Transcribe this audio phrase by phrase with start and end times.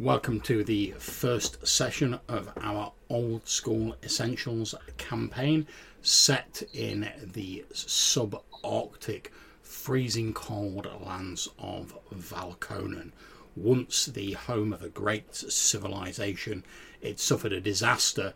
[0.00, 5.68] Welcome to the first session of our Old School Essentials campaign
[6.02, 9.28] set in the subarctic
[9.62, 13.12] freezing cold lands of Valkonen.
[13.54, 16.64] Once the home of a great civilization,
[17.00, 18.34] it suffered a disaster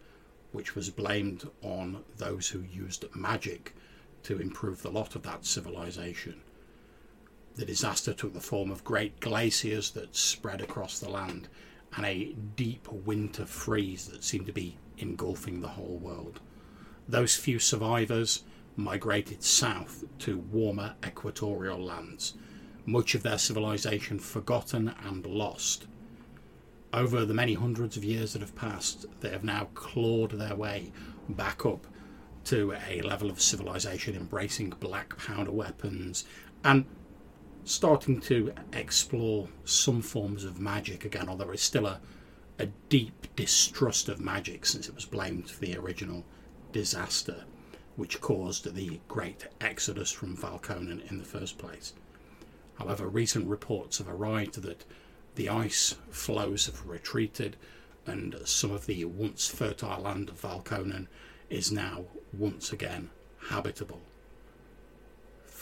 [0.52, 3.75] which was blamed on those who used magic
[4.22, 6.40] to improve the lot of that civilization.
[7.59, 11.48] The disaster took the form of great glaciers that spread across the land
[11.96, 16.38] and a deep winter freeze that seemed to be engulfing the whole world.
[17.09, 18.45] Those few survivors
[18.77, 22.34] migrated south to warmer equatorial lands,
[22.87, 25.88] much of their civilization forgotten and lost.
[26.93, 30.93] Over the many hundreds of years that have passed, they have now clawed their way
[31.29, 31.88] back up
[32.45, 36.24] to a level of civilization embracing black powder weapons
[36.62, 36.84] and
[37.68, 42.00] starting to explore some forms of magic again, although there is still a,
[42.59, 46.24] a deep distrust of magic since it was blamed for the original
[46.73, 47.45] disaster
[47.96, 51.93] which caused the great exodus from Valkonen in the first place.
[52.78, 54.84] However, recent reports have arrived that
[55.34, 57.56] the ice flows have retreated
[58.06, 61.06] and some of the once fertile land of Valkonen
[61.50, 63.10] is now once again
[63.48, 64.00] habitable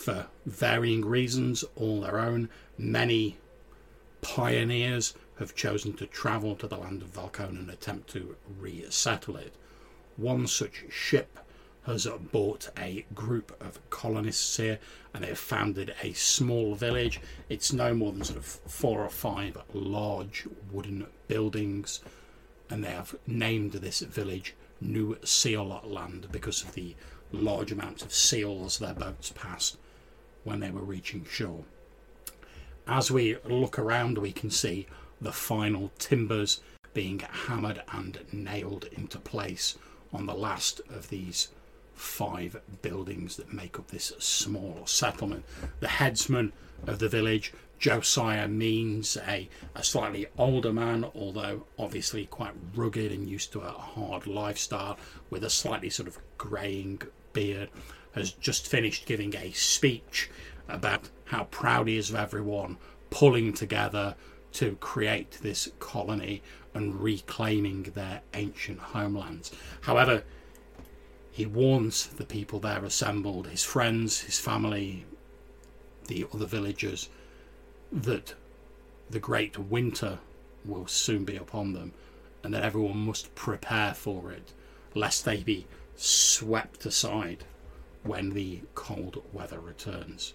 [0.06, 2.48] for varying reasons, all their own.
[2.78, 3.38] Many
[4.20, 9.52] pioneers have chosen to travel to the land of Valkon and attempt to resettle it.
[10.16, 11.40] One such ship
[11.86, 14.78] has bought a group of colonists here
[15.12, 17.20] and they have founded a small village.
[17.48, 22.00] It's no more than sort of four or five large wooden buildings,
[22.70, 26.94] and they have named this village New Seal Land because of the
[27.32, 29.76] large amounts of seals their boats pass
[30.46, 31.64] when they were reaching shore.
[32.86, 34.86] As we look around, we can see
[35.20, 36.60] the final timbers
[36.94, 39.76] being hammered and nailed into place
[40.12, 41.48] on the last of these
[41.94, 45.44] five buildings that make up this small settlement.
[45.80, 46.52] The headsman
[46.86, 53.28] of the village, Josiah Means, a, a slightly older man, although obviously quite rugged and
[53.28, 54.96] used to a hard lifestyle,
[55.28, 57.68] with a slightly sort of greying beard,
[58.16, 60.30] has just finished giving a speech
[60.68, 62.78] about how proud he is of everyone
[63.10, 64.16] pulling together
[64.52, 66.42] to create this colony
[66.74, 69.52] and reclaiming their ancient homelands.
[69.82, 70.24] However,
[71.30, 75.04] he warns the people there assembled, his friends, his family,
[76.08, 77.10] the other villagers,
[77.92, 78.34] that
[79.10, 80.18] the great winter
[80.64, 81.92] will soon be upon them
[82.42, 84.52] and that everyone must prepare for it,
[84.94, 85.66] lest they be
[85.96, 87.44] swept aside
[88.06, 90.34] when the cold weather returns.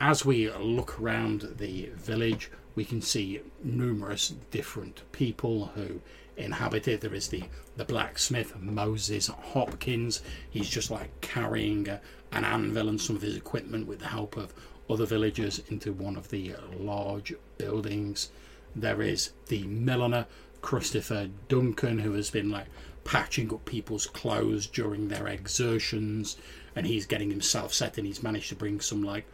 [0.00, 6.00] As we look around the village, we can see numerous different people who
[6.36, 7.00] inhabit it.
[7.00, 7.44] There is the,
[7.76, 10.22] the blacksmith, Moses Hopkins.
[10.48, 14.54] He's just like carrying an anvil and some of his equipment with the help of
[14.88, 18.30] other villagers into one of the large buildings.
[18.76, 20.26] There is the milliner,
[20.62, 22.66] Christopher Duncan, who has been like
[23.08, 26.36] patching up people's clothes during their exertions,
[26.76, 29.24] and he's getting himself set, and he's managed to bring some like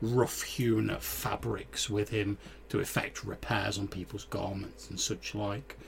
[0.00, 2.36] rough hewn fabrics with him
[2.68, 5.78] to effect repairs on people's garments and such like.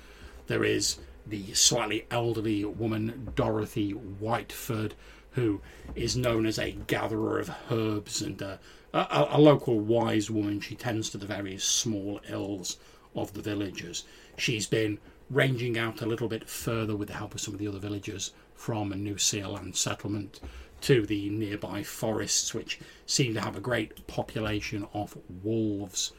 [0.47, 4.93] There is the slightly elderly woman, Dorothy Whiteford,
[5.33, 5.61] who
[5.97, 8.59] is known as a gatherer of herbs and uh,
[8.93, 10.61] a, a, local wise woman.
[10.61, 12.77] She tends to the various small ills
[13.17, 14.05] of the villagers.
[14.37, 17.69] She's been ranging out a little bit further with the help of some of the
[17.69, 20.41] other villagers from a New Seal Land settlement
[20.83, 26.13] to the nearby forests, which seem to have a great population of wolves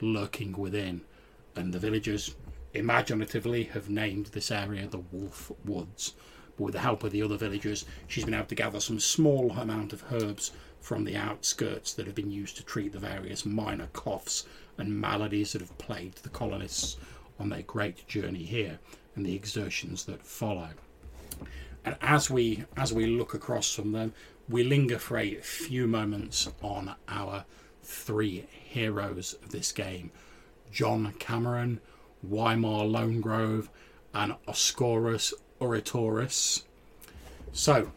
[0.00, 1.00] lurking within.
[1.56, 2.34] And the villagers
[2.74, 6.14] imaginatively have named this area the Wolf Woods.
[6.56, 9.52] But with the help of the other villagers, she's been able to gather some small
[9.52, 13.88] amount of herbs from the outskirts that have been used to treat the various minor
[13.92, 14.46] coughs
[14.78, 16.96] and maladies that have plagued the colonists
[17.40, 18.78] on their great journey here
[19.16, 20.68] and the exertions that follow.
[21.84, 24.12] And as we as we look across from them,
[24.48, 27.44] we linger for a few moments on our
[27.82, 30.10] three heroes of this game:
[30.70, 31.80] John Cameron,
[32.28, 33.68] Wymar Lonegrove,
[34.12, 36.64] and Oscorus Oratoris.
[37.52, 37.90] So,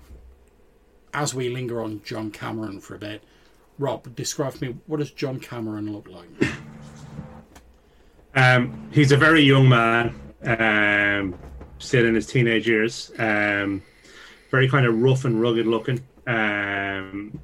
[1.13, 3.23] as we linger on John Cameron for a bit,
[3.77, 6.52] Rob, describe for me what does John Cameron look like?
[8.35, 10.19] Um, he's a very young man.
[10.43, 11.35] Um,
[11.77, 13.11] still in his teenage years.
[13.19, 13.83] Um,
[14.49, 15.99] very kind of rough and rugged looking.
[16.25, 17.39] Um,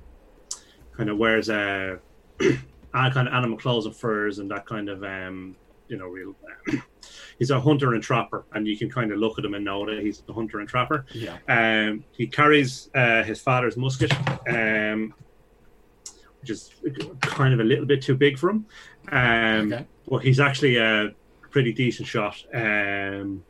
[0.95, 1.99] kind of wears a,
[2.39, 5.55] kind of animal clothes and furs and that kind of um,
[5.87, 6.35] you know real.
[7.39, 9.85] he's a hunter and trapper, and you can kind of look at him and know
[9.85, 11.05] that he's a hunter and trapper.
[11.13, 11.37] Yeah.
[11.47, 14.13] Um, he carries uh, his father's musket,
[14.47, 15.13] um,
[16.41, 16.71] which is
[17.21, 18.65] kind of a little bit too big for him.
[19.11, 19.85] Um, Okay.
[20.07, 21.13] But he's actually a
[21.51, 23.43] pretty decent shot, um,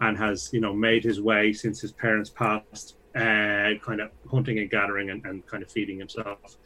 [0.00, 4.58] and has you know made his way since his parents passed, uh, kind of hunting
[4.58, 6.56] and gathering and, and kind of feeding himself.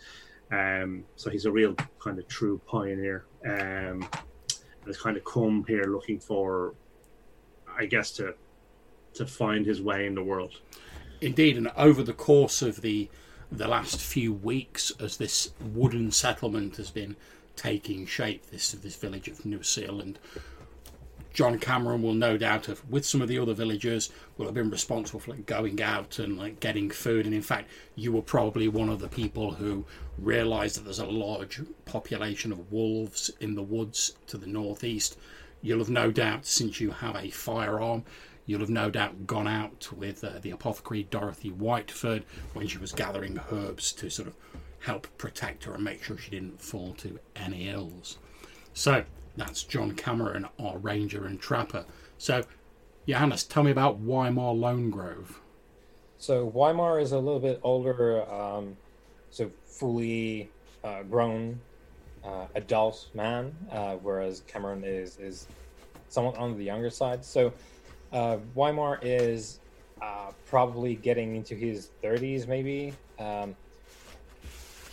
[0.51, 3.25] Um, so he's a real kind of true pioneer.
[3.47, 4.07] Um,
[4.83, 6.75] and has kind of come here looking for,
[7.79, 8.35] I guess, to
[9.15, 10.61] to find his way in the world.
[11.21, 13.09] Indeed, and over the course of the
[13.51, 17.17] the last few weeks, as this wooden settlement has been
[17.57, 20.19] taking shape, this this village of New Seal Land,
[21.33, 24.71] John Cameron will no doubt have, with some of the other villagers, will have been
[24.71, 27.25] responsible for like, going out and like getting food.
[27.25, 29.87] And in fact, you were probably one of the people who
[30.19, 35.17] realised that there's a large population of wolves in the woods to the northeast.
[35.63, 38.05] You'll have no doubt, since you have a firearm,
[38.45, 42.93] you'll have no doubt gone out with uh, the apothecary Dorothy Whiteford when she was
[42.93, 44.35] gathering herbs to sort of
[44.83, 48.19] help protect her and make sure she didn't fall to any ills.
[48.75, 49.05] So
[49.37, 51.85] that's John Cameron, our ranger and trapper.
[52.19, 52.45] So,
[53.09, 55.41] Johannes, tell me about Weimar Lone Grove.
[56.19, 58.77] So Weimar is a little bit older, um,
[59.31, 60.49] so fully
[60.85, 61.61] uh, grown
[62.25, 65.49] uh, adult man, uh, whereas Cameron is is
[66.09, 67.25] somewhat on the younger side.
[67.25, 67.53] So
[68.13, 69.59] uh, Weimar is
[70.01, 72.93] uh, probably getting into his 30s, maybe.
[73.19, 73.57] Um,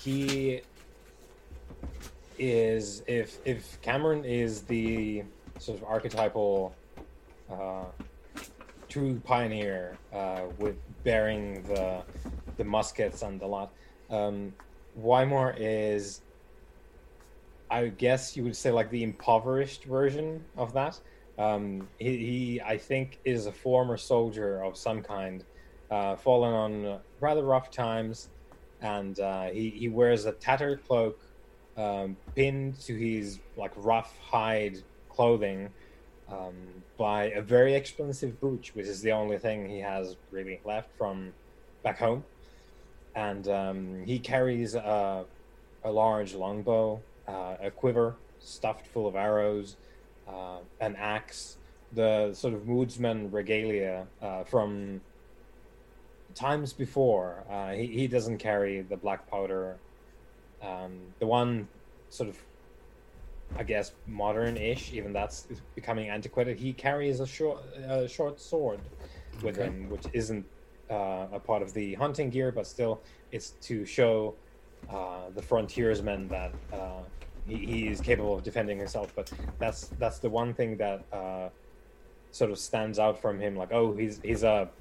[0.09, 0.61] he
[2.38, 5.23] is if if Cameron is the
[5.59, 6.73] sort of archetypal
[7.51, 7.85] uh,
[8.88, 12.01] true pioneer uh, with bearing the
[12.57, 13.71] the muskets and the lot.
[14.09, 14.53] Um,
[14.95, 16.21] Weimar is,
[17.69, 21.00] I guess you would say, like the impoverished version of that.
[21.38, 25.45] Um, he, he, I think, is a former soldier of some kind,
[25.89, 28.29] uh, fallen on rather rough times,
[28.81, 31.19] and uh, he he wears a tattered cloak,
[31.77, 34.77] um, pinned to his like rough hide
[35.09, 35.69] clothing
[36.31, 36.55] um,
[36.97, 41.33] by a very expensive brooch, which is the only thing he has really left from
[41.83, 42.23] back home.
[43.15, 45.25] And um, he carries a,
[45.83, 49.75] a large longbow, uh, a quiver stuffed full of arrows,
[50.27, 51.57] uh, an axe,
[51.93, 55.01] the sort of woodsman regalia uh, from
[56.35, 57.45] times before.
[57.49, 59.81] Uh, he, he doesn't carry the black powder.
[60.61, 61.69] Um, the one
[62.09, 62.39] sort of
[63.57, 66.59] I guess modern-ish, even that's becoming antiquated.
[66.59, 68.89] He carries a short, a short sword
[69.41, 69.57] with Okay.
[69.57, 70.47] him, which isn't
[70.89, 74.39] uh, a part of the hunting gear, but still, it's to show
[74.87, 77.05] uh, the frontiersman that uh,
[77.43, 79.13] he, he is capable of defending himself.
[79.13, 79.29] But
[79.59, 81.49] that's that's the one thing that uh,
[82.31, 83.55] sort of stands out from him.
[83.55, 84.71] Like, oh, he's he's a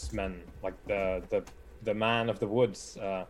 [0.00, 1.42] woodsman, like the the
[1.82, 2.96] the man of the woods.
[2.98, 3.24] Uh,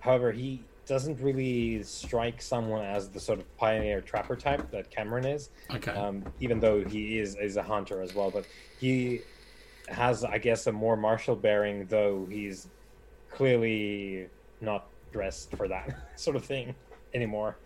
[0.00, 5.24] however, he doesn't really strike someone as the sort of pioneer trapper type that Cameron
[5.26, 5.90] is Okay.
[5.90, 8.30] um, even though he is is a hunter as well.
[8.30, 8.46] But
[8.78, 9.22] he
[9.88, 12.68] has, I guess, a more martial bearing, though he's
[13.30, 14.28] clearly
[14.60, 16.74] not dressed for that sort of thing
[17.14, 17.56] anymore.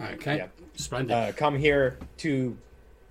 [0.00, 0.36] okay.
[0.38, 0.46] yeah.
[0.74, 1.10] Splendid.
[1.12, 2.56] Uh, come here to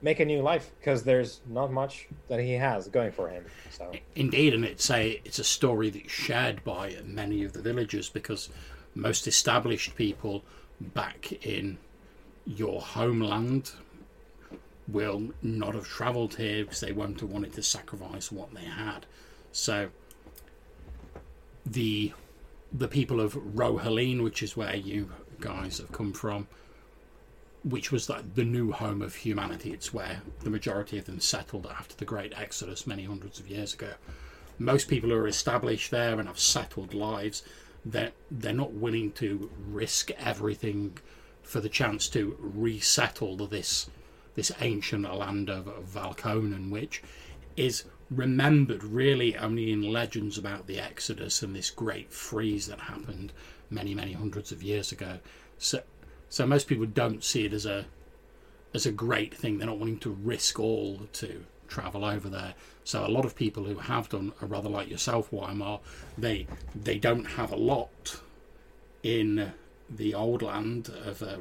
[0.02, 3.46] make a new life because there's not much that he has going for him.
[3.72, 8.10] So Indeed, and it's a it's a story that's shared by many of the villagers
[8.10, 8.50] because
[8.96, 10.44] most established people
[10.80, 11.78] back in
[12.46, 13.72] your homeland
[14.88, 19.06] will not have travelled here because they won't have wanted to sacrifice what they had.
[19.52, 19.90] So
[21.66, 22.14] the
[22.72, 26.48] the people of Rohaleen, which is where you guys have come from,
[27.64, 29.72] which was like the new home of humanity.
[29.72, 33.74] It's where the majority of them settled after the Great Exodus many hundreds of years
[33.74, 33.94] ago.
[34.60, 37.44] Most people who are established there and have settled lives,
[37.86, 40.98] they're, they're not willing to risk everything
[41.44, 43.90] for the chance to resettle this
[44.38, 47.02] this ancient land of, of Valkonen, which
[47.58, 53.34] is remembered really only in legends about the Exodus and this great freeze that happened
[53.72, 55.18] many, many hundreds of years ago.
[55.58, 55.82] So,
[56.30, 57.86] so most people don't see it as a
[58.74, 59.58] as a great thing.
[59.58, 62.54] They're not wanting to risk all to travel over there.
[62.84, 65.80] So a lot of people who have done, are rather like yourself, Weimar,
[66.18, 68.22] they they don't have a lot
[69.04, 69.54] in
[69.90, 71.38] the old land of uh,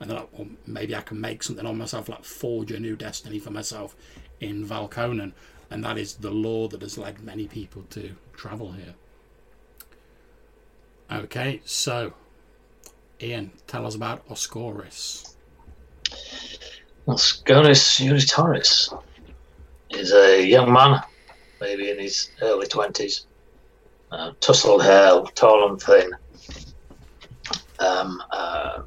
[0.00, 2.96] and they're like, well, maybe I can make something on myself, like forge a new
[2.96, 3.94] destiny for myself
[4.40, 5.32] in Valkonen,
[5.70, 8.94] and that is the law that has led many people to travel here.
[11.12, 12.14] Okay, so
[13.22, 15.34] Ian, tell us about Oscorus.
[17.04, 18.98] Well, Sconis Unitaris
[19.90, 21.02] is a young man,
[21.60, 23.26] maybe in his early 20s,
[24.10, 24.32] uh,
[24.82, 26.10] hair, tall and thin.
[27.78, 28.82] Um, uh,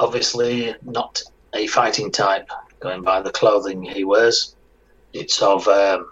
[0.00, 1.22] obviously, not
[1.54, 2.48] a fighting type,
[2.80, 4.56] going by the clothing he wears.
[5.12, 6.10] It's of um,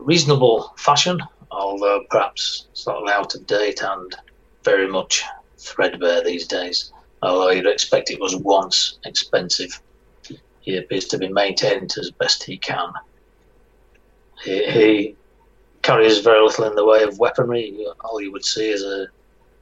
[0.00, 1.20] reasonable fashion,
[1.52, 4.16] although perhaps slightly out of date and
[4.64, 5.24] very much
[5.62, 6.92] threadbare these days.
[7.22, 9.70] Although you'd expect it was once expensive,
[10.60, 12.92] he appears to be maintaining it as best he can.
[14.44, 15.16] He, he
[15.82, 17.86] carries very little in the way of weaponry.
[18.04, 19.06] All you would see is a,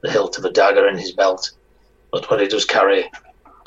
[0.01, 1.51] the hilt of a dagger in his belt.
[2.11, 3.09] But what he does carry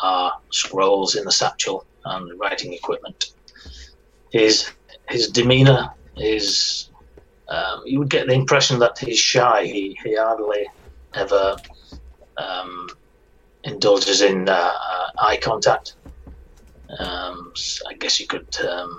[0.01, 3.25] are scrolls in the satchel and writing equipment.
[4.31, 4.71] His
[5.09, 6.91] his demeanour is
[7.49, 9.65] um, you would get the impression that he's shy.
[9.67, 10.67] He he hardly
[11.15, 11.57] ever
[12.39, 12.89] um,
[13.65, 15.97] indulges in uh, uh, eye contact.
[16.99, 17.53] Um,
[17.89, 18.91] I guess you could um,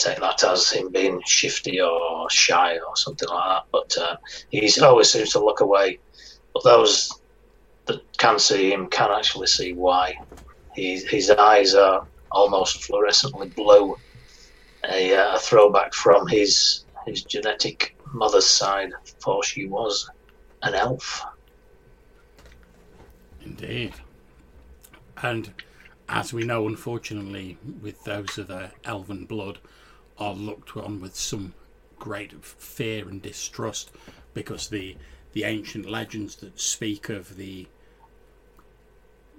[0.00, 3.62] take that as him being shifty or shy or something like that.
[3.72, 4.16] But uh,
[4.50, 6.00] he always seems to look away.
[6.54, 7.08] But those
[7.86, 10.14] that can see him can actually see why.
[10.74, 13.96] He, his eyes are almost fluorescently blue,
[14.90, 18.90] a, uh, a throwback from his his genetic mother's side,
[19.24, 20.04] for she was
[20.62, 21.22] an elf.
[23.44, 23.94] Indeed.
[25.22, 25.52] And
[26.08, 29.58] as we know, unfortunately, with those of the elven blood,
[30.18, 31.54] are looked on with some
[31.98, 33.90] great fear and distrust
[34.34, 34.96] because the
[35.32, 37.66] the ancient legends that speak of the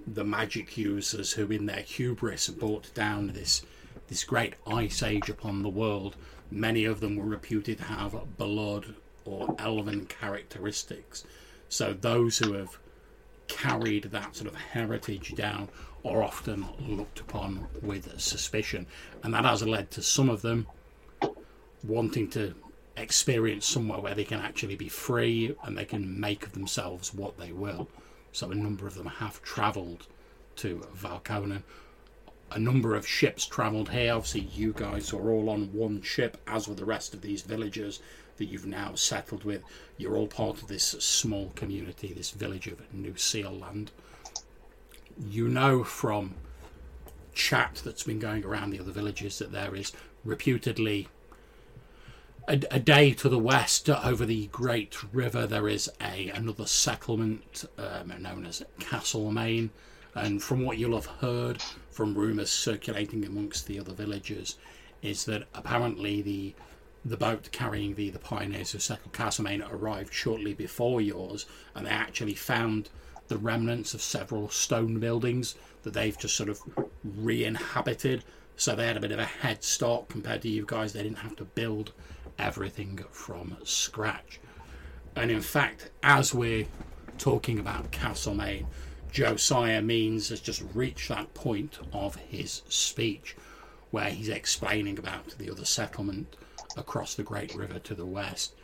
[0.06, 3.62] the magic users who in their hubris brought down this
[4.08, 6.16] this great ice age upon the world
[6.50, 8.94] many of them were reputed to have blood
[9.24, 11.24] or elven characteristics
[11.68, 12.78] so those who have
[13.48, 15.68] carried that sort of heritage down
[16.04, 18.86] are often looked upon with suspicion
[19.22, 20.66] and that has led to some of them
[21.82, 22.54] wanting to
[22.96, 27.38] experience somewhere where they can actually be free and they can make of themselves what
[27.38, 27.88] they will.
[28.32, 30.06] So a number of them have travelled
[30.56, 31.62] to Valkonen.
[32.50, 34.14] A number of ships travelled here.
[34.14, 38.00] Obviously, you guys are all on one ship, as were the rest of these villagers
[38.36, 39.62] that you've now settled with.
[39.96, 43.92] You're all part of this small community, this village of New Seal Land.
[45.18, 46.34] You know from
[47.34, 49.92] chat that's been going around the other villages that there is
[50.24, 51.08] reputedly
[52.46, 57.64] a, a, day to the west over the great river there is a another settlement
[57.78, 59.70] um, known as Castlemaine
[60.14, 64.56] and from what you'll have heard from rumours circulating amongst the other villagers
[65.02, 66.54] is that apparently the
[67.04, 71.90] the boat carrying the, the pioneers who settled Castlemaine arrived shortly before yours and they
[71.90, 72.88] actually found
[73.28, 76.60] the remnants of several stone buildings that they've just sort of
[77.02, 78.24] re-inhabited
[78.56, 81.18] so they had a bit of a head start compared to you guys they didn't
[81.18, 81.92] have to build
[82.38, 84.40] everything from scratch.
[85.16, 86.66] And in fact, as we're
[87.18, 88.66] talking about Castlemaine,
[89.10, 93.36] Josiah Means has just reached that point of his speech
[93.90, 96.36] where he's explaining about the other settlement
[96.76, 98.54] across the Great River to the west.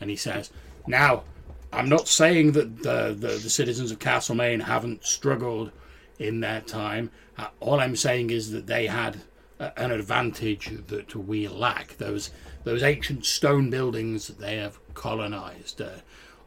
[0.00, 0.50] And he says,
[0.86, 1.24] Now,
[1.72, 5.72] I'm not saying that the, the, the citizens of Castlemaine haven't struggled
[6.18, 7.10] in their time.
[7.38, 9.18] Uh, all I'm saying is that they had
[9.58, 11.96] a, an advantage that we lack.
[11.98, 12.30] Those
[12.64, 15.80] those ancient stone buildings that they have colonized.
[15.80, 15.90] Uh,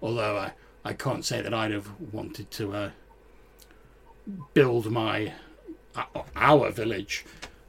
[0.02, 0.52] although I,
[0.84, 2.90] I can't say that I'd have wanted to uh,
[4.54, 5.34] build my
[5.96, 6.04] uh,
[6.36, 7.26] our village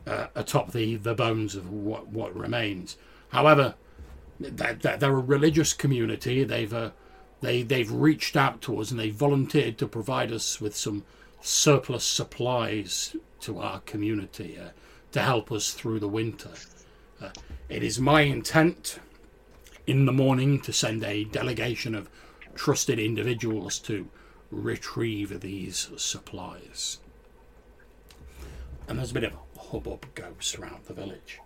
[0.06, 2.96] uh, atop the, the bones of what, what remains.
[3.30, 3.74] However,
[4.38, 6.44] they're, a religious community.
[6.44, 6.90] They've uh,
[7.40, 11.04] they they've reached out to us and they volunteered to provide us with some
[11.40, 14.70] surplus supplies to our community uh,
[15.12, 16.50] to help us through the winter.
[17.20, 17.30] Uh,
[17.68, 18.98] it is my intent
[19.86, 22.08] in the morning to send a delegation of
[22.54, 24.08] trusted individuals to
[24.50, 26.98] retrieve these supplies.
[28.88, 31.40] And there's a bit of hubbub goes throughout the village.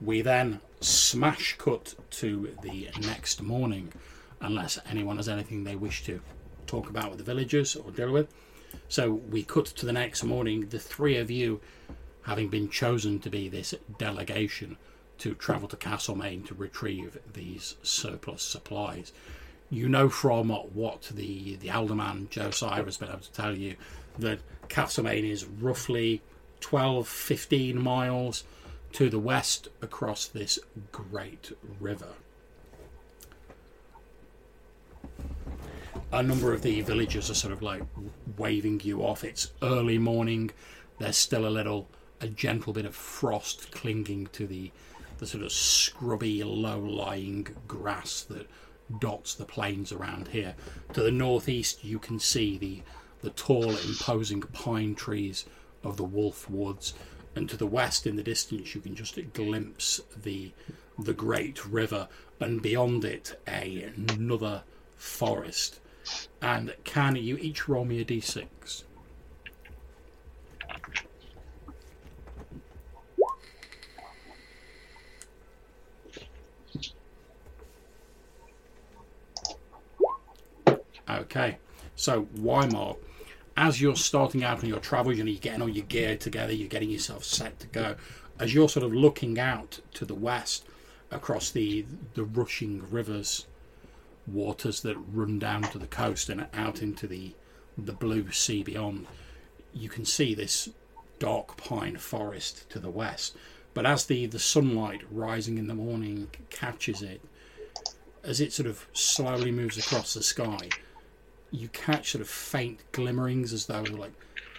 [0.00, 3.92] We then smash cut to the next morning,
[4.40, 6.20] unless anyone has anything they wish to
[6.66, 8.32] talk about with the villagers or deal with.
[8.88, 11.60] So we cut to the next morning, the three of you
[12.22, 14.76] having been chosen to be this delegation
[15.18, 19.12] to travel to Castlemaine to retrieve these surplus supplies.
[19.70, 23.76] You know from what the, the alderman Josiah has been able to tell you
[24.18, 26.22] that Castlemaine is roughly
[26.60, 28.44] 12 15 miles
[28.92, 30.58] to the west across this
[30.92, 32.14] great river.
[36.10, 37.82] A number of the villagers are sort of like
[38.36, 39.24] waving you off.
[39.24, 40.50] It's early morning,
[40.98, 41.86] there's still a little,
[42.20, 44.70] a gentle bit of frost clinging to the,
[45.18, 48.48] the sort of scrubby, low-lying grass that
[49.00, 50.54] dots the plains around here.
[50.94, 52.82] To the northeast, you can see the
[53.20, 55.44] the tall, imposing pine trees
[55.82, 56.94] of the Wolf Woods,
[57.38, 60.50] and to the west, in the distance, you can just glimpse the
[60.98, 62.08] the great river,
[62.40, 64.64] and beyond it, a, another
[64.96, 65.78] forest.
[66.42, 68.82] And can you each roll me a d6?
[81.08, 81.58] Okay,
[81.94, 82.96] so Weimar,
[83.58, 86.52] as you're starting out on your travels, you know, you're getting all your gear together,
[86.52, 87.96] you're getting yourself set to go.
[88.38, 90.64] As you're sort of looking out to the west
[91.10, 91.84] across the
[92.14, 93.46] the rushing rivers,
[94.28, 97.34] waters that run down to the coast and out into the
[97.76, 99.08] the blue sea beyond,
[99.74, 100.68] you can see this
[101.18, 103.36] dark pine forest to the west.
[103.74, 107.20] But as the, the sunlight rising in the morning catches it,
[108.22, 110.68] as it sort of slowly moves across the sky,
[111.50, 114.12] you catch sort of faint glimmerings as though like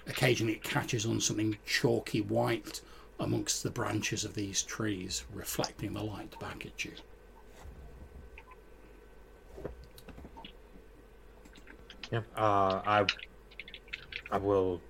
[0.07, 2.81] occasionally it catches on something chalky white
[3.19, 6.91] amongst the branches of these trees, reflecting the light back at you.
[12.11, 13.05] Yeah, uh, I
[14.31, 14.81] I will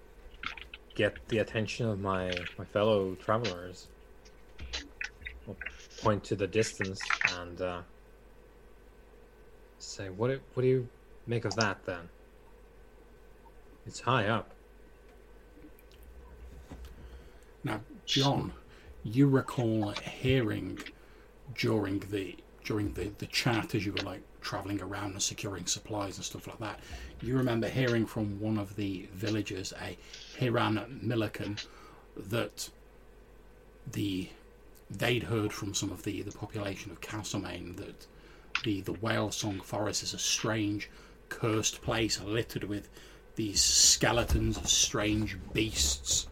[0.95, 3.87] get the attention of my my fellow travelers.
[5.47, 5.57] I'll
[6.01, 7.01] point to the distance
[7.37, 7.81] and uh,
[9.79, 10.87] say, "What what do you
[11.29, 12.09] make of that then?
[13.85, 14.51] It's high up."
[17.63, 18.53] Now, John,
[19.03, 20.79] you recall hearing
[21.55, 26.17] during the during the, the chat as you were like traveling around and securing supplies
[26.17, 26.79] and stuff like that.
[27.21, 29.97] You remember hearing from one of the villagers, a
[30.39, 31.57] Hiran Milliken,
[32.15, 32.69] that
[33.91, 34.29] the
[34.89, 38.07] they'd heard from some of the, the population of Castlemaine that
[38.63, 40.89] the, the Whale Song Forest is a strange,
[41.29, 42.89] cursed place littered with
[43.35, 46.27] these skeletons of strange beasts.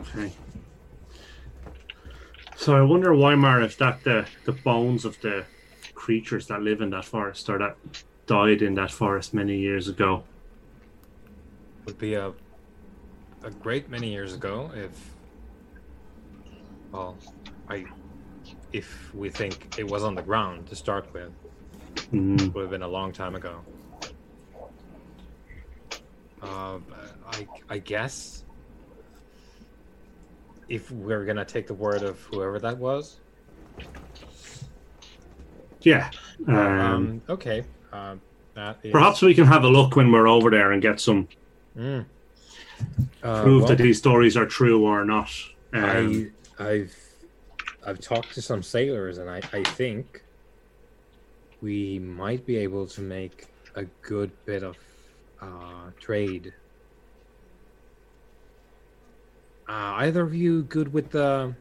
[0.00, 0.32] Okay.
[2.56, 5.44] So I wonder, Weimar, if that the the bones of the
[5.94, 7.76] creatures that live in that forest or that
[8.26, 10.24] died in that forest many years ago.
[11.86, 12.32] Would be a
[13.44, 15.12] a great many years ago if
[16.92, 17.16] well,
[17.68, 17.84] I
[18.72, 21.32] if we think it was on the ground to start with,
[22.12, 23.60] Mm, would have been a long time ago.
[26.42, 26.78] Uh,
[27.30, 28.44] I I guess
[30.68, 33.20] if we're gonna take the word of whoever that was.
[35.82, 36.10] yeah.
[36.48, 37.64] Um, Um, okay.
[37.92, 38.20] Um,
[38.54, 41.28] that is, perhaps we can have a look when we're over there and get some
[41.78, 42.04] Mm.
[43.22, 45.30] Uh, proof well, that these stories are true or not.
[45.72, 46.96] Um, I I've
[47.86, 50.22] I've talked to some sailors and I, I think
[51.62, 53.46] we might be able to make
[53.76, 54.76] a good bit of
[55.40, 56.52] uh, trade.
[59.68, 61.54] Uh, either of you good with the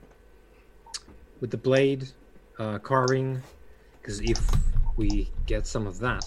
[1.39, 2.07] with the blade
[2.59, 3.41] uh, carving?
[4.01, 4.41] Because if
[4.97, 6.25] we get some of that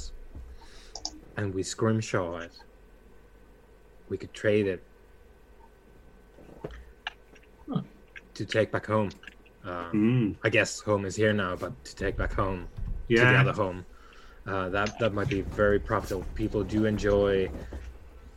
[1.36, 2.52] and we scrimshaw it,
[4.08, 4.82] we could trade it
[8.34, 9.10] to take back home.
[9.64, 12.68] Um, mm, I guess home is here now, but to take back home
[13.08, 13.84] to the other home,
[14.46, 16.24] uh, that that might be very profitable.
[16.34, 17.50] People do enjoy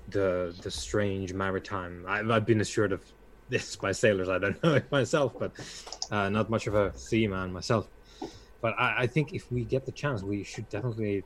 [0.09, 2.05] the the strange maritime.
[2.07, 3.01] I've, I've been assured of
[3.49, 4.29] this by sailors.
[4.29, 5.51] I don't know it myself, but
[6.11, 7.87] uh, not much of a seaman myself.
[8.61, 11.23] But I, I think if we get the chance, we should definitely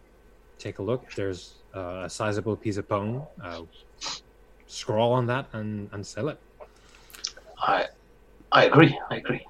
[0.57, 1.11] take a look.
[1.15, 3.25] There's uh, a sizable piece of bone.
[3.43, 3.63] Uh,
[4.67, 6.39] scroll on that and and sell it.
[7.59, 7.87] I,
[8.51, 8.99] I agree.
[9.09, 9.45] I agree.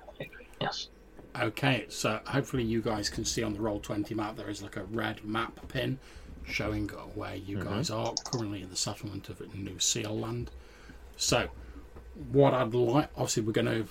[1.34, 1.52] I agree.
[1.52, 1.52] Yes.
[1.52, 4.84] Okay, so hopefully you guys can see on the Roll20 map there is like a
[4.84, 6.00] red map pin
[6.46, 7.63] showing where you Mhm.
[7.65, 10.52] guys are currently in the settlement of New Seal Land.
[11.17, 11.50] So,
[12.32, 13.88] what I'd like, obviously, we're going to,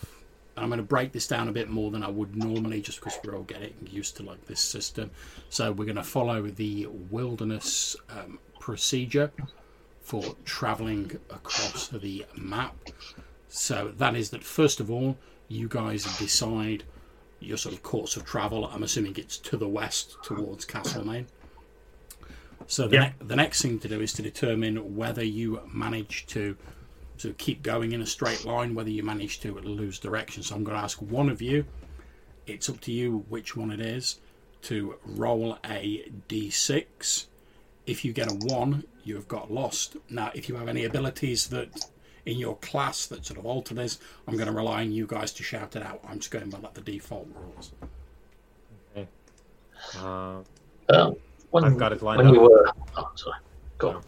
[0.57, 3.19] I'm going to break this down a bit more than I would normally just because
[3.25, 5.11] we're all getting used to like this system.
[5.49, 9.31] So, we're going to follow the wilderness um, procedure
[10.03, 12.77] for traveling across the map.
[13.49, 15.17] So, that is that first of all,
[15.49, 16.85] you guys decide
[17.41, 18.67] your sort of course of travel.
[18.67, 21.27] I'm assuming it's to the west towards Castlemaine.
[22.67, 23.01] So the, Yeah.
[23.21, 26.57] ne- the next thing to do is to determine whether you manage to
[27.19, 30.43] to keep going in a straight line, whether you manage to lose direction.
[30.43, 31.67] So I'm going to ask one of you.
[32.47, 34.21] It's up to you which one it is
[34.63, 37.27] to roll a d6.
[37.87, 39.97] If you get a one, you've got lost.
[40.09, 41.69] Now, if you have any abilities that
[42.31, 45.33] in your class that sort of alter this, I'm going to rely on you guys
[45.33, 46.01] to shout it out.
[46.09, 47.73] I'm just going by like the default rules.
[49.99, 50.41] Uh,
[50.93, 51.17] Um,
[51.51, 52.33] when, I've got it lined when up.
[52.33, 52.71] we were.
[52.97, 53.39] Oh, sorry.
[53.79, 54.03] Go on.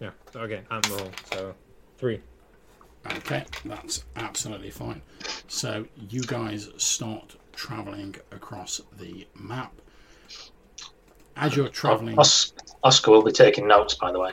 [0.00, 0.10] yeah.
[0.36, 0.62] Okay.
[0.70, 1.10] I'm roll.
[1.32, 1.54] So
[1.98, 2.20] three.
[3.16, 5.00] Okay, that's absolutely fine.
[5.48, 9.72] So you guys start traveling across the map.
[11.36, 14.32] As you're traveling, Os- Oscar will be taking notes, by the way.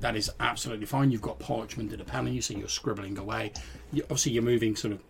[0.00, 1.10] That is absolutely fine.
[1.10, 3.52] You've got parchment and a pen, so you're scribbling away.
[3.92, 5.00] You, obviously, you're moving sort of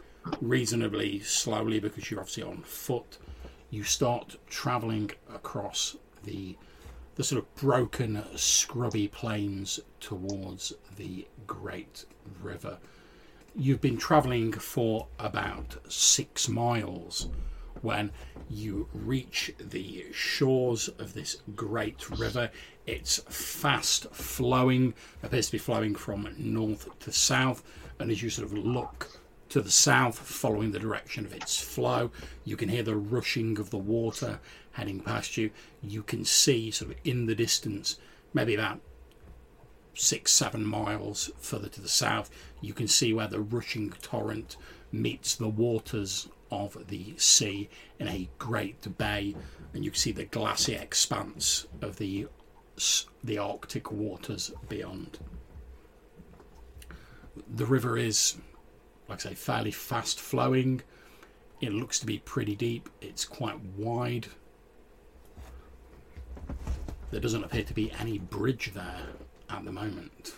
[0.41, 3.19] reasonably slowly because you're obviously on foot.
[3.71, 6.57] You start traveling across the
[7.17, 12.07] the sort of broken, scrubby plains towards the Great
[12.41, 12.79] River.
[13.55, 17.29] You've been traveling for about six miles
[17.83, 18.11] when
[18.49, 22.51] you reach the shores of this great river.
[22.87, 27.63] It's fast flowing, appears to be flowing from north to south,
[27.99, 32.11] and as you sort of look to the south, following the direction of its flow,
[32.45, 34.41] you can hear the rushing of the water
[34.73, 35.51] heading past you.
[35.83, 37.99] You can see, sort of in the distance,
[38.33, 38.81] maybe about
[39.95, 44.57] six, seven miles further to the south, you can see where the rushing torrent
[44.93, 49.35] meets the waters of the sea in a great bay,
[49.75, 52.27] and you can see the glassy expanse of the
[53.23, 55.19] the Arctic waters beyond.
[57.55, 58.37] The river is,
[59.09, 60.83] like I say, fairly fast flowing.
[61.61, 62.89] It looks to be pretty deep.
[63.03, 64.29] It's quite wide.
[67.11, 69.07] There doesn't appear to be any bridge there
[69.51, 70.35] at the moment.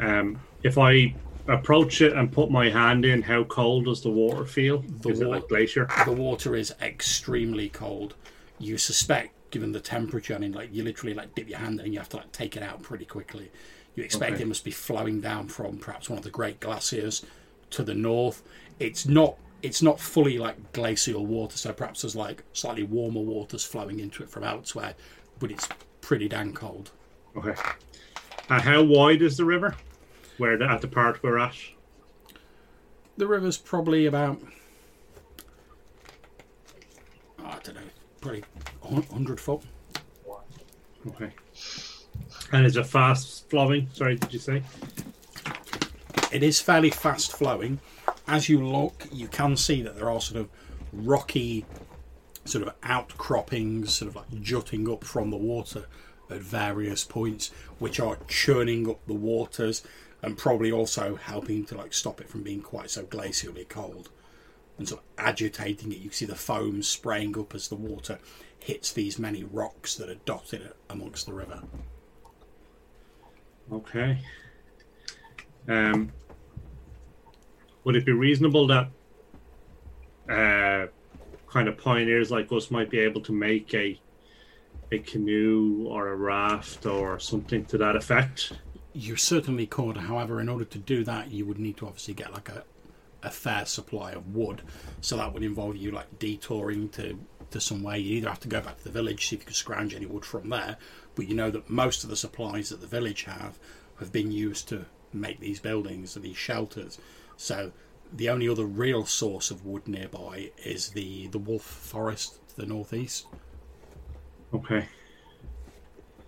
[0.00, 1.14] Um, if I
[1.48, 4.78] approach it and put my hand in, how cold does the water feel?
[5.02, 5.88] The Is it like glacier?
[6.04, 8.14] The water is extremely cold.
[8.58, 11.86] You suspect, given the temperature, I mean, like you literally like dip your hand in
[11.86, 13.50] and you have to like take it out pretty quickly.
[13.96, 14.42] You expect Okay.
[14.42, 17.24] it must be flowing down from perhaps one of the great glaciers
[17.70, 18.42] to the north.
[18.78, 19.36] It's not.
[19.62, 24.22] It's not fully like glacial water, so perhaps there's like slightly warmer waters flowing into
[24.22, 24.94] it from elsewhere,
[25.38, 25.68] but it's
[26.00, 26.92] pretty damn cold.
[27.36, 27.54] Okay.
[28.48, 29.76] And how wide is the river?
[30.40, 31.54] Where the, at the part we're at?
[33.18, 34.40] The river's probably about,
[37.38, 37.82] oh, I don't know,
[38.22, 38.44] probably
[38.80, 39.60] 100 foot.
[41.06, 41.30] Okay.
[42.52, 43.90] And is it fast flowing?
[43.92, 44.62] Sorry, did you say?
[46.32, 47.78] It is fairly fast flowing.
[48.26, 50.48] As you look, you can see that there are sort of
[50.94, 51.66] rocky,
[52.46, 55.84] sort of outcroppings, sort of like jutting up from the water
[56.30, 59.82] at various points, which are churning up the waters
[60.22, 64.10] and probably also helping to like stop it from being quite so glacially cold
[64.78, 65.98] and sort of agitating it.
[65.98, 68.18] You can see the foam spraying up as the water
[68.58, 71.62] hits these many rocks that are dotted amongst the river.
[73.72, 74.18] Okay.
[75.68, 76.12] Um,
[77.84, 78.88] would it be reasonable that
[80.28, 80.86] uh,
[81.48, 84.00] kind of pioneers like us might be able to make a
[84.92, 88.52] a canoe or a raft or something to that effect?
[88.92, 89.96] You certainly could.
[89.96, 92.64] However, in order to do that, you would need to obviously get like a,
[93.22, 94.62] a fair supply of wood.
[95.00, 97.18] So that would involve you like detouring to
[97.50, 97.96] to somewhere.
[97.96, 100.06] You either have to go back to the village see if you can scrounge any
[100.06, 100.76] wood from there,
[101.14, 103.58] but you know that most of the supplies that the village have
[103.98, 106.98] have been used to make these buildings and these shelters.
[107.36, 107.72] So
[108.12, 112.66] the only other real source of wood nearby is the the wolf forest to the
[112.66, 113.26] northeast.
[114.52, 114.88] Okay.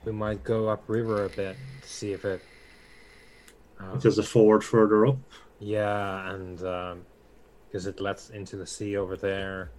[0.05, 2.43] We might go upriver a bit, to see if it.
[3.83, 5.17] Uh, There's a ford further up.
[5.59, 7.07] yeah, and um
[7.67, 9.71] because it lets into the sea over there,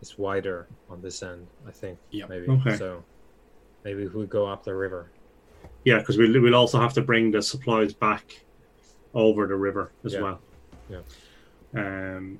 [0.00, 1.46] it's wider on this end.
[1.66, 1.98] I think.
[2.10, 2.26] Yeah.
[2.26, 2.48] Maybe.
[2.48, 2.76] Okay.
[2.76, 3.04] So
[3.84, 5.10] maybe if we go up the river.
[5.84, 8.40] Yeah, because we'll, we'll also have to bring the supplies back
[9.14, 10.20] over the river as Yeah.
[10.22, 10.40] well.
[10.88, 11.00] Yeah.
[11.74, 12.38] Um,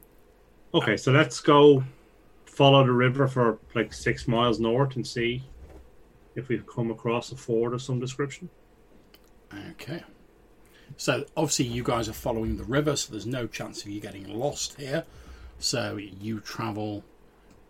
[0.73, 1.85] okay, so let's go
[2.47, 5.43] follow the river for like six miles north and see
[6.35, 8.49] if we've come across a ford of some description.
[9.73, 10.03] Okay.
[10.96, 14.38] So obviously you guys are following the river, so there's no chance of you getting
[14.38, 15.05] lost here.
[15.59, 17.05] So you travel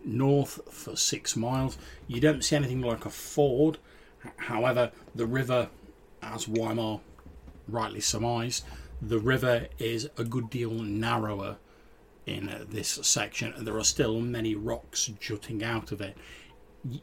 [0.03, 1.77] north for six miles.
[2.07, 3.77] You don't see anything like a ford.
[4.37, 5.69] However, the river,
[6.21, 6.99] as Weimar
[7.67, 8.65] rightly surmised,
[9.01, 11.57] the river is a good deal narrower
[12.25, 16.17] in uh, this section, and there are still many rocks jutting out of it.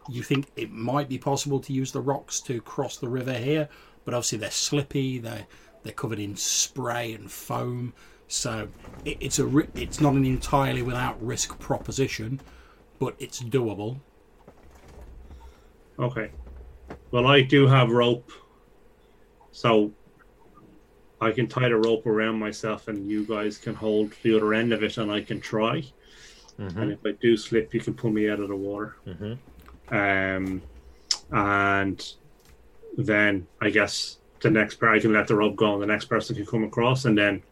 [0.08, 3.68] You think it might be possible to use the rocks to cross the river here,
[4.04, 5.18] but obviously they're slippy.
[5.18, 5.46] They're
[5.86, 7.92] they're covered in spray and foam,
[8.28, 8.68] So
[9.04, 12.40] it, it's a ri- it's not an entirely without risk proposition,
[12.98, 14.00] but it's doable.
[15.98, 16.30] Okay.
[17.10, 18.30] Well, I do have rope,
[19.52, 19.92] so
[21.20, 24.72] I can tie the rope around myself, and you guys can hold the other end
[24.72, 25.84] of it, and I can try.
[26.58, 26.78] Mm-hmm.
[26.78, 28.96] And if I do slip, you can pull me out of the water.
[29.06, 29.94] Mm-hmm.
[29.94, 30.62] Um,
[31.30, 32.12] and
[32.96, 36.06] then I guess the next person I can let the rope go, and the next
[36.06, 37.42] person can come across, and then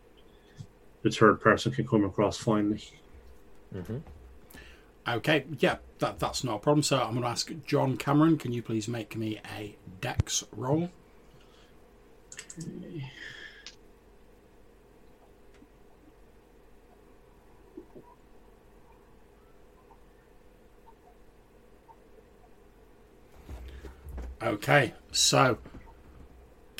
[1.02, 2.82] the third person can come across finally.
[3.74, 3.98] Mm-hmm.
[5.06, 6.82] Okay, yeah, that that's not a problem.
[6.82, 8.38] So I'm going to ask John Cameron.
[8.38, 10.90] Can you please make me a Dex roll?
[24.42, 25.58] Okay, so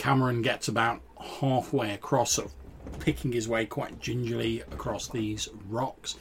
[0.05, 6.17] Cameron gets about halfway across, sort of picking his way quite gingerly across these rocks.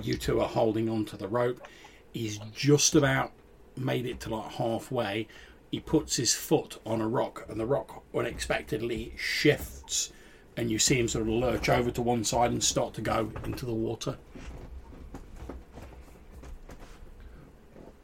[0.00, 1.60] You two are holding onto the rope.
[2.12, 3.32] He's just about
[3.76, 5.26] made it to like halfway.
[5.72, 10.12] He puts his foot on a rock, and the rock unexpectedly shifts,
[10.56, 13.32] and you see him sort of lurch over to one side and start to go
[13.44, 14.16] into the water.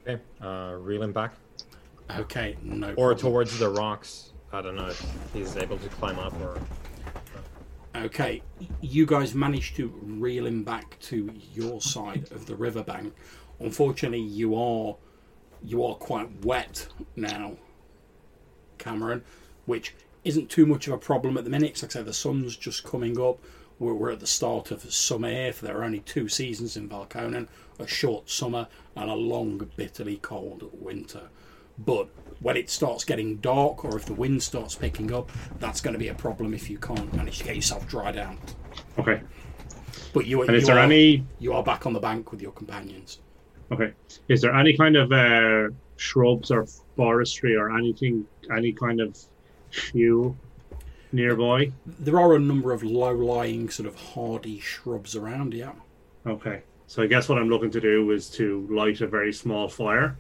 [0.04, 0.20] Okay.
[0.42, 1.34] Uh, reel him back
[2.10, 2.88] Okay, no.
[2.94, 3.18] or problem.
[3.18, 4.32] towards the rocks.
[4.54, 6.60] I don't know if he's able to climb up or.
[7.96, 8.42] Okay,
[8.80, 13.14] you guys managed to reel him back to your side of the riverbank.
[13.58, 14.96] Unfortunately, you are
[15.62, 16.86] you are quite wet
[17.16, 17.56] now,
[18.78, 19.24] Cameron,
[19.66, 21.82] which isn't too much of a problem at the minute.
[21.82, 23.38] Like I say, the sun's just coming up.
[23.80, 25.52] We're, we're at the start of summer here.
[25.52, 27.48] For there are only two seasons in Valkonen:
[27.80, 31.28] a short summer and a long, bitterly cold winter.
[31.76, 32.08] But
[32.44, 35.98] when it starts getting dark, or if the wind starts picking up, that's going to
[35.98, 38.37] be a problem if you can't manage to get yourself dried out.
[38.98, 39.22] Okay.
[40.12, 42.42] But you, And you is there are, any you are back on the bank with
[42.42, 43.20] your companions.
[43.72, 43.94] Okay.
[44.28, 49.18] Is there any kind of uh, shrubs or forestry or anything, any kind of
[49.70, 50.37] fuel
[51.12, 51.72] nearby?
[51.87, 55.54] There are a number of low-lying, sort of hardy shrubs around.
[55.54, 55.72] Yeah.
[56.26, 56.61] Okay.
[56.88, 60.18] So I guess what I'm looking to do is to light a very small fire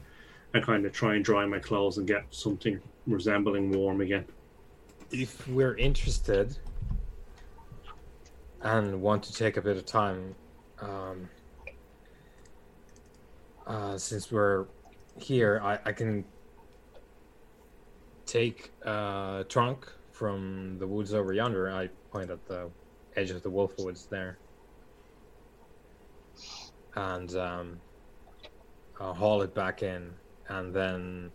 [0.54, 4.24] and kind of try and dry my clothes and get something resembling warm again.
[5.10, 6.56] If we're interested
[8.62, 10.34] and want to take a bit of time,
[10.80, 11.28] um,
[13.66, 14.66] uh, since we're
[15.18, 16.24] here, I, I can
[18.26, 21.70] take a trunk from the woods over yonder.
[21.70, 22.70] I point at the
[23.16, 24.38] edge of the wolf woods there.
[26.94, 27.80] And um,
[29.00, 30.12] I'll haul it back in,
[30.48, 31.30] and then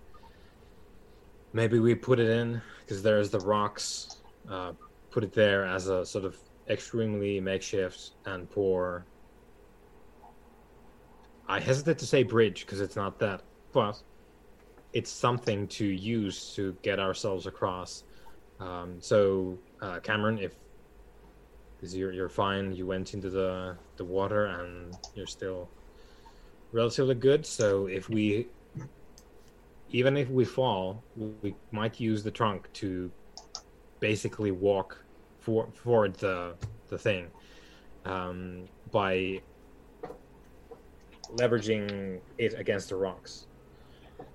[1.54, 4.18] maybe we put it in because there's the rocks.
[4.50, 4.74] Uh,
[5.12, 6.38] put it there as a sort of
[6.70, 9.06] extremely makeshift and poor.
[11.48, 13.42] I hesitate to say bridge because it's not that,
[13.72, 14.02] but
[14.94, 18.04] it's something to use to get ourselves across.
[18.60, 20.56] Um, so, uh, Cameron, if
[21.82, 25.70] you're you're fine, you went into the the water and you're still
[26.72, 27.46] relatively good.
[27.46, 28.48] So if we
[29.92, 33.12] even if we fall, we might use the trunk to
[34.00, 35.04] basically walk
[35.40, 36.56] for, forward the
[36.90, 37.28] the thing
[38.06, 39.42] um, by
[41.36, 43.48] leveraging it against the rocks.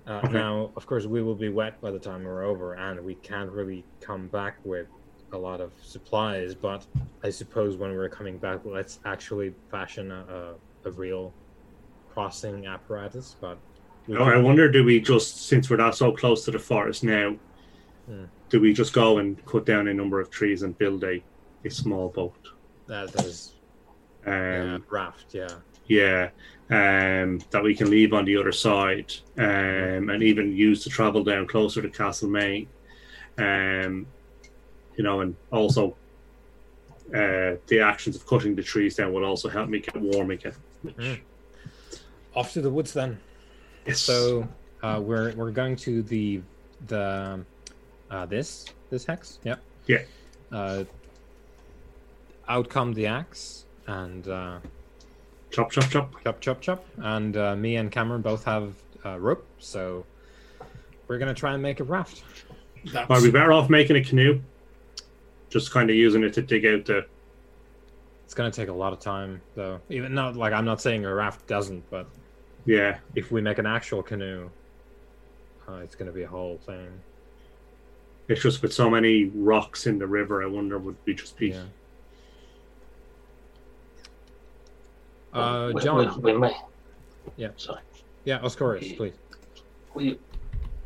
[0.07, 0.33] Uh, Okay.
[0.33, 3.51] Now, of course, we will be wet by the time we're over, and we can't
[3.51, 4.87] really come back with
[5.33, 6.55] a lot of supplies.
[6.55, 6.85] But
[7.23, 11.33] I suppose when we're coming back, let's actually fashion a, a, a real
[12.13, 13.35] crossing apparatus.
[13.41, 13.57] But
[14.07, 17.03] we Oh, I wonder, do we just, since we're not so close to the forest
[17.03, 17.35] now,
[18.07, 18.25] Hmm.
[18.49, 21.23] do we just go and cut down a number of trees and build a,
[21.63, 22.35] a small boat?
[22.87, 23.53] that, is
[24.27, 25.47] Um, uh, raft, yeah.
[25.87, 26.29] yeah,
[26.69, 31.23] um, that we can leave on the other side, um, and even use to travel
[31.23, 32.67] down closer to Castlemaine,
[33.39, 34.05] um,
[34.97, 35.95] you know, and also
[37.09, 40.53] uh, the actions of cutting the trees down will also help me get warm again.
[40.85, 41.19] Mm.
[42.35, 43.19] Off to the woods then.
[43.85, 43.99] Yes.
[43.99, 44.47] So
[44.83, 46.41] uh, we're we're going to the
[46.87, 47.43] the
[48.09, 49.39] uh, this this hex.
[49.43, 49.59] Yep.
[49.87, 50.01] Yeah.
[50.51, 50.83] Uh,
[52.47, 54.59] out come the axe and uh,
[55.51, 56.23] chop, chop, chop.
[56.23, 56.85] chop chop chop.
[56.97, 58.73] And uh, me and Cameron both have
[59.05, 60.05] uh, rope, so
[61.07, 62.23] we're gonna try and make a raft.
[62.91, 64.41] That's, Are we better off making a canoe?
[65.49, 67.05] Just kind of using it to dig out the.
[68.25, 69.79] It's gonna take a lot of time though.
[69.89, 72.07] Even not like I'm not saying a raft doesn't, but
[72.65, 74.49] Yeah, if we make an actual canoe,
[75.67, 76.87] uh, it's gonna be a whole thing.
[78.27, 80.41] it's just with so many rocks in the river.
[80.41, 81.63] I wonder would we just be Yeah.
[85.33, 86.21] Uh, we, John.
[86.21, 86.55] we, we may.
[87.37, 87.49] Yeah.
[87.57, 87.81] Sorry.
[88.23, 89.13] Yeah, Oscaris, please.
[89.93, 90.17] We.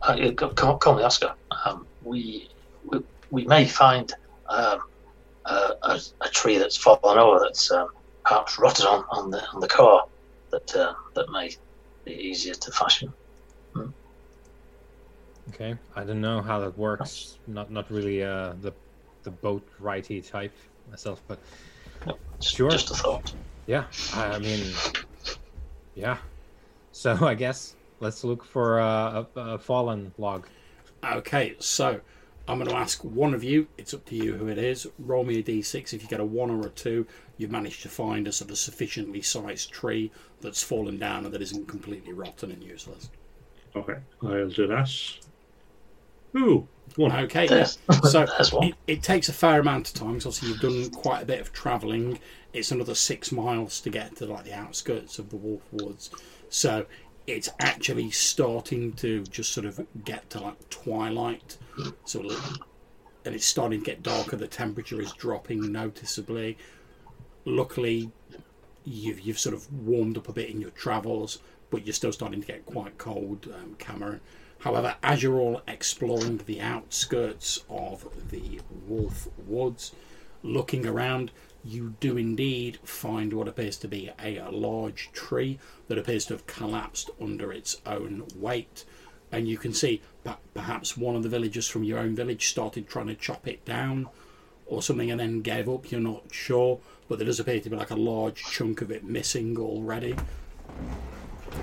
[0.01, 1.33] Uh, yeah, co- co- call me Oscar.
[1.65, 2.49] Um, we,
[2.89, 2.99] we
[3.31, 4.11] we may find
[4.47, 4.79] um,
[5.45, 5.51] a,
[5.83, 7.89] a, a tree that's fallen over that's um,
[8.25, 10.03] perhaps rotted on, on the on the core
[10.51, 11.51] that uh, that may
[12.10, 13.13] be easier to fashion.
[15.50, 15.76] Okay.
[15.95, 17.39] I don't know how that works.
[17.48, 18.72] Not not really uh, the
[19.24, 20.56] the boat righty type
[20.89, 21.39] myself, but
[22.39, 22.69] Just, Sure.
[22.69, 23.34] just a thought.
[23.67, 23.86] yeah.
[24.13, 24.74] I, I mean,
[25.95, 26.17] yeah.
[26.91, 30.48] So I guess let's look for uh, a, a fallen log.
[31.04, 32.00] Okay, so
[32.49, 33.67] I'm going to ask one of you.
[33.77, 34.88] It's up to you who it is.
[34.97, 35.93] Roll me a d6.
[35.93, 37.05] If you get a one or a two,
[37.38, 41.41] you've managed to find a sort of sufficiently sized tree that's fallen down and that
[41.43, 43.12] isn't completely rotten and useless.
[43.75, 44.89] Okay, I'll do that.
[46.35, 47.12] Ooh, one.
[47.12, 47.65] Okay, yeah.
[48.03, 48.25] So
[48.63, 50.13] it, it takes a fair amount of time.
[50.19, 52.19] 'cause obviously, you've done quite a bit of travelling.
[52.51, 56.09] It's another six miles to get to like the outskirts of the Wolf Woods.
[56.49, 56.88] So
[57.29, 61.57] it's actually starting to just sort of get to like twilight.
[62.05, 62.29] So
[63.25, 64.35] and it's starting to get darker.
[64.35, 66.57] The temperature is dropping noticeably.
[67.45, 68.11] Luckily,
[68.83, 71.39] you've you've sort of warmed up a bit in your travels,
[71.69, 74.21] but you're still starting to get quite cold, um, Cameron.
[74.59, 79.93] However, as you're all exploring the outskirts of the Wolf Woods,
[80.43, 81.31] looking around,
[81.63, 86.48] you do indeed find what appears to be a, large tree that appears to have
[86.48, 88.86] collapsed under its own weight.
[89.32, 90.02] And you can see
[90.54, 94.08] perhaps one of the villagers from your own village started trying to chop it down
[94.65, 95.91] or something and then gave up.
[95.91, 99.04] You're not sure, but there does appear to be like a large chunk of it
[99.04, 100.15] missing already.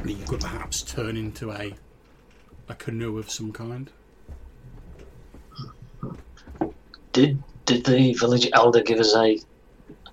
[0.02, 1.74] That you could perhaps turn into a
[2.68, 3.90] a canoe of some kind.
[7.12, 9.38] Did did the village elder give us a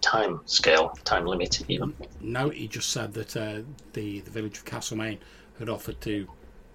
[0.03, 1.95] time scale, time limit even?
[2.21, 3.61] No, he just said that uh,
[3.93, 5.19] the the village of Castlemaine
[5.57, 6.27] had offered to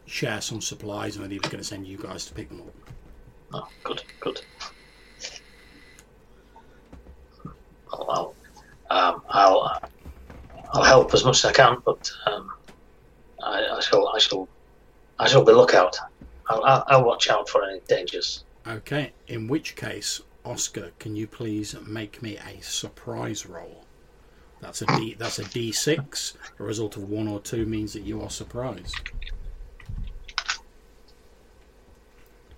[0.06, 2.62] share some supplies and that he was going to send you guys to pick them
[2.62, 2.74] up.
[3.52, 4.40] Oh, good, good.
[7.92, 8.34] I'll, I'll,
[8.90, 9.82] um, I'll,
[10.72, 12.50] I'll help as much as I can, but um,
[13.42, 14.48] I, I shall, I shall,
[15.18, 15.96] I shall be lookout.
[16.48, 18.44] I'll, I'll, I'll watch out for any dangers.
[18.66, 23.84] Okay, in which case, Oscar, can you please make me a surprise roll?
[24.60, 25.14] That's a D.
[25.18, 26.38] That's a D six.
[26.58, 28.96] A result of one or two means that you are surprised.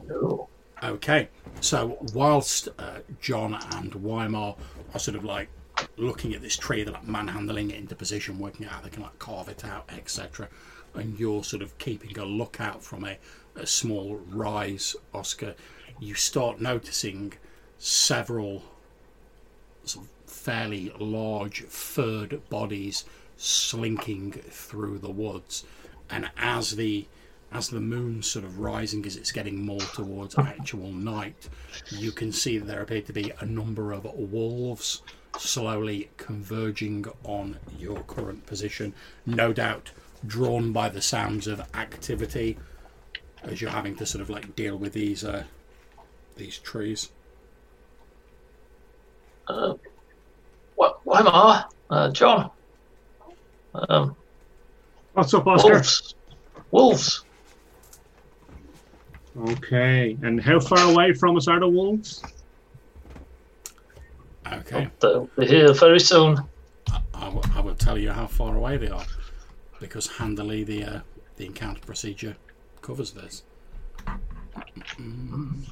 [0.09, 0.47] Ooh.
[0.85, 1.29] Okay,
[1.61, 4.55] so whilst uh, John and Weimar
[4.95, 5.49] are sort of like
[5.97, 9.03] looking at this tree, they're like manhandling it into position, working out how they can
[9.03, 10.49] like carve it out, etc.
[10.95, 13.19] And you're sort of keeping a lookout from a,
[13.57, 15.57] a small rise, Oscar.
[15.99, 17.35] You start noticing
[17.81, 18.63] several
[19.85, 25.65] sort of fairly large furred bodies slinking through the woods,
[26.09, 27.09] and as the
[27.53, 31.49] as the moon's sort of rising as it's getting more towards actual night,
[31.91, 35.03] you can see that there appear to be a number of wolves
[35.39, 38.95] slowly converging on your current position.
[39.27, 39.91] No doubt
[40.25, 42.59] drawn by the sounds of activity
[43.43, 45.45] as you're having to sort of like deal with these uh,
[46.37, 47.11] these trees.
[49.51, 49.75] Uh,
[50.77, 51.01] what?
[51.05, 51.65] Weimar?
[51.91, 52.51] Uh, John?
[53.75, 54.15] Um,
[55.15, 55.73] What's up, Oscar?
[55.73, 56.15] wolves.
[56.71, 57.25] Wolves.
[59.37, 62.23] Okay, and how far away from us are the wolves?
[64.53, 66.39] Okay, They'll be here very soon.
[67.15, 69.05] I will- I will tell you how far away they are
[69.81, 71.01] because handily the uh,
[71.37, 72.37] the encounter procedure
[72.83, 73.43] covers this.
[74.99, 75.65] Mm.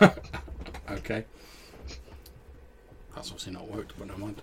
[0.90, 1.24] okay.
[3.14, 4.42] That's obviously not worked, but never mind.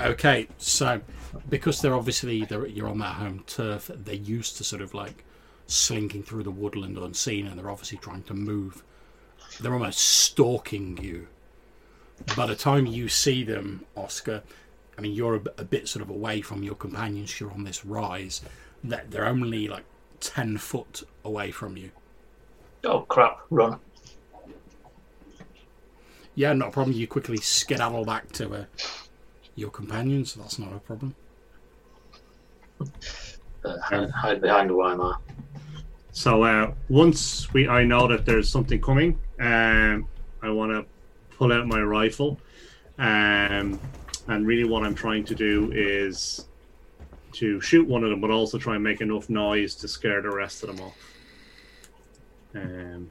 [0.00, 1.00] Okay, so
[1.48, 5.24] because they're obviously they're, you're on their home turf, they're used to sort of like
[5.66, 8.84] slinking through the woodland unseen, and they're obviously trying to move.
[9.60, 11.26] They're almost stalking you.
[12.36, 14.42] By the time you see them, Oscar,
[14.96, 17.38] I mean you're a bit sort of away from your companions.
[17.40, 18.42] You're on this rise.
[18.84, 19.84] That they're only like
[20.20, 21.90] ten foot away from you.
[22.84, 23.40] Oh crap!
[23.50, 23.80] Run.
[26.38, 26.96] Yeah, not a problem.
[26.96, 28.64] You quickly skedaddle back to uh,
[29.56, 30.34] your companions.
[30.34, 31.16] That's not a problem.
[32.80, 35.18] Uh, hide, hide behind Weimar.
[36.12, 39.18] So uh, once we, I know that there's something coming.
[39.40, 40.06] Um,
[40.40, 40.86] I want to
[41.36, 42.38] pull out my rifle,
[42.98, 43.80] um,
[44.28, 46.46] and really what I'm trying to do is
[47.32, 50.30] to shoot one of them, but also try and make enough noise to scare the
[50.30, 51.14] rest of them off.
[52.54, 53.10] Um,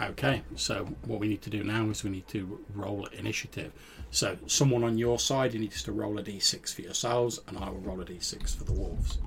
[0.00, 3.72] Okay, so what we need to do now is we need to roll initiative.
[4.12, 7.80] So someone on your side needs to roll a d6 for yourselves, and I will
[7.80, 9.18] roll a d6 for the wolves.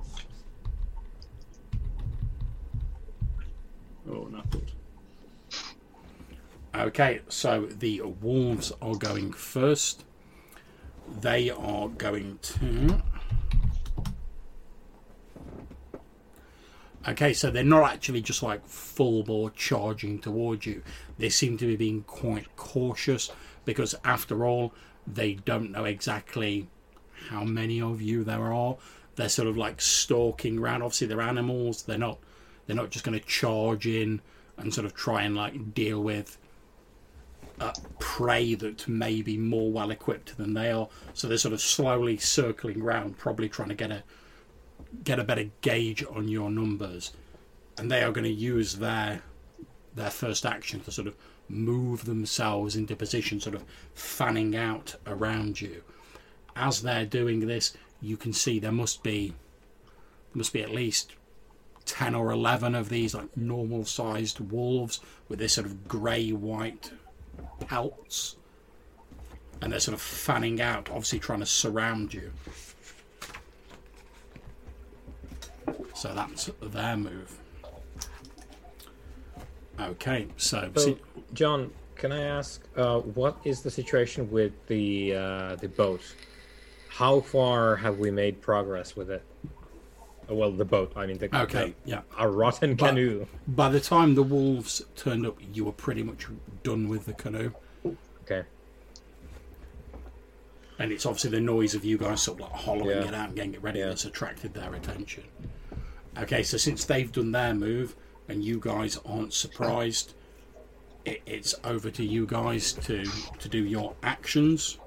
[4.10, 4.72] Oh, not good.
[6.74, 10.06] Okay, so the wolves are going first.
[11.20, 13.02] They are going to.
[17.08, 20.84] Okay, so they're not actually just like full bore charging towards you.
[21.18, 23.32] They seem to be being quite cautious
[23.66, 24.74] because, after all,
[25.08, 26.70] they don't know exactly
[27.30, 28.78] how many of you there are.
[29.16, 30.84] They're sort of like stalking around.
[30.84, 31.84] Obviously, they're animals.
[31.84, 32.20] They're not.
[32.68, 34.22] They're not just going to charge in
[34.58, 36.38] and sort of try and like deal with
[38.00, 40.88] prey that may be more well equipped than they are.
[41.14, 44.04] So they're sort of slowly circling around, probably trying to get a
[45.04, 47.14] get a better gauge on your numbers,
[47.78, 49.22] and they are going to use their
[49.96, 51.16] their first action to sort of
[51.50, 55.84] move themselves into position, sort of fanning out around you.
[56.56, 61.14] As they're doing this, you can see there must be there must be at least
[61.86, 66.92] ten or eleven of these like normal sized wolves with this sort of grey white
[67.60, 68.38] pelts.
[69.62, 72.32] And they're sort of fanning out, obviously trying to surround you.
[75.94, 77.38] So that's their move.
[79.80, 80.98] Okay, so, So,
[81.34, 86.02] John, can I ask, uh, what is the situation with the uh, the boat?
[86.90, 89.24] How far have we made progress with it?
[90.30, 90.94] Oh, well, the boat.
[90.96, 92.02] I mean, the, okay, yeah.
[92.18, 93.26] a rotten But- canoe.
[93.48, 96.28] By the time the wolves turned up, you were pretty much
[96.64, 97.52] done with the canoe.
[98.24, 98.44] Okay.
[100.80, 103.08] And it's obviously the noise of you guys sort of like hollowing Yeah.
[103.08, 103.88] it out and getting it ready Yeah.
[103.88, 105.24] that's attracted their attention.
[106.18, 107.96] Okay, so since they've done their move
[108.28, 110.14] and you guys aren't surprised,
[111.06, 113.04] it, it's over to you guys to
[113.40, 114.78] to do your actions.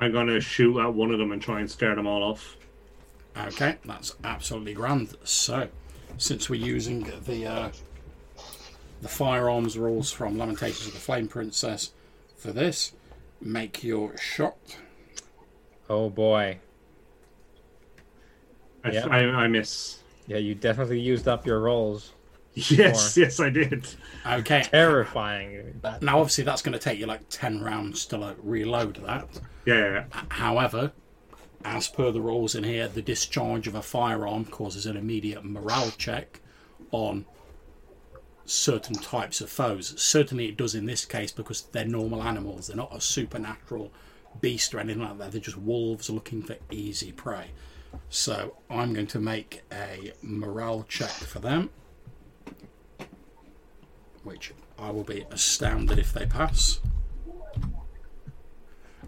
[0.00, 2.56] I'm going to shoot at one of them and try and scare them all off.
[3.36, 5.14] Okay, that's absolutely grand.
[5.24, 5.68] So,
[6.18, 7.70] since we're using the uh,
[9.00, 11.92] the firearms rules from Lamentations of the Flame Princess
[12.36, 12.92] for this,
[13.40, 14.76] make your shot.
[15.88, 16.58] Oh boy.
[18.84, 19.06] I, Yeah.
[19.08, 19.98] I, I miss.
[20.26, 22.12] Yeah, you definitely used up your rolls.
[22.54, 23.86] Yes, yes, I did.
[24.26, 25.80] Okay, Terrifying.
[25.82, 29.26] That- now obviously that's going to take you like ten rounds to like reload that.
[29.64, 30.22] Yeah, yeah, yeah.
[30.28, 30.92] However,
[31.64, 35.92] as per the rules in here, the discharge of a firearm causes an immediate morale
[35.96, 36.40] check
[36.90, 37.24] on
[38.44, 39.94] certain types of foes.
[40.00, 42.66] Certainly, it does in this case because they're normal animals.
[42.66, 43.90] They're not a supernatural
[44.40, 45.32] beast or anything like that.
[45.32, 47.46] They're just wolves looking for easy prey.
[48.08, 51.70] So I'm going to make a morale check for them,
[54.22, 56.80] which I will be astounded if they pass.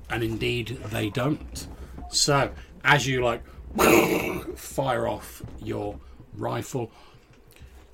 [0.08, 1.66] And indeed, they don't.
[2.10, 2.52] So
[2.84, 3.42] as you like
[4.56, 5.98] fire off your
[6.36, 6.90] rifle,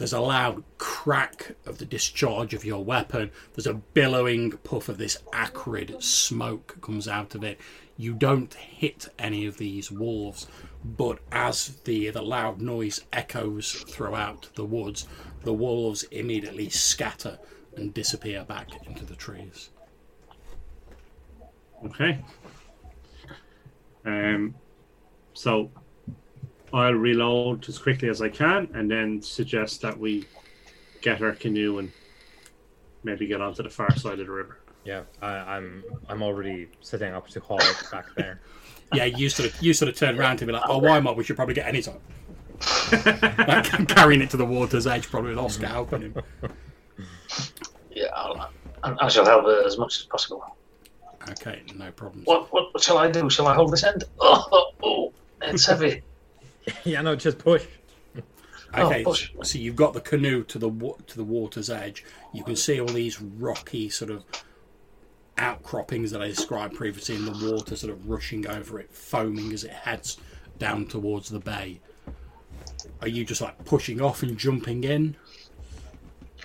[0.01, 3.30] there's a loud crack of the discharge of your weapon.
[3.55, 7.61] There's a billowing puff of this acrid smoke comes out of it.
[7.99, 10.47] You don't hit any of these wolves,
[10.85, 15.07] but as the the loud noise echoes throughout the woods,
[15.43, 17.39] the wolves immediately scatter
[17.76, 19.70] and disappear back into the trees.
[21.85, 22.22] Okay.
[24.05, 24.55] Um,
[25.35, 25.70] so
[26.72, 30.26] I'll reload as quickly as I can, and then suggest that we
[31.01, 31.91] get our canoe and
[33.03, 34.59] maybe get onto the far side of the river.
[34.85, 38.41] Yeah, I, I'm I'm already setting up to haul it back there.
[38.93, 41.16] Yeah, you sort of you sort of turn around to be like, "Oh, why not?
[41.16, 42.01] We should probably get any time."
[42.93, 46.14] like carrying it to the water's edge, probably with Oscar helping him.
[47.91, 48.51] Yeah, I'll,
[48.82, 50.45] I, I shall help her as much as possible.
[51.30, 52.26] Okay, no problems.
[52.26, 53.30] What, what what shall I do?
[53.30, 54.05] Shall I hold this end?
[54.20, 55.12] Oh, oh, oh
[55.43, 56.03] it's heavy.
[56.84, 57.64] yeah, no, just push.
[58.74, 59.30] Oh, okay, Oh, push.
[59.43, 60.70] so you've got the canoe to the
[61.07, 62.05] to the water's edge.
[62.32, 64.24] You can see all these rocky sort of
[65.41, 69.64] outcroppings that I described previously, in the water sort of rushing over it, foaming as
[69.64, 70.18] it heads
[70.59, 71.80] down towards the bay.
[73.01, 75.16] Are you just like pushing off and jumping in?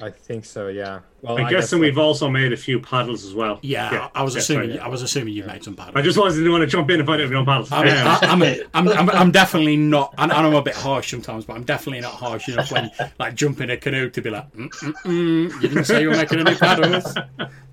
[0.01, 0.67] I think so.
[0.67, 0.99] Yeah.
[1.21, 3.59] Well, I'm I guessing guess we've also made a few paddles as well.
[3.61, 4.69] Yeah, I, I was yes, assuming.
[4.69, 4.85] right, yeah.
[4.85, 5.95] I was assuming you made some paddles.
[5.95, 7.71] I just wanted to want to jump in and find out if we don't paddles.
[7.71, 11.11] I mean, I, I'm, a, I'm, I'm, I'm definitely not, and I'm a bit harsh
[11.11, 14.51] sometimes, but I'm definitely not harsh enough when like jumping a canoe to be like,
[14.53, 17.15] mm, mm, mm, you didn't say you were making any paddles.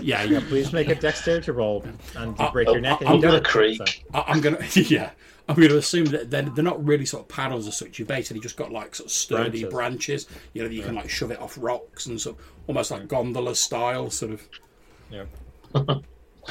[0.00, 1.84] Yeah, you, Please make a dexterity roll,
[2.16, 3.00] and you Uh, break your neck.
[3.00, 3.44] and I'm gonna don't.
[3.46, 4.04] creak.
[4.14, 5.10] I, I'm gonna, yeah,
[5.48, 7.98] I'm going to assume that they're, they're not really sort of paddles or such.
[8.00, 10.24] You've basically just got like sort of sturdy Branches.
[10.24, 10.26] branches.
[10.54, 13.06] You know, that you can like shove it off rocks and sort of almost like
[13.06, 14.48] gondola style sort of.
[15.10, 15.24] Yeah.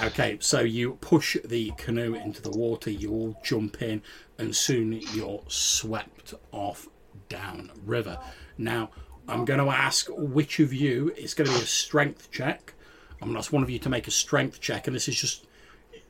[0.04, 4.02] Okay, so you push the canoe into the water, you all jump in,
[4.38, 6.90] and soon you're swept off
[7.30, 8.20] down river.
[8.58, 8.90] Now,
[9.30, 12.74] I'm going to ask which of you, it's going to be a strength check.
[13.22, 15.20] I'm going to ask one of you to make a strength check, and this is
[15.20, 15.48] just,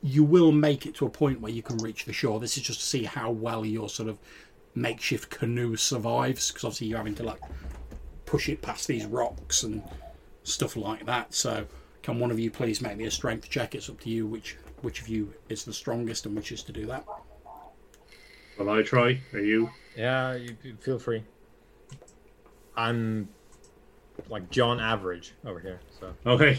[0.01, 2.39] you will make it to a point where you can reach the shore.
[2.39, 4.17] This is just to see how well your sort of
[4.73, 7.39] makeshift canoe survives, because obviously you're having to like
[8.25, 9.83] push it past these rocks and
[10.43, 11.33] stuff like that.
[11.33, 11.65] So,
[12.03, 13.75] can one of you please make me a strength check?
[13.75, 16.71] It's up to you which which of you is the strongest and which is to
[16.71, 17.05] do that.
[18.57, 19.19] Will I try?
[19.33, 19.69] Are you?
[19.97, 21.23] Yeah, you, you feel free.
[22.77, 23.29] I'm
[24.29, 26.57] like John Average over here, so Okay.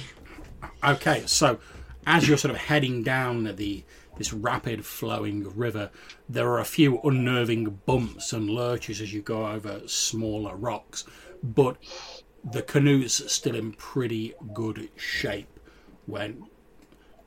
[0.85, 1.59] Okay, so
[2.07, 3.85] as you're sort of heading down the
[4.17, 5.91] this rapid flowing river,
[6.29, 11.05] there are a few unnerving bumps and lurches as you go over smaller rocks,
[11.43, 11.77] but
[12.43, 15.61] the canoe's still in pretty good shape
[16.07, 16.47] when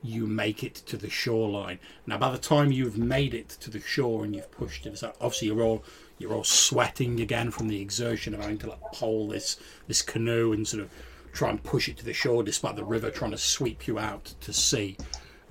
[0.02, 1.78] you make it to the shoreline.
[2.06, 5.12] Now, by the time you've made it to the shore and you've pushed it, so
[5.20, 5.84] obviously you're all
[6.18, 10.52] you're all sweating again from the exertion of having to like pole this this canoe
[10.52, 10.90] and sort of
[11.32, 14.34] try and push it to the shore, despite the river trying to sweep you out
[14.40, 14.96] to sea.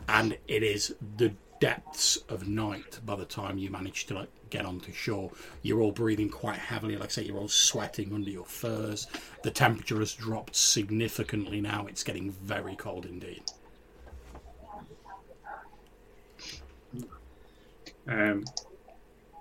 [0.07, 4.65] And it is the depths of night by the time you manage to like get
[4.65, 5.31] onto shore.
[5.61, 9.07] You're all breathing quite heavily, like I say, you're all sweating under your furs.
[9.43, 11.85] The temperature has dropped significantly now.
[11.87, 13.43] It's getting very cold indeed.
[18.07, 18.43] Um,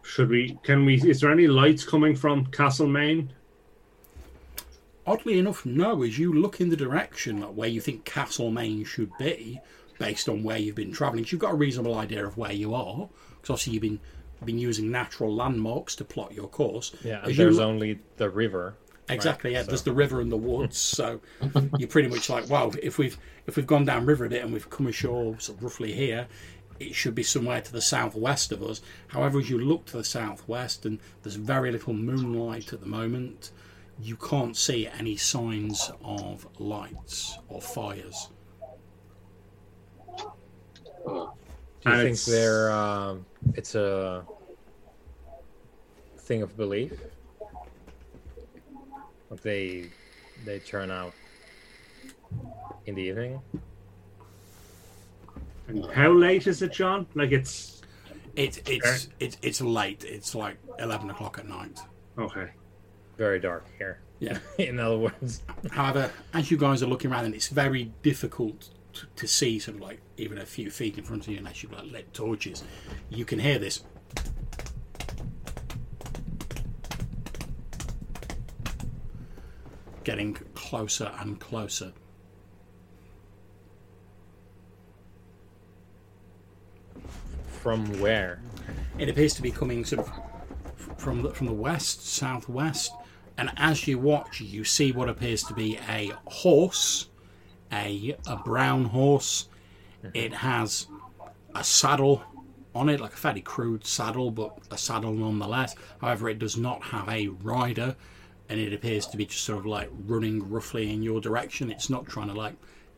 [0.03, 0.59] should we?
[0.62, 0.97] Can we?
[0.97, 3.32] Is there any lights coming from Castlemaine?
[5.09, 6.02] Oddly enough, no.
[6.02, 9.59] As you look in the direction like, where you think Castlemaine should be,
[9.98, 12.74] based on where you've been travelling, so you've got a reasonable idea of where you
[12.74, 13.09] are.
[13.40, 14.00] Because obviously you've been
[14.44, 16.92] been using natural landmarks to plot your course.
[17.02, 17.20] yeah.
[17.24, 18.74] As you there's only the river.
[19.09, 19.52] Exactly.
[19.52, 21.20] Yeah, so- there's the river and the woods, so
[21.78, 22.70] you're pretty much like, wow.
[22.82, 25.64] If we've if we've gone down river a bit and we've come ashore sort of
[25.64, 26.28] roughly here,
[26.78, 28.80] it should be somewhere to the southwest of us.
[29.09, 33.50] However, as you look to the southwest, and there's very little moonlight at the moment,
[34.01, 38.28] you can't see any signs of lights or fires.
[40.16, 41.30] Do you
[41.86, 43.24] And think it's- they're um,
[43.55, 44.24] it's a
[46.18, 46.92] thing of belief?
[49.30, 49.90] Like they
[50.44, 51.12] they turn out
[52.86, 53.40] in the evening?
[55.68, 57.07] And how late is it, John?
[57.14, 57.82] Like it's
[58.36, 60.05] It, it's it's it's late.
[60.05, 61.78] It's like eleven o'clock at night.
[62.18, 62.51] okay.
[63.19, 63.99] Very dark here.
[64.21, 64.39] Yeah.
[64.59, 65.43] In other words.
[65.73, 69.77] However, as you guys are looking around, and it's very difficult to, to see, sort
[69.77, 72.62] of like even a few feet in front of you, unless you've like lit torches.
[73.11, 73.83] You can hear this.
[80.05, 81.93] Getting closer and closer.
[87.49, 88.41] From where?
[88.97, 90.12] It appears to be coming sort of
[90.99, 92.93] from the, from the west, southwest,
[93.39, 97.09] and as you watch, you see what appears to be a horse,
[97.72, 99.49] a a brown horse.
[100.12, 100.89] It has
[101.55, 102.22] a saddle
[102.74, 105.76] on it, like a fairly crude saddle, but a saddle nonetheless.
[106.01, 107.97] However, it does not have a rider,
[108.49, 111.70] and it appears to be just sort of like running roughly in your direction.
[111.70, 112.55] It's not trying to like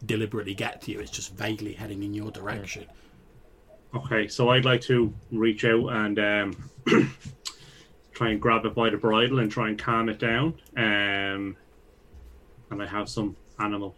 [0.07, 1.01] deliberately get to you.
[1.01, 2.86] It's just vaguely heading in your direction.
[3.95, 6.70] Okay, so I'd like to reach out and um,
[8.21, 10.53] try and grab it by the bridle and try and calm it down.
[10.77, 11.57] Um,
[12.71, 13.97] and I have some animal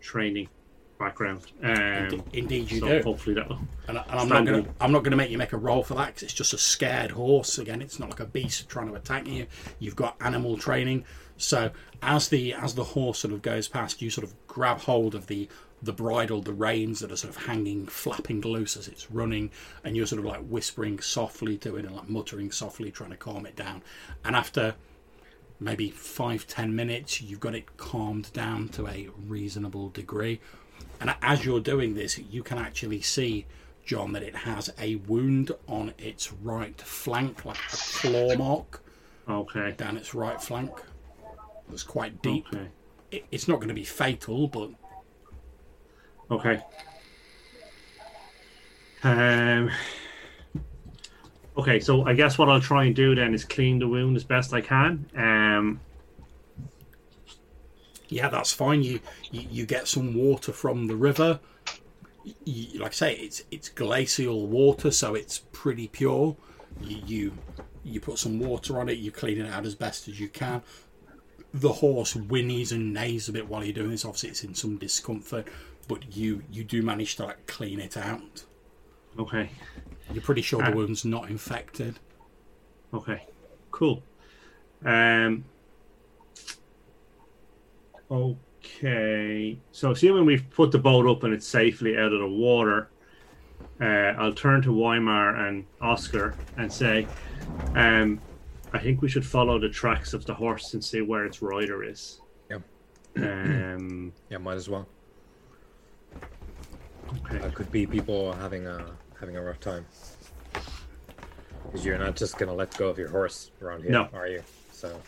[0.00, 0.50] training
[0.98, 1.46] background.
[1.62, 3.02] Um, Inde- Indeed, you so do.
[3.02, 3.58] hopefully that will.
[3.88, 5.56] And, I- and I'm not going to I'm not going to make you make a
[5.56, 7.56] roll for that because it's just a scared horse.
[7.56, 9.46] Again, it's not like a beast trying to attack you.
[9.78, 11.06] You've got animal training.
[11.38, 11.70] So
[12.02, 15.26] as the as the horse sort of goes past, you sort of grab hold of
[15.26, 15.48] the
[15.82, 19.50] the bridle, the reins that are sort of hanging, flapping loose as it's running,
[19.84, 23.16] and you're sort of like whispering softly to it and like muttering softly, trying to
[23.16, 23.82] calm it down.
[24.24, 24.74] And after
[25.60, 30.40] maybe five ten minutes, you've got it calmed down to a reasonable degree.
[31.00, 33.46] And as you're doing this, you can actually see,
[33.84, 38.82] John, that it has a wound on its right flank, like a claw mark
[39.28, 39.74] Okay.
[39.76, 40.70] down its right flank.
[41.72, 42.46] It's quite deep.
[42.52, 42.68] Okay.
[43.10, 44.70] It, it's not going to be fatal, but
[46.30, 46.60] Okay.
[49.02, 49.70] Um.
[51.56, 54.24] Okay, so I guess what I'll try and do then is clean the wound as
[54.24, 55.06] best I can.
[55.16, 55.80] Um.
[58.08, 58.82] yeah, that's fine.
[58.82, 59.00] You,
[59.30, 61.40] you you get some water from the river.
[62.24, 66.36] y like I say, it's it's glacial water, so it's pretty pure.
[66.80, 67.32] You, you
[67.84, 70.62] you put some water on it, you clean it out as best as you can.
[71.54, 74.04] The horse whinnies and neighs a bit while you're doing this.
[74.04, 75.46] Obviously, it's in some discomfort,
[75.88, 78.44] but you you do manage to like clean it out.
[79.18, 79.50] Okay.
[80.12, 80.74] You're pretty sure the Ah.
[80.74, 81.98] wound's not infected.
[82.94, 83.24] Okay.
[83.70, 84.02] Cool.
[84.84, 85.44] Um.
[88.10, 89.58] Okay.
[89.72, 92.88] So, assuming we've put the boat up and it's safely out of the water,
[93.80, 97.06] uh, I'll turn to Weimar and Oscar and say,
[97.74, 98.20] um,
[98.72, 101.82] I think we should follow the tracks of the horse and see where its rider
[101.84, 102.20] is.
[102.50, 102.62] Yep.
[103.16, 104.12] Um.
[104.30, 104.86] Yeah, might as well.
[107.26, 107.40] Okay.
[107.40, 108.84] Uh, could be people having a
[109.18, 109.86] having a rough time.
[111.64, 114.08] Because you're not just gonna let go of your horse around here, No.
[114.12, 114.42] are you?
[114.72, 115.00] So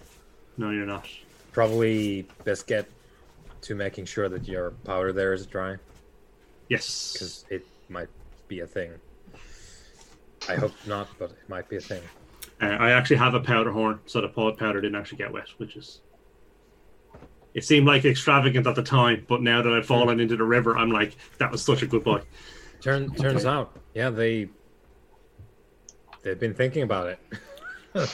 [0.56, 1.06] No, you're not.
[1.52, 2.88] probably best get
[3.62, 5.76] to making sure that your powder there is dry,
[6.68, 7.12] Yes.
[7.12, 8.08] because it might
[8.48, 8.92] be a thing.
[10.48, 12.02] I hope not, but it might be a thing.
[12.60, 15.48] Uh, I actually have a powder horn, so the pod powder didn't actually get wet,
[15.58, 16.00] which is.
[17.54, 19.88] It seemed like extravagant at the time, but now that I've hmm.
[19.88, 22.22] fallen into the river, I'm like, that was such a good boy.
[22.80, 24.48] Turn turns out, yeah, they
[26.22, 27.18] they've been thinking about it.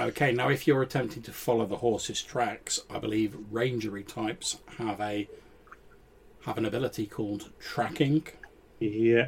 [0.00, 4.98] Okay, now if you're attempting to follow the horse's tracks, I believe rangery types have
[4.98, 5.28] a
[6.46, 8.26] have an ability called tracking.
[8.78, 9.26] Yeah.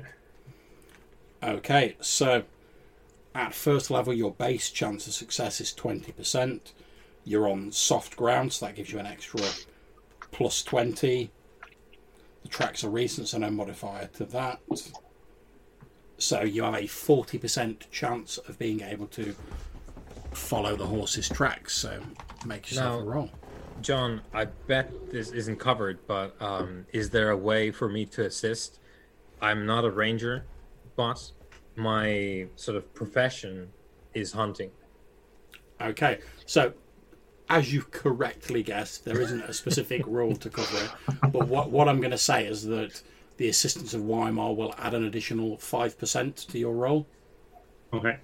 [1.43, 2.45] Okay, so
[3.35, 6.73] at first level, your base chance of success is 20%.
[7.25, 9.41] You're on soft ground, so that gives you an extra
[10.33, 11.31] plus 20.
[12.43, 14.61] The tracks are recent, so no modifier to that.
[16.19, 19.35] So you have a 40% chance of being able to
[20.33, 21.75] follow the horse's tracks.
[21.75, 22.01] So
[22.47, 23.31] make yourself a Now- roll.
[23.81, 28.25] John, I bet this isn't covered, but um, is there a way for me to
[28.27, 28.79] assist?
[29.41, 30.45] I'm not a ranger,
[30.95, 31.33] but
[31.75, 33.73] my sort of profession
[34.15, 34.71] is hunting.
[35.81, 36.73] Okay, so
[37.53, 40.91] as you correctly guessed, there isn't a specific rule to cover it.
[41.31, 43.03] But what what I'm going to say is that
[43.37, 47.07] the assistance of Weimar will add an additional five percent to your roll.
[47.93, 48.17] Okay.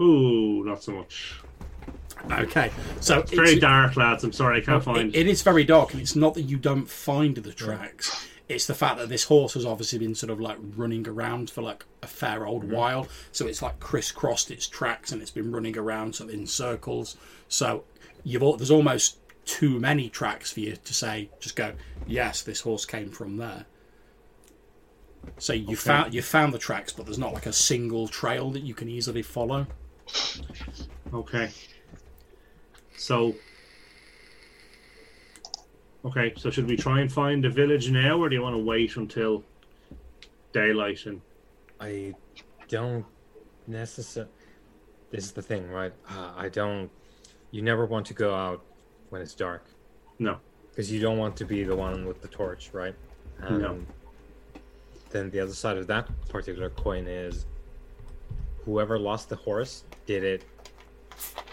[0.00, 1.40] Ooh, not so much.
[2.30, 2.70] Okay,
[3.00, 4.24] so It's very dark, lads.
[4.24, 5.14] I'm sorry, I can't find.
[5.14, 8.28] It, it is very dark, and it's not that you don't find the tracks.
[8.48, 11.62] It's the fact that this horse has obviously been sort of like running around for
[11.62, 12.74] like a fair old mm-hmm.
[12.74, 16.46] while, so it's like crisscrossed its tracks, and it's been running around sort of in
[16.46, 17.16] circles.
[17.48, 17.84] So
[18.24, 21.72] you've al- there's almost too many tracks for you to say just go
[22.06, 23.66] yes, this horse came from there.
[25.38, 28.62] So you found you found the tracks, but there's not like a single trail that
[28.62, 29.66] you can easily follow.
[31.12, 31.50] Okay.
[32.96, 33.34] So.
[36.04, 38.62] Okay, so should we try and find the village now, or do you want to
[38.62, 39.44] wait until
[40.52, 41.20] daylight and
[41.80, 42.14] I
[42.68, 43.04] don't
[43.66, 44.30] necessarily.
[45.10, 45.92] This is the thing, right?
[46.08, 46.90] Uh, I don't.
[47.50, 48.64] You never want to go out
[49.10, 49.66] when it's dark
[50.18, 50.38] no?
[50.70, 52.94] because you don't want to be the one with the torch, right?
[53.40, 53.78] And No.
[55.10, 57.44] Then the other side of that particular coin is
[58.64, 60.44] whoever lost the horse did it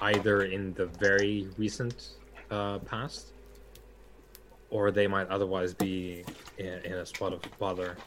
[0.02, 2.12] either in the very recent
[2.50, 3.34] uh, past
[4.70, 6.24] or they might otherwise be
[6.58, 7.98] in, in a spot of bother.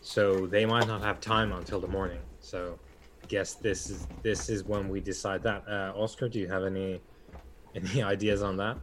[0.00, 2.20] So they might not have time until the morning.
[2.40, 2.78] So
[3.22, 5.64] I guess this is this is when we decide that.
[5.68, 7.00] Uh, Oscar, do you have any
[7.74, 8.78] any ideas on that?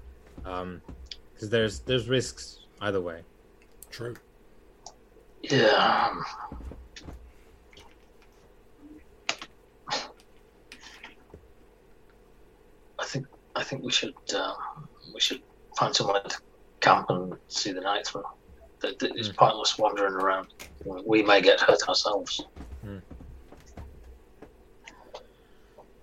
[1.34, 3.22] Because there's there's risks either way.
[3.91, 4.16] True.
[5.41, 6.10] Yeah.
[6.10, 6.26] um,
[13.00, 14.54] I think I think we should uh,
[15.14, 15.41] we should
[15.78, 16.39] find somewhere to
[16.80, 18.24] camp and see the night through.
[18.82, 20.48] Th- th- It's pointless wandering around.
[21.06, 22.42] We may get hurt ourselves.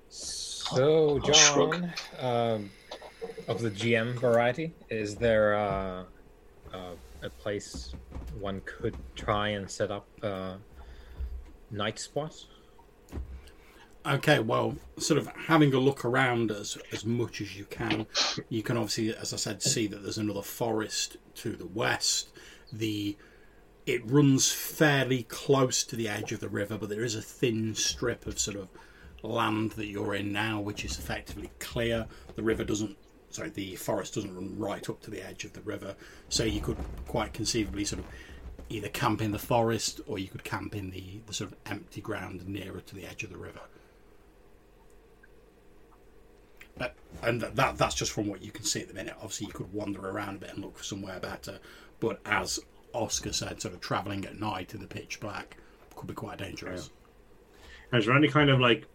[0.09, 2.71] So, John, um,
[3.49, 6.05] of the GM variety, is there uh,
[6.73, 7.95] uh, a place
[8.41, 10.57] one could try and set up a
[11.71, 12.35] night spot?
[14.07, 18.07] Okay, well, sort of having a look around as as much as you can,
[18.49, 22.29] you can obviously, as I said, see that there's another forest to the west.
[22.73, 23.17] The
[23.85, 27.75] it runs fairly close to the edge of the river, but there is a thin
[27.75, 28.69] strip of sort of
[29.23, 32.07] land that you're in now, which is effectively clear.
[32.37, 32.97] The river doesn't,
[33.31, 35.97] sorry, the forest doesn't run right up to the edge of the river,
[36.29, 36.79] so you could
[37.09, 38.07] quite conceivably sort of
[38.69, 42.01] either camp in the forest or you could camp in the, the sort of empty
[42.01, 43.61] ground nearer to the edge of the river.
[46.63, 46.66] Uh,
[47.23, 49.15] and th- that that's just from what you can see at the minute.
[49.17, 51.59] Obviously, you could wander around a bit and look for somewhere better.
[52.01, 52.61] But as
[52.93, 55.57] Oscar said, sort of travelling at night in the pitch black
[55.95, 56.91] could be quite dangerous.
[57.93, 58.87] Is there any kind of like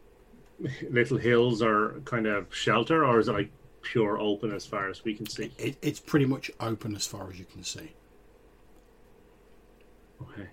[0.89, 3.51] little hills or kind of shelter, or is it like
[3.81, 5.51] pure open as far as we can see?
[5.57, 7.93] It, it's pretty much open as far as you can see.
[10.21, 10.47] Okay.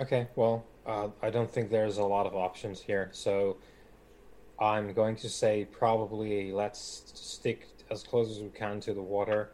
[0.00, 3.56] Okay, well, uh, I don't think there's a lot of options here, so
[4.60, 9.52] I'm going to say probably let's stick as close as we can to the water,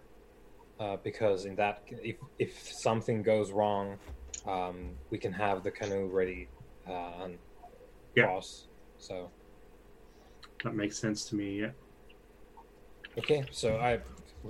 [0.78, 3.98] uh, because in that, if if something goes wrong,
[4.46, 6.48] um, we can have the canoe ready
[6.88, 7.38] uh, and
[8.16, 8.24] Yeah.
[8.24, 8.68] cross.
[8.98, 9.30] So
[10.62, 11.60] That makes sense to me.
[11.60, 11.72] Yeah.
[13.18, 14.00] okay, so I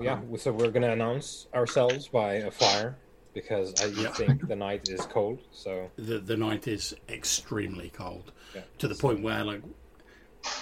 [0.01, 2.99] yeah, so we're gonna announce ourselves by a fire
[3.33, 4.09] because I Yeah.
[4.11, 5.41] think the night is cold.
[5.53, 8.63] So The the night is extremely cold yeah.
[8.79, 9.84] to the point where like i-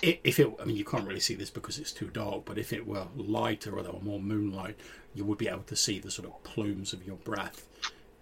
[0.03, 2.73] if it I mean you can't really see this because it's too dark, but if
[2.73, 4.77] it were lighter or there were more moonlight,
[5.15, 7.67] you would be able to see the sort of plumes of your breath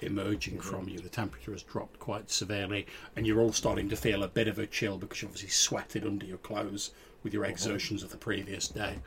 [0.01, 0.71] emerging mm-hmm.
[0.71, 0.99] from you.
[0.99, 2.87] The temperature has dropped quite severely,
[3.17, 6.05] and you're all starting to feel a bit of a chill because you obviously sweated
[6.05, 6.91] under your clothes
[7.23, 7.53] with your mm-hmm.
[7.53, 8.99] exertions of the previous day.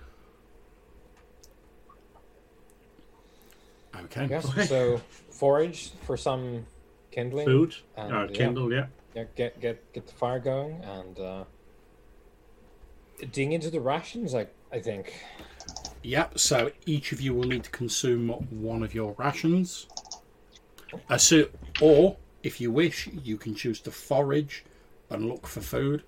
[3.96, 4.28] Okay.
[4.30, 4.70] Yes.
[4.70, 6.66] So forage for some
[7.12, 7.46] kindling.
[7.46, 8.32] Food And, or yeah.
[8.32, 8.74] Kindle.
[8.74, 8.88] Yeah.
[9.16, 11.44] Yeah, get get get the fire going and uh,
[13.26, 14.36] dig into the rations.
[14.36, 15.14] I I think.
[16.04, 19.88] Yep, so each of you will need to consume one of your rations.
[21.10, 21.48] Uh, so,
[21.82, 24.66] or, if you wish, you can choose to forage
[25.10, 26.04] and look for food.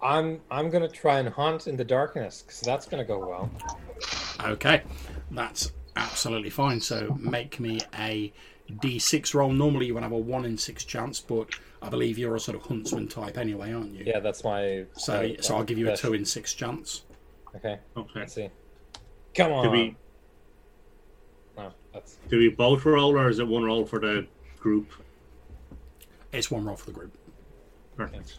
[0.00, 3.50] I'm I'm gonna try and hunt in the darkness because that's gonna go well.
[4.44, 4.82] Okay,
[5.30, 6.80] that's absolutely fine.
[6.80, 8.32] So, make me a
[8.70, 9.52] d6 roll.
[9.52, 12.56] Normally, you would have a 1 in 6 chance, but I believe you're a sort
[12.56, 14.04] of huntsman type anyway, aren't you?
[14.06, 14.84] Yeah, that's my.
[14.94, 17.04] So, my- so I'll give you a 2 in 6 chance.
[17.56, 18.10] Okay, Okay.
[18.20, 18.50] let's see.
[19.34, 19.64] Come on.
[19.64, 19.96] Do we
[21.56, 24.26] No, that's do we both roll, or is it one roll for the
[24.58, 24.92] group?
[26.32, 27.16] It's one roll for the group.
[27.96, 28.38] Perfect.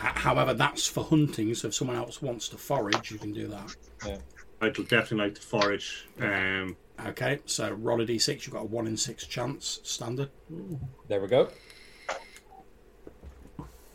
[0.00, 3.48] Uh, However, that's for hunting, so if someone else wants to forage, you can do
[3.48, 3.74] that.
[4.06, 4.18] yeah.
[4.60, 6.06] I'd definitely like to forage.
[6.20, 8.44] Um, Okay, so roll a d6.
[8.44, 10.30] You've got a one in six chance standard.
[11.06, 11.48] There we go.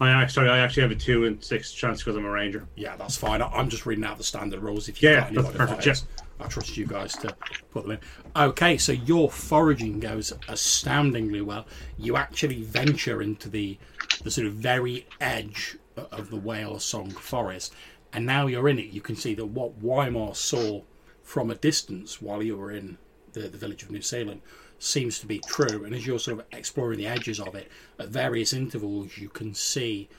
[0.04, 2.68] I actually, I actually have a two and six chance because I'm a ranger.
[2.76, 3.42] Yeah, that's fine.
[3.42, 4.88] I- I'm just reading out the standard rules.
[4.90, 6.06] If you've Yeah, got any that's perfect, modifiers,
[6.40, 7.36] I trust you guys to
[7.72, 8.00] put them in.
[8.36, 11.66] Okay, so your foraging goes astoundingly well.
[11.98, 13.78] You actually venture into the
[14.24, 17.74] the sort of very edge of the whale song forest,
[18.12, 18.88] and now you're in it.
[18.92, 20.82] You can see that what Weimar saw
[21.24, 22.98] from a distance while you were in
[23.34, 24.42] the, the village of New Seal Land
[24.84, 25.86] seems to be true.
[25.86, 29.54] And as you're sort of exploring the edges of it, at various intervals, you can
[29.54, 30.10] see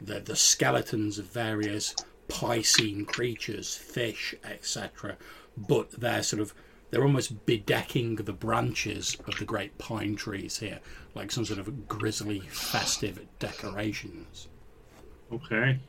[0.00, 1.94] the, the skeletons of various
[2.28, 5.16] piscine creatures, fish, etc.
[5.56, 6.54] But they're sort of
[6.90, 10.78] they're almost bedecking the branches of the great pine trees here,
[11.14, 14.48] like some sort of grisly festive decorations.
[15.32, 15.80] Okay.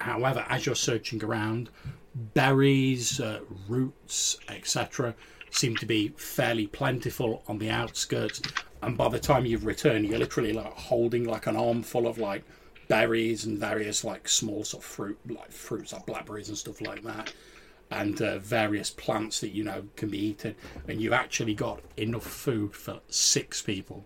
[0.00, 1.70] However, as you're searching around,
[2.14, 5.14] berries, uh, roots, etc.,
[5.54, 8.42] seem to be fairly plentiful on the outskirts.
[8.82, 12.44] And by the time you've returned, you're literally like holding like an armful of like
[12.88, 17.02] berries and various like small sort of fruit, like fruits like blackberries and stuff like
[17.04, 17.32] that,
[17.90, 20.54] and uh, various plants that you know can be eaten.
[20.88, 24.04] And you've actually got enough food for six people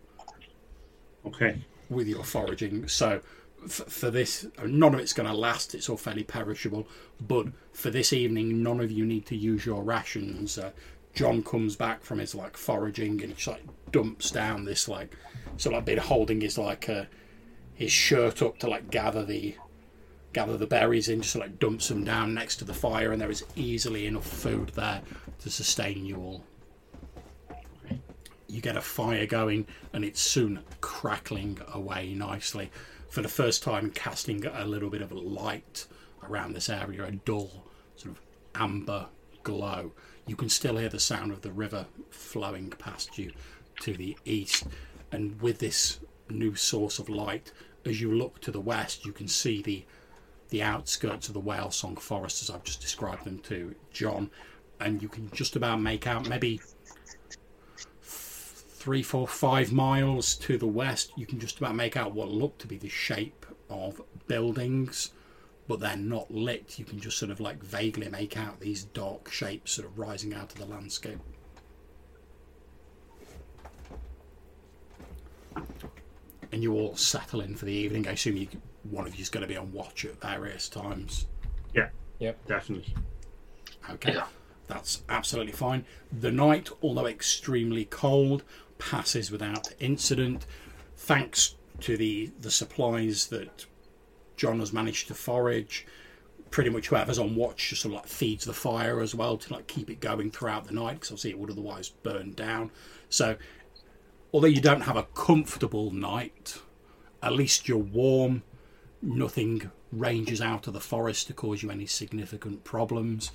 [1.27, 1.65] Okay.
[1.89, 2.89] with your foraging.
[2.89, 3.21] So
[3.65, 5.75] f- for this, none of it's going to last.
[5.75, 6.87] It's all fairly perishable.
[7.27, 10.59] But for this evening, none of you need to use your rations.
[10.59, 10.71] Uh,
[11.19, 15.17] John comes back from his like foraging and just like dumps down this like
[15.57, 17.07] so like been holding his like uh,
[17.75, 19.57] his shirt up to like gather the
[20.33, 23.33] gather the berries in, just like dumps them down next to the fire, and there
[23.33, 25.03] is easily enough food there
[25.41, 26.45] to sustain you all.
[28.47, 32.71] You get a fire going and it's soon crackling away nicely.
[33.11, 35.85] For the first time casting a little bit of light
[36.23, 37.65] around this area a dull
[37.97, 38.21] sort of
[38.55, 39.07] amber
[39.43, 39.91] glow
[40.29, 43.33] you can still hear the sound of the river flowing past you
[43.81, 44.65] to the east.
[45.11, 47.53] And with this new source of light
[47.87, 49.83] as you look to the west you can see the
[50.51, 54.31] the outskirts of the whale song forest as i've just described them to john.
[54.81, 56.61] And you can just about make out maybe
[58.79, 62.57] three, four, five miles to the west, you can just about make out what look
[62.59, 65.11] to be the shape of buildings,
[65.69, 66.79] but they're not lit.
[66.79, 70.35] You can just sort of like vaguely make out these dark shapes sort of rising
[70.35, 71.19] out of the landscape.
[76.51, 78.09] And you all settle in for the evening.
[78.09, 78.49] I assume you,
[78.91, 81.27] one of you's going to be on watch at various times.
[81.75, 81.91] Yeah.
[82.21, 82.47] Yep.
[82.47, 82.95] Definitely.
[83.91, 84.15] Okay.
[84.15, 84.27] Yeah.
[84.67, 85.85] That's absolutely fine.
[86.11, 88.45] The night, although extremely cold,
[88.79, 90.47] passes without incident,
[90.97, 93.67] thanks to the the supplies that
[94.39, 95.87] John has managed to forage.
[96.51, 99.53] Pretty much whoever's on watch just sort of like feeds the fire as well to
[99.53, 102.71] like keep it going throughout the night because obviously it would otherwise burn down.
[103.11, 103.37] So,
[104.33, 106.59] although you don't have a comfortable night,
[107.23, 108.45] at least you're warm.
[109.03, 113.31] Nothing ranges out of the forest to cause you any significant problems.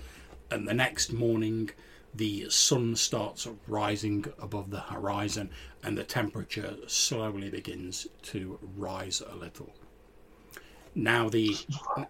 [0.49, 1.69] And the next morning,
[2.15, 5.49] the sun starts rising above the horizon
[5.83, 9.73] and the temperature slowly begins to rise a little.
[10.95, 11.57] Now the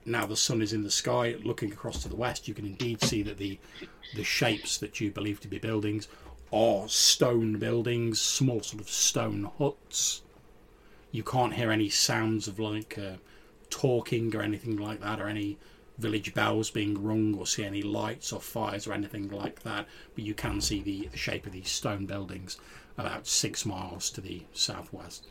[0.05, 3.01] now the sun is in the sky, looking across to the west, you can indeed
[3.01, 3.59] see that the
[4.15, 6.07] the shapes that you believe to be buildings
[6.51, 10.21] are stone buildings, small sort of stone huts.
[11.11, 13.17] You can't hear any sounds of like uh,
[13.69, 15.57] talking or anything like that, or any
[15.97, 19.88] village bells being rung, or see any lights or fires or anything like that.
[20.13, 22.57] But you can see the, the shape of these stone buildings
[22.97, 25.27] about six miles to the southwest.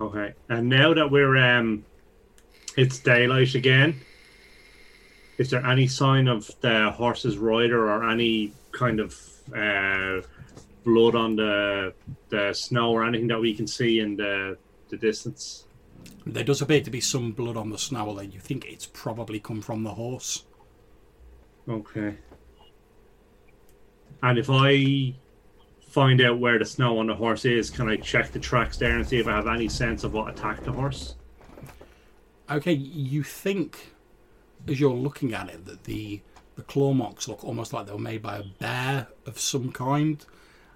[0.00, 1.84] Okay, and now that we're um,
[2.76, 4.00] it's daylight again.
[5.38, 9.14] Is there any sign of the horse's rider or any kind of
[9.56, 10.20] uh,
[10.84, 11.94] blood on the
[12.28, 14.56] the snow or anything that we can see in the
[14.88, 15.64] the distance?
[16.26, 19.40] There does appear to be some blood on the snow, although you think it's probably
[19.40, 20.44] come from the horse.
[21.68, 22.16] Okay.
[24.22, 25.14] And if I
[25.98, 28.94] find out where the snow on the horse is, can I check the tracks there
[28.94, 31.16] and see if I have any sense of what attacked the horse?
[32.48, 33.94] Okay, you think
[34.68, 36.20] as you're looking at it that the
[36.54, 40.24] the claw marks look almost like they were made by a bear of some kind.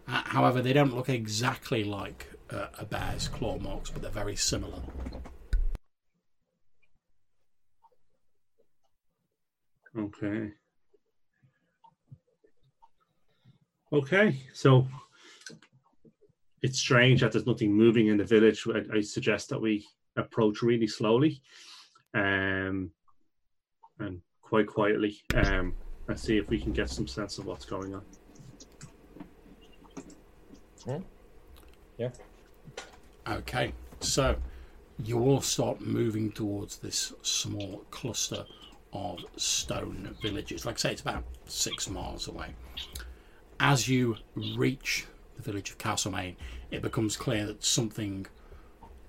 [0.09, 4.35] Uh, however, they don't look exactly like uh, a bear's claw marks, but they're very
[4.35, 4.83] similar.
[9.97, 10.51] Okay.
[13.93, 14.89] Okay, so
[16.63, 18.67] it's strange that there's nothing moving in the village.
[18.67, 19.87] I, I suggest that we
[20.17, 21.43] approach really slowly,
[22.15, 22.91] um,
[23.99, 25.75] and quite quietly, um,
[26.09, 28.03] and see if we can get some sense of what's going on.
[31.99, 32.11] Yeah.
[33.29, 34.37] Okay, so
[35.05, 38.45] you all start moving towards this small cluster
[38.93, 40.67] of stone villages.
[40.67, 42.55] Like I say, it's about six miles away.
[43.61, 44.17] As you
[44.57, 45.12] reach the
[45.43, 46.37] village of Castlemaine,
[46.71, 48.27] it becomes clear that something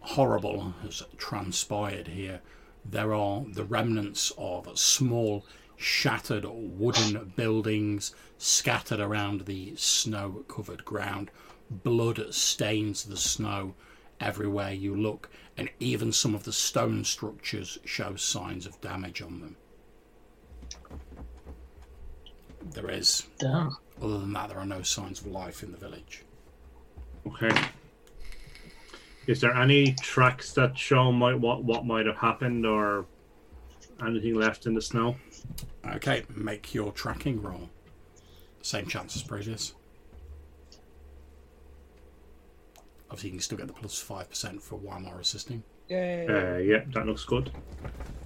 [0.02, 2.42] horrible has transpired here.
[2.86, 5.46] There are the remnants of small,
[5.78, 11.32] shattered wooden buildings scattered around the snow covered ground.
[11.70, 13.74] Blood stains the snow
[14.20, 19.40] everywhere you look, and even some of the stone structures show signs of damage on
[19.40, 19.56] them.
[22.72, 23.76] There is, Damn.
[24.04, 26.24] Other than that, there are no signs of life in the village.
[27.26, 27.56] Okay.
[29.28, 33.06] Is there any tracks that show might what what might have happened or
[34.06, 35.16] anything left in the snow?
[35.86, 37.70] Okay, make your tracking roll.
[38.62, 39.74] Same chance as previous.
[43.10, 45.64] Obviously, you can still get the plus 5% for Weimar assisting.
[45.88, 46.26] Yay.
[46.28, 47.51] Uh, yeah, that looks good.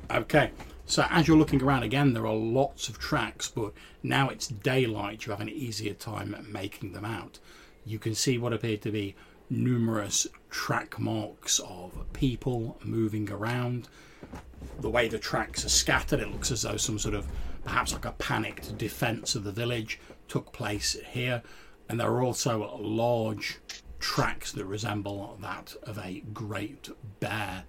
[0.09, 0.51] Okay,
[0.87, 5.25] so as you're looking around again, there are lots of tracks, but now it's daylight,
[5.25, 7.39] you have an easier time making them out.
[7.85, 9.15] You can see what appear to be
[9.49, 13.89] numerous track marks of people moving around.
[14.79, 17.27] The way the tracks are scattered, it looks as though some sort of
[17.65, 21.43] perhaps like a panicked defense of the village took place here.
[21.89, 23.59] And there are also large
[23.99, 27.65] tracks that resemble that of a great bear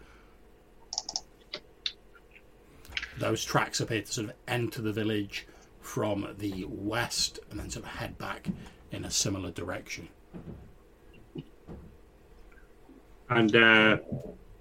[3.18, 5.46] those tracks appear to sort of enter the village
[5.80, 8.48] from the west and then sort of head back
[8.92, 10.08] in a similar direction.
[13.30, 13.98] And uh,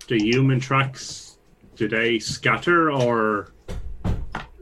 [0.08, 1.38] the human tracks,
[1.76, 3.54] do they scatter or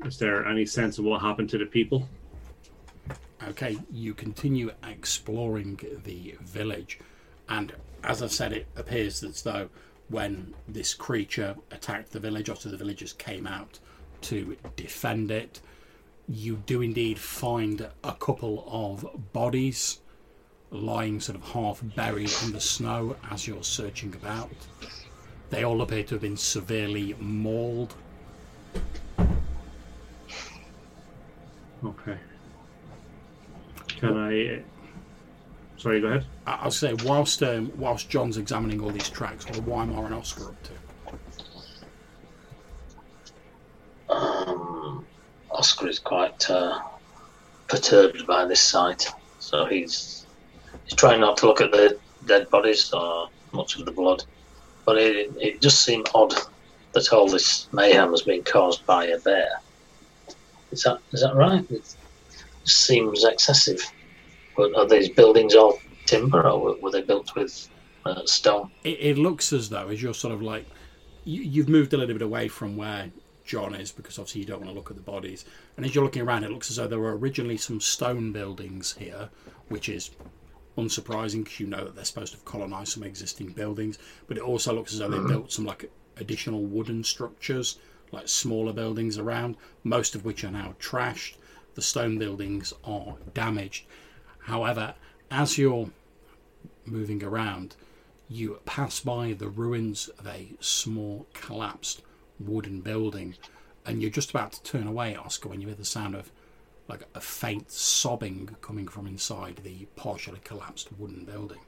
[0.05, 2.07] is there any sense of what happened to the people?
[3.47, 6.99] Okay, you continue exploring the village,
[7.49, 7.73] and
[8.03, 9.69] as I said, it appears as though
[10.09, 13.79] when this creature attacked the village, after the villagers came out
[14.25, 15.61] to defend it,
[16.27, 19.99] you do indeed find a couple of bodies
[20.71, 24.49] lying sort of half buried in the snow as you're searching about.
[25.49, 27.93] They all appear to have been severely mauled.
[31.83, 32.17] Okay.
[33.87, 34.61] Can I?
[35.77, 36.25] Sorry, go ahead.
[36.47, 40.49] I'll say, whilst um, whilst John's examining all these tracks, what are Weimar and Oscar
[40.49, 40.71] up to?
[45.65, 46.79] Oscar is quite uh,
[47.67, 49.07] perturbed by this sight,
[49.39, 50.27] so he's
[50.83, 51.97] he's trying not to look at the
[52.27, 54.23] dead bodies or much of the blood,
[54.85, 56.35] but it, it just seemed odd
[56.93, 59.49] that all this mayhem has been caused by a bear.
[60.71, 61.65] Is that is that right?
[61.71, 61.95] It
[62.65, 63.81] seems excessive.
[64.55, 67.67] But are these buildings all timber, or were- they built with
[68.05, 68.69] uh, stone?
[68.83, 70.67] It, it looks as though, as you're sort of like,
[71.23, 73.09] you, you've moved a little bit away from where
[73.45, 75.45] John is because obviously you don't want to look at the bodies.
[75.77, 78.95] And as you're looking around, it looks as though there were originally some stone buildings
[78.97, 79.29] here,
[79.69, 80.11] which is
[80.77, 83.99] unsurprising because you know that they're supposed to have colonised some existing buildings.
[84.27, 85.27] But it also looks as though they mm-hmm.
[85.27, 87.77] built some like additional wooden structures,
[88.11, 91.35] like smaller buildings around, most of which are now trashed.
[91.75, 93.85] The stone buildings are damaged.
[94.39, 94.95] However,
[95.29, 95.89] as you're
[96.85, 97.75] moving around,
[98.27, 102.01] you pass by the ruins of a small collapsed
[102.39, 103.35] wooden building
[103.85, 106.31] and you're just about to turn away oscar when you hear the sound of
[106.87, 111.59] like a faint sobbing coming from inside the partially collapsed wooden building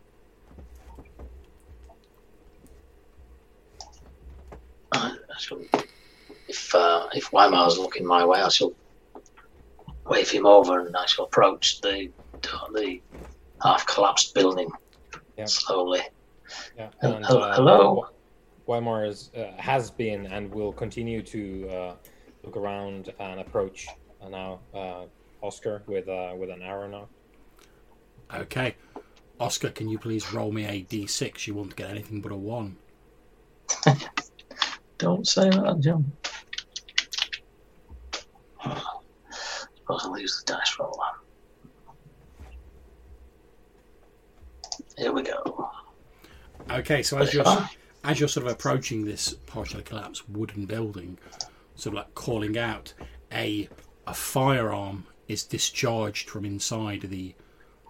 [4.92, 5.60] I shall,
[6.48, 8.72] if uh, if Weimar's looking my way, I shall
[10.06, 12.10] wave him over and I shall approach the
[12.74, 13.02] the
[13.62, 14.70] half collapsed building
[15.38, 15.46] Yeah.
[15.46, 16.02] slowly.
[16.78, 16.90] Yeah.
[17.02, 18.08] And, hel- uh, hello?
[18.68, 21.96] Wa- Weimar is, uh, has been and will continue to uh,
[22.44, 23.88] look around and approach
[24.22, 25.06] uh, now uh,
[25.42, 27.08] Oscar with uh, with an arrow now.
[28.34, 28.76] okay
[29.40, 32.76] oscar can you please roll me a d6 you won't get anything but a 1
[34.98, 36.12] Don't say that, John.
[38.64, 41.12] Suppose I'll use the dice roller.
[44.98, 45.70] Here we go.
[46.72, 47.44] Okay, so as you're
[48.04, 51.18] as you're sort of approaching this partially collapsed wooden building,
[51.76, 52.94] sort of like calling out,
[53.32, 53.70] a
[54.06, 57.36] a firearm is discharged from inside the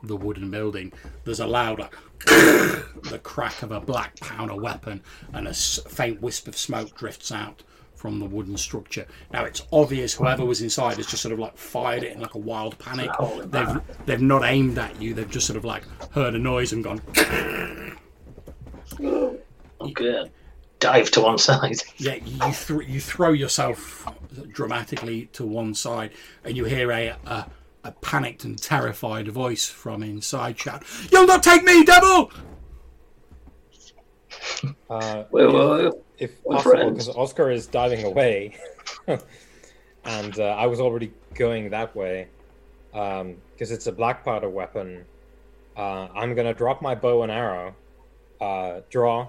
[0.03, 0.93] the wooden building.
[1.23, 1.95] There's a loud like,
[2.25, 5.01] the crack of a black powder weapon,
[5.33, 7.63] and a faint wisp of smoke drifts out
[7.95, 9.07] from the wooden structure.
[9.33, 12.35] Now it's obvious whoever was inside has just sort of like fired it in like
[12.35, 13.09] a wild panic.
[13.45, 15.13] They've they've not aimed at you.
[15.13, 17.01] They've just sort of like heard a noise and gone.
[19.81, 20.29] Okay.
[20.79, 21.77] Dive to one side.
[21.97, 24.07] Yeah, you th- you throw yourself
[24.49, 26.11] dramatically to one side,
[26.43, 27.47] and you hear a, a
[27.83, 32.31] a panicked and terrified voice from inside shout, "You'll not take me, devil!"
[34.89, 35.93] Uh, Wait, wait, wait.
[36.19, 38.55] if possible, because Oscar is diving away,
[39.07, 42.27] and uh, I was already going that way,
[42.91, 45.05] because it's a black powder weapon.
[45.75, 47.75] Uh, I'm gonna drop my bow and arrow,
[48.39, 49.27] uh, draw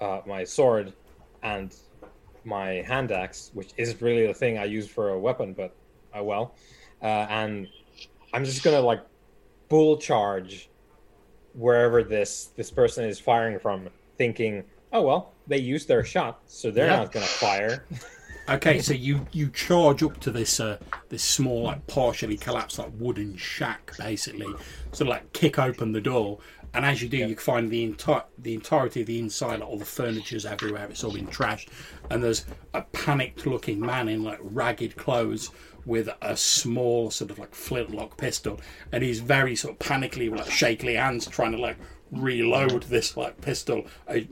[0.00, 0.94] uh, my sword,
[1.42, 1.74] and
[2.44, 5.76] my hand axe, which isn't really the thing I use for a weapon, but
[6.14, 6.56] oh well.
[7.02, 7.68] Uh, and
[8.32, 9.00] I'm just gonna like
[9.68, 10.70] bull charge
[11.52, 13.88] wherever this this person is firing from,
[14.18, 16.96] thinking, oh well, they used their shot, so they're Yeah.
[16.96, 17.86] not gonna fire.
[18.48, 20.78] Okay, so you you charge up to this uh,
[21.08, 24.56] this small like partially collapsed like wooden shack, basically.
[24.92, 26.38] So like kick open the door,
[26.74, 29.78] and as you do, you find the entire the entirety of the inside, like all
[29.78, 30.86] the furniture's everywhere.
[30.90, 31.68] It's all been trashed,
[32.10, 35.50] and there's a panicked looking man in like ragged clothes
[35.86, 38.60] with a small sort of like flintlock pistol,
[38.92, 41.76] and he's very sort of panically with like shakily hands trying to like
[42.12, 43.86] reload this like pistol.
[44.08, 44.28] I,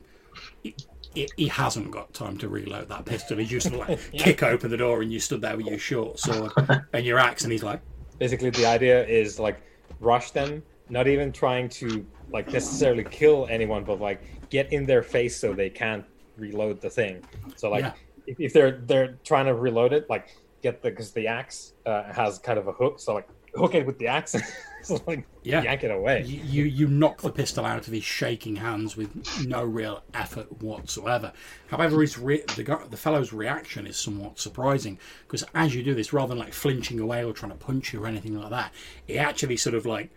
[0.62, 3.38] he, he hasn't got time to reload that pistol.
[3.38, 6.52] He just like kick open the door and you stood there with your short sword
[6.92, 7.80] and your axe, and he's like,
[8.18, 9.60] Basically, the idea is like
[10.00, 15.02] rush them, not even trying to like necessarily kill anyone, but like get in their
[15.02, 16.04] face so they can't
[16.36, 17.22] reload the thing.
[17.56, 17.92] So like Yeah.
[18.26, 20.28] if, if they're they're trying to reload it, like
[20.62, 23.86] get the because the axe uh, has kind of a hook, so like hook it
[23.86, 24.36] with the axe,
[24.82, 25.62] so like Yeah.
[25.62, 26.22] yank it away.
[26.24, 29.10] you, you you knock the pistol out of his shaking hands with
[29.46, 31.32] no real effort whatsoever.
[31.68, 35.94] However, his re- the guy, the fellow's reaction is somewhat surprising because as you do
[35.94, 38.72] this, rather than like flinching away or trying to punch you or anything like that,
[39.06, 40.10] he actually sort of like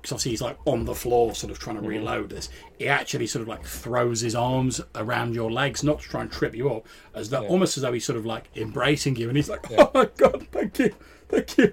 [0.00, 1.90] because obviously he's like on the floor, sort of trying to mm-hmm.
[1.90, 2.48] reload this.
[2.78, 6.32] He actually sort of like throws his arms around your legs, not to try and
[6.32, 9.36] trip you up, as though almost as though he's sort of like embracing you, and
[9.36, 10.94] he's like, "Oh my god, thank you,
[11.28, 11.72] thank you."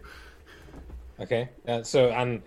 [1.19, 2.41] Okay, uh, so and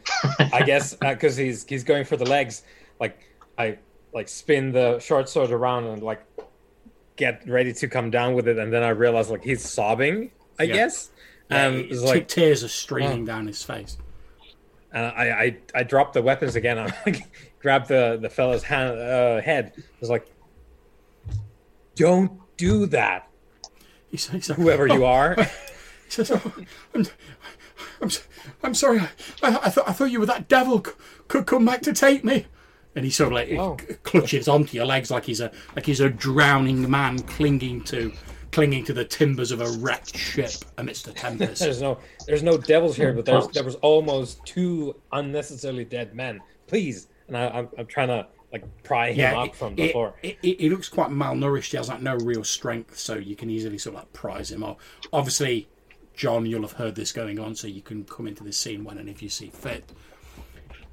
[0.52, 2.62] I guess uh, because he's he's going for the legs,
[3.00, 3.18] like
[3.58, 3.78] I
[4.12, 6.22] like spin the short sword around and like
[7.16, 10.30] get ready to come down with it, and then I realize like he's sobbing.
[10.58, 10.74] I Yeah.
[10.74, 11.10] guess,
[11.50, 13.96] Yeah, and he- like tears are streaming down his face.
[14.92, 15.24] And I,
[15.74, 16.78] I I drop the weapons again.
[16.78, 17.22] I like,
[17.60, 19.72] grab the the fellow's hand, uh, head.
[20.00, 20.26] It's like,
[21.96, 23.28] don't do that,
[24.10, 25.36] He's, he's like, whoever you are.
[26.06, 26.52] He says, oh,
[26.92, 27.06] I'm,
[28.02, 28.10] I'm,
[28.64, 28.98] I'm sorry.
[28.98, 29.08] I,
[29.44, 30.82] I, I thought I thought you were that devil.
[30.84, 30.90] C-
[31.28, 32.46] could come back to take me.
[32.96, 33.76] And he sort of like Oh.
[34.02, 38.12] clutches onto your legs like he's a like he's a drowning man clinging to
[38.52, 41.60] clinging to the timbers of a wrecked ship amidst a tempest.
[41.60, 46.40] There's no there's no devils here, but there's there was almost two unnecessarily dead men.
[46.66, 49.82] Please, and I, I'm I'm trying to like pry him yeah, up it- from the
[49.84, 50.14] it, floor.
[50.22, 51.70] it, it, he looks quite malnourished.
[51.70, 54.64] He has like no real strength, so you can easily sort of like prise him
[54.64, 54.78] off.
[55.12, 55.68] Obviously,
[56.14, 58.98] John, you'll have heard this going on, so you can come into this scene when
[58.98, 59.92] and if you see fit.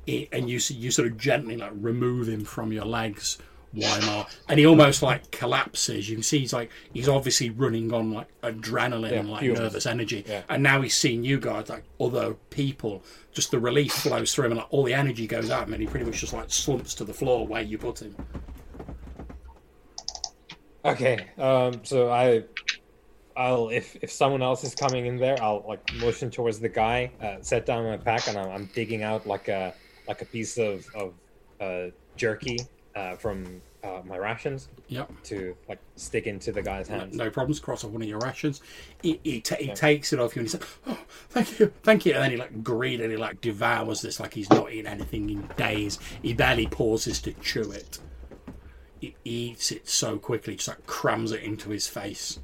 [0.05, 3.39] It, and you s- you sort of gently like remove him from your legs,
[3.75, 6.09] Weimar, and he almost like collapses.
[6.09, 9.85] You can see he's like he's obviously running on like adrenaline Yeah, and like nervous
[9.85, 10.43] energy, Yeah.
[10.49, 13.03] and now he's seeing you guys like other people.
[13.33, 15.81] Just the relief flows through him, and like all the energy goes out him, and
[15.81, 18.15] he pretty much just like slumps to the floor where you put him.
[20.85, 22.43] Okay, um, so I,
[23.35, 27.11] I'll if if someone else is coming in there, I'll like motion towards the guy,
[27.21, 29.73] uh, set down my pack, and I'm, I'm digging out like a
[30.07, 31.13] like a piece of of
[31.59, 32.57] uh, jerky
[32.97, 35.11] uh, from uh, my rations Yep.
[35.25, 37.15] to like stick into the guy's No, hands.
[37.15, 37.59] no problems.
[37.59, 38.61] Cross off one of your rations.
[39.03, 42.05] He, he, ta- he takes it off you and he's like, "Oh, thank you, thank
[42.05, 45.47] you." And then he like greedily like devours this like he's not eaten anything in
[45.57, 45.99] days.
[46.23, 47.99] He barely pauses to chew it.
[48.99, 52.39] He eats it so quickly, just like crams it into his face.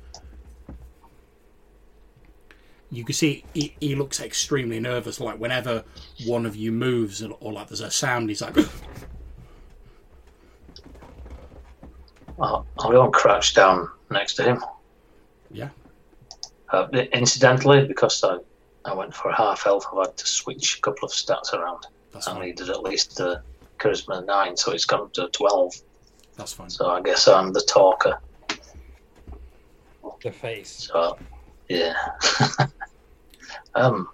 [2.91, 5.19] You can see he, he looks extremely nervous.
[5.19, 5.83] Like whenever
[6.27, 8.55] one of you moves or, or like there's a sound, he's like,
[12.39, 14.63] I'll, I'll go and crouch down next to him.
[15.51, 15.69] "Yeah,
[16.71, 18.37] Uh, incidentally, because I,
[18.85, 21.83] I went for half health, I've had to switch a couple of stats around.
[22.11, 22.41] that's I fine.
[22.45, 23.41] needed at least a
[23.79, 25.73] charisma 9, so it's gone up to 12.
[26.37, 28.17] That's fine." So I guess I'm the talker.
[30.21, 30.87] The face.
[30.91, 31.17] So,
[31.67, 31.93] yeah.
[33.75, 34.07] um,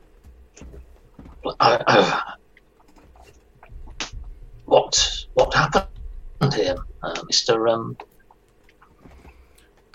[1.59, 2.33] I, I,
[4.65, 7.67] what what happened here, uh, Mister?
[7.67, 7.95] Um,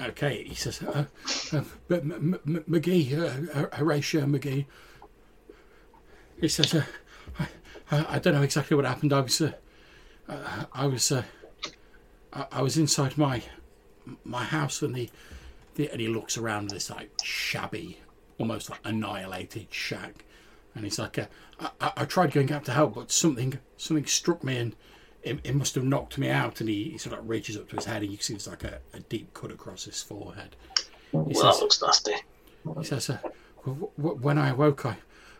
[0.01, 1.05] Okay, he says, uh,
[1.53, 4.67] uh, but M- M- McGee, uh, Horatio McGee.
[6.41, 6.85] He says, uh,
[7.91, 9.13] I, I, don't know exactly what happened.
[9.13, 9.53] I was, uh,
[10.29, 11.23] uh, I was, uh,
[12.33, 13.43] I, was inside my
[14.25, 15.09] my house and the,
[15.77, 18.01] the and he looks around this like shabby,
[18.39, 20.25] almost like annihilated shack,
[20.75, 21.27] and he's like, uh,
[21.61, 24.77] I, I, I tried going out to help, but something something struck me and.
[25.25, 27.77] It, it must have knocked me out, and he, he sort of reaches up to
[27.77, 30.55] his head, and you can see there's like a, a deep cut across his forehead.
[30.77, 32.14] He well, says, that looks nasty.
[32.79, 33.18] he says, uh,
[33.64, 34.97] w- w- when I awoke, I,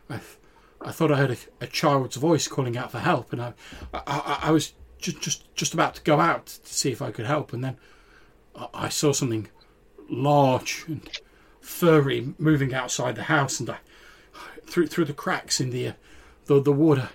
[0.09, 0.19] I,
[0.81, 3.53] I thought I heard a, a child's voice calling out for help, and I,
[3.93, 7.25] I, I, was just, just, just about to go out to see if I could
[7.25, 7.77] help, and then
[8.55, 9.49] I, I saw something
[10.09, 11.07] large and
[11.61, 13.77] furry moving outside the house, and I,
[14.65, 15.93] through through the cracks in the, uh,
[16.45, 17.07] the the wood,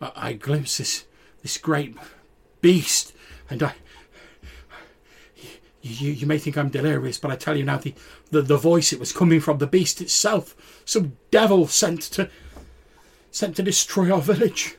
[0.00, 1.06] I, I glimpsed this
[1.42, 1.96] this great
[2.60, 3.12] beast,
[3.50, 3.74] and I.
[5.80, 7.94] You, you may think I'm delirious, but I tell you now, the,
[8.30, 12.28] the, the voice it was coming from the beast itself, some devil sent to
[13.30, 14.76] sent to destroy our village.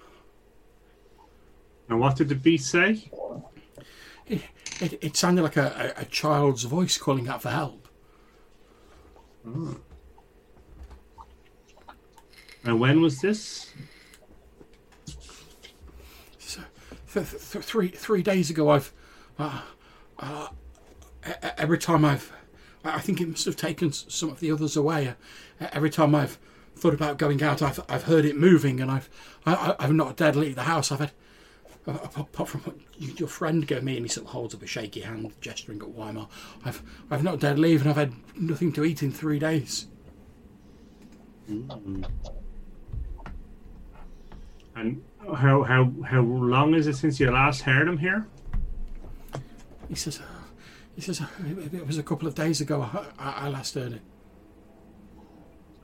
[1.88, 3.10] And what did the beast say?
[4.28, 4.42] It,
[4.80, 7.88] it, it sounded like a, a, a child's voice calling out for help.
[9.44, 9.74] Hmm.
[12.64, 13.74] And when was this?
[16.38, 16.62] So,
[17.14, 18.94] th- th- three three days ago, I've
[19.38, 19.61] uh,
[20.19, 20.48] uh,
[21.57, 22.31] every time I've
[22.84, 25.14] I think it must have taken some of the others away.
[25.60, 26.38] Every time I've
[26.76, 29.10] thought about going out, I've I've heard it moving, and I've
[29.45, 30.91] I, I've not dared leave the house.
[30.91, 31.11] I've had
[31.88, 34.61] uh, apart from what you, your friend gave me, and he sort of holds up
[34.64, 36.27] a shaky hand, gesturing at Weimar.
[36.64, 36.81] I've
[37.11, 39.88] I've not dared leave, and I've had nothing to eat in three days.
[44.76, 45.03] And
[45.34, 48.27] how how how long is it since you last heard him here?
[49.88, 50.23] He says, uh,
[50.95, 52.81] he says uh, it, it was a couple of days ago.
[52.81, 54.01] I, I, I last heard it.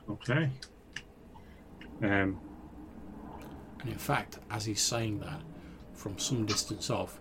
[0.08, 0.50] Okay.
[2.02, 2.38] Um.
[3.80, 5.40] And in fact, as he's saying that,
[5.94, 7.20] from some distance off,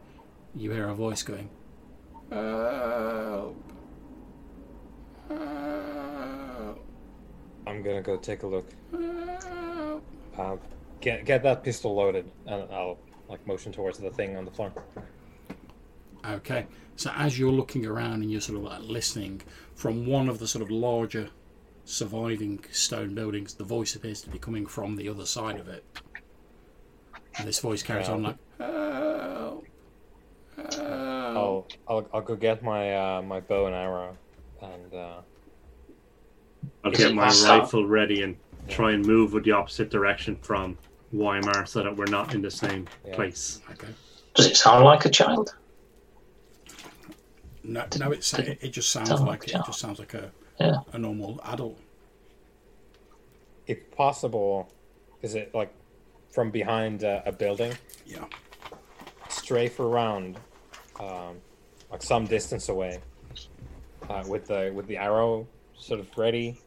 [0.55, 1.49] you hear a voice going,
[2.31, 3.55] Help!
[5.27, 6.85] Help!
[7.67, 8.69] I'm gonna go take a look.
[10.35, 10.63] Help!
[10.63, 10.74] Uh,
[11.05, 12.97] get get that pistol loaded, and I'll
[13.29, 14.73] like motion towards the thing on the floor.
[16.27, 16.65] Okay,
[16.95, 19.41] so as you're looking around and you're sort of like listening
[19.75, 21.29] from one of the sort of larger
[21.85, 25.85] surviving stone buildings, the voice appears to be coming from the other side of it.
[27.37, 29.65] And this voice carries on like, Help!
[30.57, 30.77] Help!
[31.37, 34.17] I'll, I'll I'll go get my uh, my bow and arrow,
[34.61, 35.21] and uh,
[36.83, 37.49] I'll get my master?
[37.49, 38.35] rifle ready and
[38.67, 40.75] try and move with the opposite direction from
[41.13, 43.15] Weimar so that we're not in the same Yeah.
[43.15, 43.61] place.
[43.71, 43.87] Okay.
[44.33, 45.55] Does it sound like a child?
[47.63, 50.13] No, no, it's it, it just sounds Sound like like it a just sounds like
[50.13, 50.75] a Yeah.
[50.93, 51.79] a normal adult.
[53.67, 54.69] If possible,
[55.21, 55.73] is it like
[56.31, 57.73] from behind a, a building?
[58.05, 58.25] Yeah.
[59.29, 60.37] strafe around,
[60.99, 61.37] um,
[61.91, 62.99] like some distance away,
[64.09, 66.59] uh, with the with the arrow sort of ready.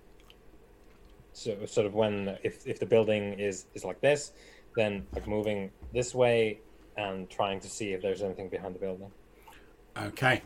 [1.39, 4.33] So sort of when if if the building is is like this,
[4.75, 6.61] then like moving this way
[6.97, 9.13] and trying to see if there's anything behind the building.
[9.97, 10.43] Okay.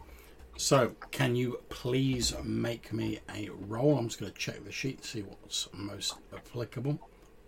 [0.59, 3.97] So, can you please make me a roll?
[3.97, 6.99] I'm just going to check the sheet, to see what's most applicable.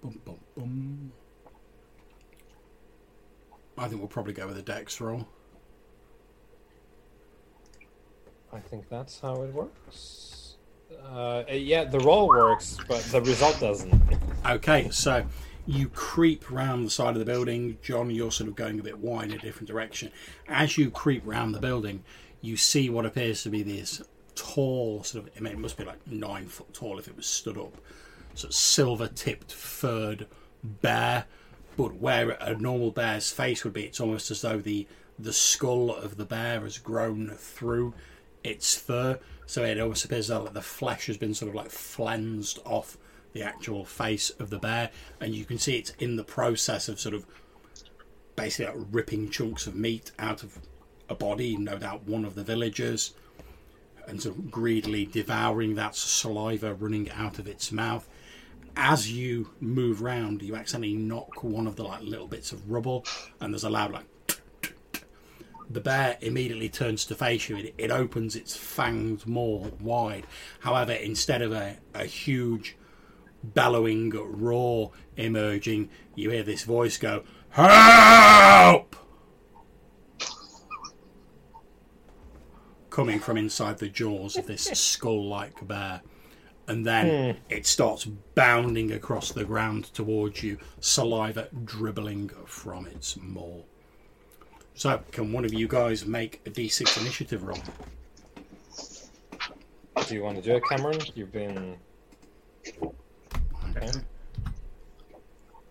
[0.00, 1.12] Boom, boom, boom.
[3.76, 5.28] I think we'll probably go with a dex roll.
[8.54, 10.43] I think that's how it works.
[11.06, 14.02] Uh, yeah, the roll works, but the result doesn't.
[14.46, 15.24] Okay, so
[15.66, 17.78] you creep round the side of the building.
[17.82, 20.10] John, you're sort of going a bit wide in a different direction.
[20.48, 22.04] As you creep round the building,
[22.40, 24.02] you see what appears to be this
[24.34, 27.26] tall, sort of, I mean, it must be like nine foot tall if it was
[27.26, 27.76] stood up,
[28.34, 30.26] sort of silver tipped, furred
[30.62, 31.26] bear.
[31.76, 34.86] But where a normal bear's face would be, it's almost as though the
[35.18, 37.94] the skull of the bear has grown through
[38.42, 41.70] its fur, so it almost appears that though the flesh has been sort of like
[41.70, 42.96] flensed off
[43.32, 44.90] the actual face of the bear,
[45.20, 47.26] and you can see it's in the process of sort of
[48.36, 50.58] basically like ripping chunks of meat out of
[51.08, 53.14] a body, no doubt one of the villagers,
[54.06, 58.08] and sort of greedily devouring that saliva running out of its mouth.
[58.76, 63.04] As you move round, you accidentally knock one of the like little bits of rubble,
[63.40, 64.06] and there's a loud like
[65.68, 67.56] the bear immediately turns to face you.
[67.56, 70.26] It, it opens its fangs more wide.
[70.60, 72.76] However, instead of a, a huge
[73.42, 78.96] bellowing roar emerging, you hear this voice go, Help!
[82.90, 86.02] Coming from inside the jaws of this skull like bear.
[86.66, 87.40] And then hmm.
[87.50, 93.64] it starts bounding across the ground towards you, saliva dribbling from its maw.
[94.74, 97.58] So, can one of you guys make a d6 initiative roll?
[100.06, 101.00] Do you want to do it, Cameron?
[101.14, 101.76] You've been
[103.76, 103.90] Okay.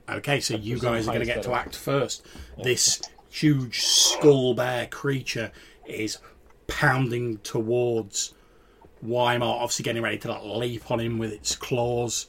[0.09, 2.25] Okay, so you guys are going to get to act first.
[2.61, 5.51] This huge skull bear creature
[5.85, 6.17] is
[6.67, 8.33] pounding towards
[9.01, 12.27] Weimar, obviously getting ready to like, leap on him with its claws.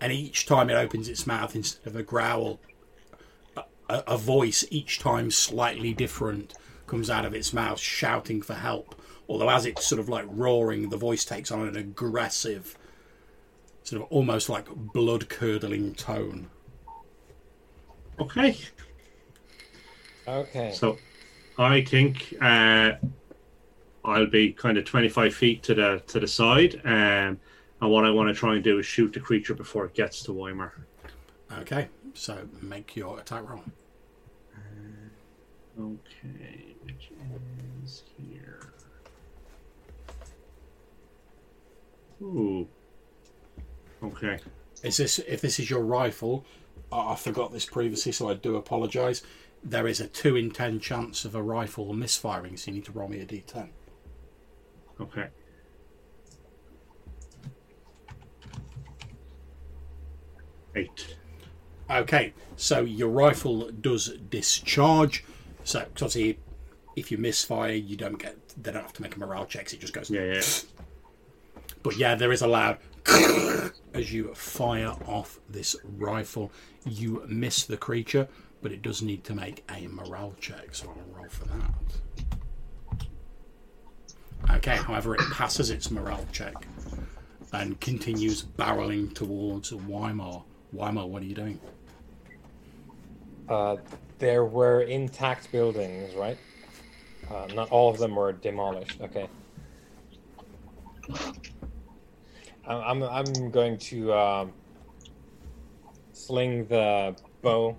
[0.00, 2.60] And each time it opens its mouth, instead of a growl,
[3.88, 6.54] a, a, a voice, each time slightly different,
[6.86, 9.00] comes out of its mouth, shouting for help.
[9.28, 12.76] Although, as it's sort of like roaring, the voice takes on an aggressive,
[13.84, 16.48] sort of almost like blood curdling tone.
[18.18, 18.56] Okay.
[20.26, 20.72] okay.
[20.72, 20.96] So
[21.58, 22.92] I think uh,
[24.04, 26.80] I'll be kind of 25 feet to the to the side.
[26.84, 27.38] Um,
[27.80, 30.22] and what I want to try and do is shoot the creature before it gets
[30.24, 30.72] to Weimar.
[31.58, 33.62] Okay, so make your attack roll.
[35.80, 37.10] Okay, which
[37.84, 38.72] is here.
[42.20, 42.66] Ooh.
[44.02, 44.38] Okay.
[44.82, 46.44] Is this if this is your rifle?
[46.90, 49.22] I forgot this previously, so I do apologise.
[49.62, 52.92] There is a two in ten chance of a rifle misfiring, so you need to
[52.92, 53.68] roll me a d10.
[55.00, 55.28] Okay.
[60.74, 61.16] Eight.
[61.90, 65.24] Okay, so your rifle does discharge.
[65.68, 66.38] So 'cause obviously,
[66.96, 68.36] if you misfire, you don't get.
[68.56, 69.74] They don't have to make a morale checks.
[69.74, 70.08] It just goes.
[70.08, 70.42] Yeah, yeah.
[71.82, 72.78] But yeah, there is a loud
[73.92, 76.50] as you fire off this rifle.
[76.86, 78.28] You miss the creature,
[78.62, 83.06] but it does need to make a morale check, so I'll roll for that.
[84.56, 86.54] Okay, however, it passes its morale check
[87.52, 90.44] and continues barreling towards Weimar.
[90.72, 91.60] Weimar, what are you doing?
[93.50, 93.76] Uh,
[94.18, 96.38] there were intact buildings, right?
[97.30, 99.00] Uh, not all of them were demolished.
[99.00, 99.28] Okay.
[102.66, 104.52] I'm I'm, going to um,
[106.12, 107.76] sling the bow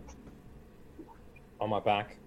[1.59, 2.17] on my back,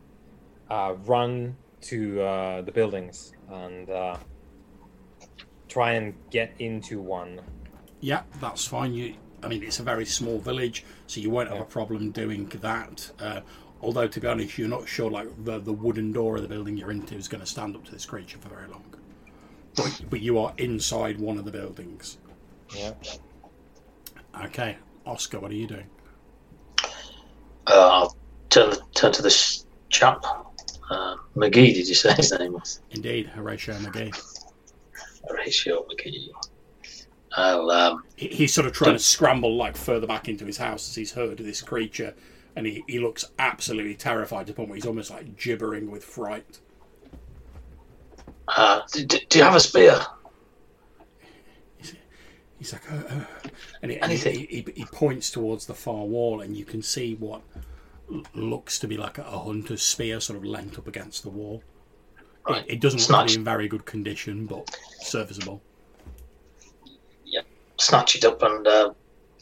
[0.71, 4.17] uh, run to uh, the buildings, and uh,
[5.69, 7.41] try and get into one.
[8.01, 8.95] Yeah, that's fine.
[8.95, 11.65] You, I mean, it's a very small village, so you won't have Yeah.
[11.65, 13.11] a problem doing that.
[13.83, 16.77] Although, to be honest, you're not sure like the the wooden door of the building
[16.77, 18.85] you're into is going to stand up to this creature for very long.
[19.75, 22.19] But, but you are inside one of the buildings.
[22.77, 22.93] Yeah.
[24.45, 24.77] Okay,
[25.07, 25.87] Oscar, what are you doing?
[27.67, 28.17] Uh, I'll
[28.51, 30.25] turn turn to this chap.
[30.91, 32.81] Uh, McGee, did you say his name was?
[32.91, 34.15] Indeed, Horatio McGee.
[35.29, 36.29] Horatio McGee.
[37.35, 40.89] I'll um, He- He's sort of trying to scramble like further back into his house
[40.89, 42.15] as he's heard this creature,
[42.57, 46.05] and he, he looks absolutely terrified to the point where he's almost like gibbering with
[46.05, 46.61] fright.
[48.49, 50.01] uh, do, do you have a spear?
[52.59, 53.25] He's like, uh, uh,
[53.83, 57.17] and, he, and he, he, he, points towards the far wall, and you can see
[57.17, 57.43] what
[58.35, 61.61] looks to be like a, a hunter's spear, sort of leant up against the wall.
[62.49, 62.65] Right.
[62.67, 64.71] It, it doesn't look to be in very good condition, but
[65.01, 65.61] serviceable.
[67.25, 67.41] Yeah,
[67.81, 68.93] Snatch it up and uh,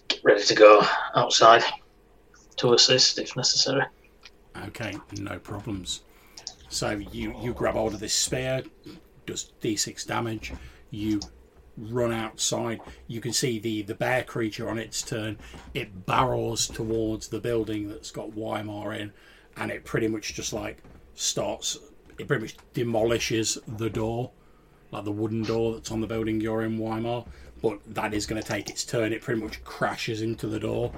[0.09, 0.83] get ready to go
[1.15, 1.63] outside
[2.61, 3.85] to assist if necessary.
[4.67, 6.03] Okay, no problems.
[6.69, 8.63] So you you grab hold of this spear,
[9.27, 10.53] does d6 damage.
[10.91, 11.21] You
[11.79, 12.81] run outside.
[13.07, 15.39] You can see the the bear creature on its turn.
[15.73, 19.13] It barrels towards the building that's got Weimar in,
[19.57, 20.83] and it pretty much just like
[21.15, 21.79] starts.
[22.19, 24.33] It pretty much demolishes the door,
[24.91, 27.25] like the wooden door that's on the building you're in, Weimar.
[27.63, 29.13] But that is going to take its turn.
[29.13, 30.93] It pretty much crashes into the door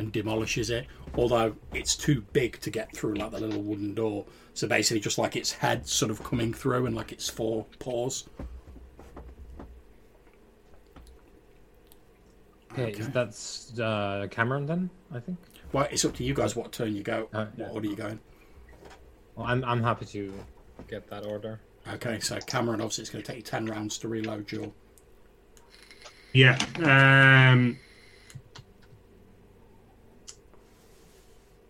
[0.00, 0.86] and demolishes it.
[1.14, 4.24] Although it's too big to get through like the little wooden door.
[4.54, 8.28] So basically, just like its head sort of coming through and like its four paws.
[12.72, 13.02] Okay, Okay.
[13.12, 15.38] that's uh, Cameron then, I think.
[15.72, 17.28] Well, it's up to you guys what turn you go.
[17.32, 17.68] Uh, what yeah.
[17.74, 18.20] order you going?
[19.36, 20.32] Well, I'm I'm happy to
[20.88, 21.60] get that order.
[21.94, 24.70] Okay, so Cameron, obviously, it's going to take you 10 rounds to reload your.
[26.32, 26.58] Yeah.
[26.78, 27.78] Um,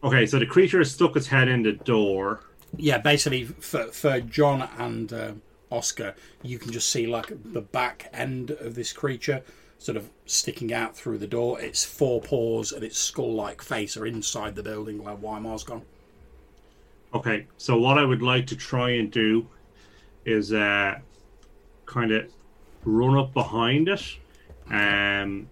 [0.03, 2.41] okay, so the creature has stuck its head in the door.
[2.77, 8.09] Yeah, basically, for, for John and um Oscar, you can just see like the back
[8.13, 9.43] end of this creature
[9.79, 11.61] sort of sticking out through the door.
[11.61, 15.83] Its four paws and its skull like face are inside the building where Weimar's gone.
[17.15, 19.47] Okay, so what I would like to try and do
[20.25, 20.99] is uh,
[21.87, 22.31] kind of
[22.85, 24.17] run up behind it.
[24.71, 25.49] Um,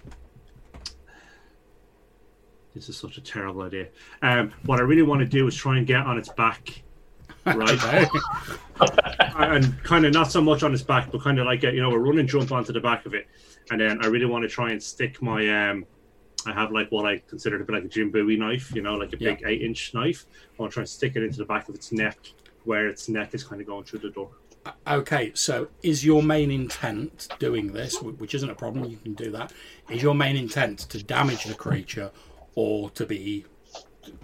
[2.79, 3.89] this is such a terrible idea.
[4.23, 6.83] Um, what I really want to do is try and get on its back,
[7.45, 8.09] right?
[9.37, 11.83] and kind of not so much on its back, but kind of like a, you
[11.83, 13.27] know, a run and jump onto the back of it,
[13.71, 15.85] and then I really want to try and stick my um.
[16.47, 18.95] I have like what I consider to be like a Jim Bowie knife, you know,
[18.95, 19.35] like a Yeah.
[19.35, 20.25] big eight inch knife.
[20.57, 22.17] I want to try and stick it into the back of its neck,
[22.63, 24.31] where its neck is kind of going through the door.
[24.87, 29.31] Okay, so is your main intent doing this, which isn't a problem, you can do
[29.33, 29.53] that,
[29.91, 32.11] is your main intent to damage the creature
[32.59, 33.45] or to be,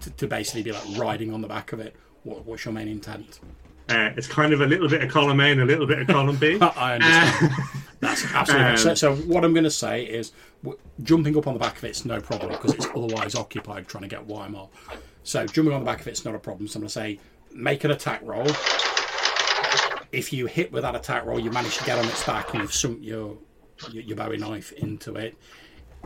[0.01, 1.95] to, to basically be like riding on the back of it?
[2.25, 3.39] What, what's your main intent?
[3.89, 6.09] Uh, it's kind of a little bit of column A and a little bit of
[6.09, 6.59] column B.
[6.61, 7.53] I understand.
[8.01, 9.15] That's absolutely Um, so, so.
[9.15, 10.33] What I'm going to say is,
[10.65, 14.03] w- jumping up on the back of it's no problem because it's otherwise occupied trying
[14.03, 14.69] to get Weimar.
[15.23, 16.67] So jumping on the back of it's not a problem.
[16.67, 17.21] So I'm going to say,
[17.55, 18.49] make an attack roll.
[20.11, 22.63] If you hit with that attack roll, you manage to get on its back and
[22.63, 23.39] you've sunk your
[23.93, 25.37] your, your Bowie knife into it.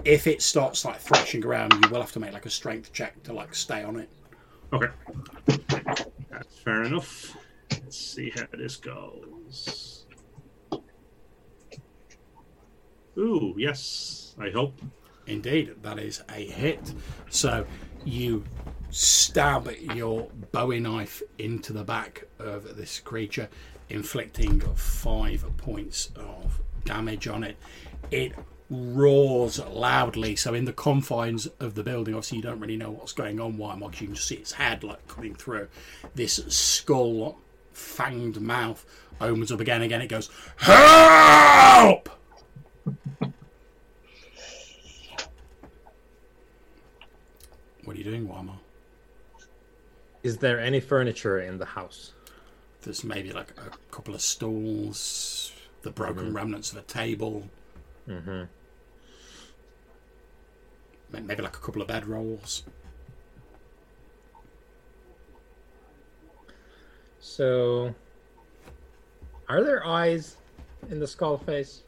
[0.05, 3.23] If it starts like thrashing around, you will have to make like a strength check
[3.25, 4.09] to like stay on it.
[4.73, 4.89] Okay,
[6.31, 7.37] that's fair enough.
[7.71, 10.07] Let's see how this goes.
[13.17, 14.81] Ooh, yes, I hope.
[15.27, 16.95] Indeed, that is a hit.
[17.29, 17.67] So
[18.05, 18.45] you
[18.91, 23.49] stab your Bowie knife into the back of this creature,
[23.91, 27.57] inflicting five points of damage on it.
[28.11, 28.33] It
[28.71, 30.37] roars loudly.
[30.37, 33.57] So in the confines of the building, obviously you don't really know what's going on.
[33.57, 33.75] Why?
[33.77, 35.69] Because you can just see its head like coming through.
[36.15, 37.39] This skull,
[37.75, 38.85] fanged mouth
[39.21, 39.83] opens up again.
[39.83, 42.11] Again, it goes help.
[47.85, 48.59] What are you doing, Weimar?
[50.23, 52.13] Is there any furniture in the house?
[52.83, 57.49] There's maybe like a couple of stools, the broken remnants of a table,
[58.09, 58.45] Mm-hmm.
[61.13, 62.63] Ma- maybe like a couple of bed rolls.
[67.21, 67.95] So,
[69.49, 70.37] are there eyes
[70.91, 71.83] in the skull face?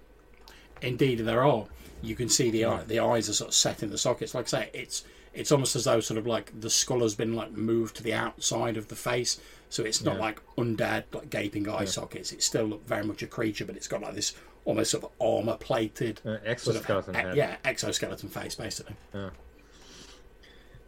[0.82, 1.66] Indeed, there are.
[2.02, 4.34] You can see the eye, the eyes are sort of set in the sockets.
[4.34, 7.34] Like I say, it's it's almost as though sort of like the skull has been
[7.36, 10.20] like moved to the outside of the face, so it's not Yeah.
[10.22, 12.32] like undead, like gaping eye sockets.
[12.32, 14.34] It's still look very much a creature, but it's got like this
[14.64, 17.36] almost sort of armor plated, Uh, sort of exoskeleton e- head.
[17.36, 18.94] yeah, exoskeleton face basically.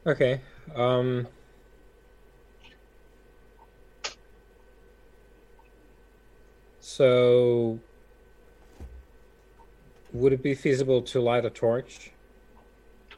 [0.06, 0.40] Okay.
[0.74, 1.26] Um.
[6.80, 7.78] So,
[10.12, 12.10] would it be feasible to light a torch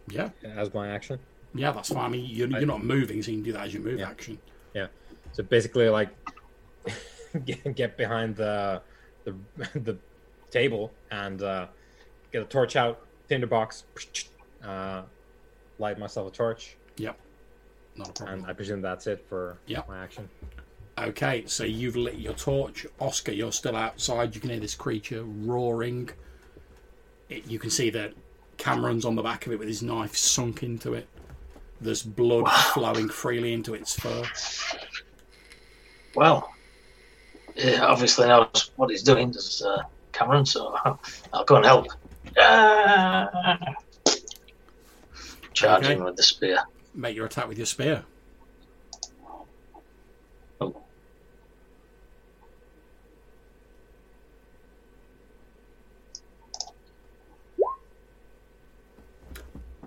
[0.08, 1.18] Yeah, as my action.
[1.54, 2.04] yeah, that's fine.
[2.04, 4.08] I mean, you're, you're not moving, so you can do that as your move Yeah.
[4.10, 4.38] action.
[4.74, 4.88] Yeah
[5.32, 6.10] so basically, like,
[7.44, 8.82] get, get behind the
[9.24, 9.34] the
[9.80, 9.98] the
[10.54, 11.66] table and uh,
[12.32, 13.84] get a torch out, tinderbox,
[14.64, 15.02] uh,
[15.78, 17.18] light myself a torch, Yep,
[17.96, 18.38] not a problem.
[18.40, 19.82] and I presume that's it for Yeah.
[19.88, 20.28] my action.
[20.96, 22.86] Okay, so you've lit your torch.
[23.00, 24.32] Oscar, you're still outside.
[24.36, 26.08] You can hear this creature roaring.
[27.28, 28.12] It, you can see that
[28.58, 31.08] Cameron's on the back of it with his knife sunk into it.
[31.80, 34.22] There's blood flowing freely into its fur.
[36.14, 36.48] Well,
[37.56, 39.82] he obviously knows what he's doing, does uh,
[40.14, 40.74] Cameron, so
[41.32, 41.86] I'll go and help.
[42.38, 43.74] Ah!
[45.52, 46.04] Charging Okay.
[46.04, 46.62] with the spear.
[46.94, 48.04] Make your attack with your spear.
[50.60, 50.74] Oh.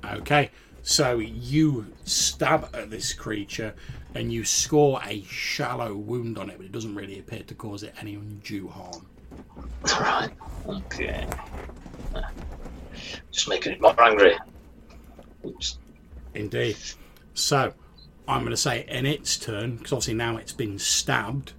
[0.05, 0.51] Okay,
[0.83, 3.73] so you stab at this creature
[4.15, 7.83] and you score a shallow wound on it, but it doesn't really appear to cause
[7.83, 9.07] it any undue harm.
[9.99, 10.29] Right.
[10.67, 11.27] Okay.
[13.31, 14.37] Just making it more angry.
[15.45, 15.77] Oops.
[16.33, 16.77] Indeed.
[17.33, 17.73] So,
[18.27, 21.53] I'm going to say in its turn, because obviously now it's been stabbed,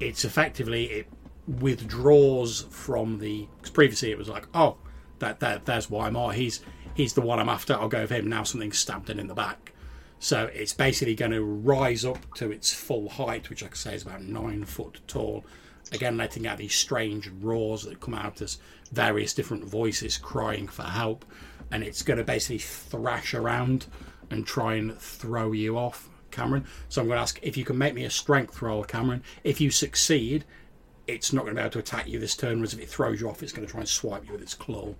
[0.00, 1.06] it's effectively it
[1.46, 3.48] withdraws from the.
[3.56, 4.76] Because previously it was like, oh,
[5.20, 6.32] that, that there's Weimar.
[6.32, 6.60] He's
[6.94, 7.74] he's the one I'm after.
[7.74, 8.28] I'll go for him.
[8.28, 9.72] Now something's stabbed in in the back.
[10.18, 13.94] So it's basically going to rise up to its full height, which I can say
[13.94, 15.44] is about nine foot tall.
[15.92, 18.58] Again, letting out these strange roars that come out as
[18.92, 21.24] various different voices crying for help.
[21.70, 23.86] And it's going to basically thrash around
[24.30, 26.64] and try and throw you off, Cameron.
[26.88, 29.22] So I'm going to ask if you can make me a strength roll, Cameron.
[29.44, 30.44] If you succeed,
[31.06, 33.20] it's not going to be able to attack you this turn, whereas if it throws
[33.20, 34.94] you off, it's going to try and swipe you with its claw.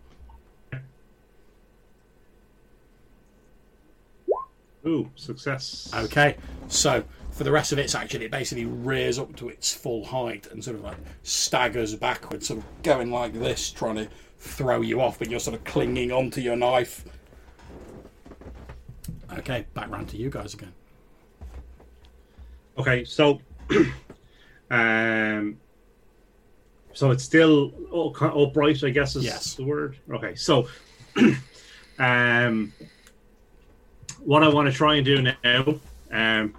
[4.86, 5.90] Ooh, success.
[5.94, 6.36] Okay,
[6.68, 7.02] so
[7.34, 10.62] for the rest of its action, it basically rears up to its full height and
[10.62, 14.08] sort of like staggers backwards, sort of going like this, trying to
[14.38, 17.04] throw you off, but you're sort of clinging onto your knife.
[19.38, 20.72] Okay, back round to you guys again.
[22.78, 23.40] Okay, so
[24.70, 25.58] um
[26.92, 29.54] so it's still all, all I guess is Yes.
[29.54, 29.96] the word.
[30.08, 30.68] Okay, so
[31.98, 32.72] um
[34.20, 35.80] what I want to try and do now,
[36.12, 36.54] um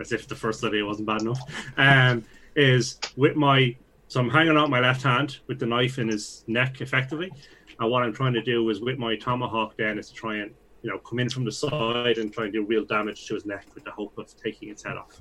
[0.00, 1.40] as if the first idea wasn't bad enough,
[1.76, 2.24] um,
[2.56, 3.76] is with my
[4.08, 7.30] so I'm hanging out my left hand with the knife in his neck effectively.
[7.78, 10.52] And what I'm trying to do is with my tomahawk then is to try and
[10.82, 13.46] you know come in from the side and try and do real damage to his
[13.46, 15.20] neck with the hope of taking its head off.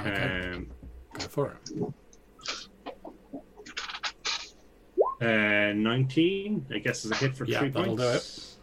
[0.00, 0.66] Okay, Um,
[1.12, 1.94] go for it.
[5.22, 8.56] uh, 19, I guess, is a hit for Yeah, three that'll do points.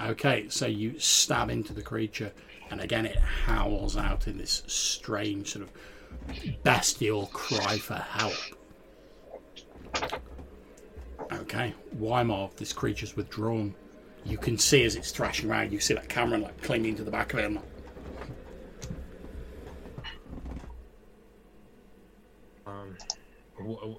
[0.00, 2.32] Okay, so you stab into the creature,
[2.72, 8.32] and again it howls out in this strange sort of bestial cry for help.
[11.30, 13.74] Okay, Weimar, this creature's withdrawn.
[14.24, 17.10] You can see as it's thrashing around, you see that Cameron like clinging to the
[17.10, 17.52] back of it.
[17.52, 17.62] Like,
[22.66, 22.96] Um,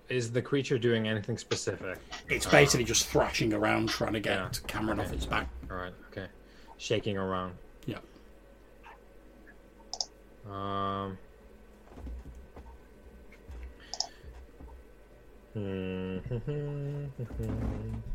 [0.10, 2.00] is the creature doing anything specific?
[2.28, 5.48] it's basically just thrashing around, trying to get Yeah, Cameron off its back.
[5.70, 6.28] All right, okay,
[6.78, 7.56] shaking around.
[10.50, 11.18] Um.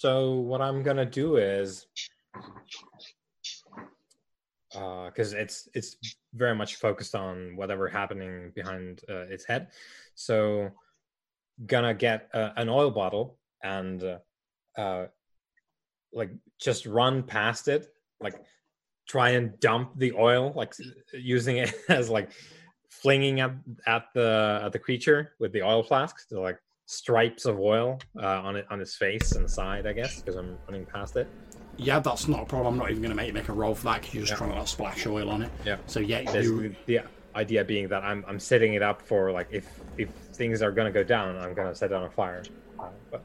[0.00, 1.86] So what I'm gonna do is,
[4.72, 5.98] because it's it's
[6.32, 9.68] very much focused on whatever happening behind uh, its head,
[10.14, 10.70] so
[11.66, 15.08] gonna get uh, an oil bottle and uh, uh,
[16.12, 17.88] like just run past it,
[18.20, 18.34] like
[19.08, 20.74] try and dump the oil, like
[21.12, 22.30] using it as like
[22.88, 23.52] flinging at
[23.86, 28.26] at the at the creature with the oil flasks, so like stripes of oil uh,
[28.42, 31.28] on it on his face and side, I guess, because I'm running past it.
[31.76, 32.74] Yeah, that's not a problem.
[32.74, 34.38] I'm not even going to make make a roll for that because you're just Yeah.
[34.38, 35.50] trying to not splash oil on it.
[35.64, 35.76] Yeah.
[35.86, 37.00] So yeah, you, the
[37.36, 39.66] idea being that I'm I'm setting it up for like if
[39.96, 42.42] if things are gonna go down, I'm gonna set it on a fire.
[42.78, 43.18] Uh,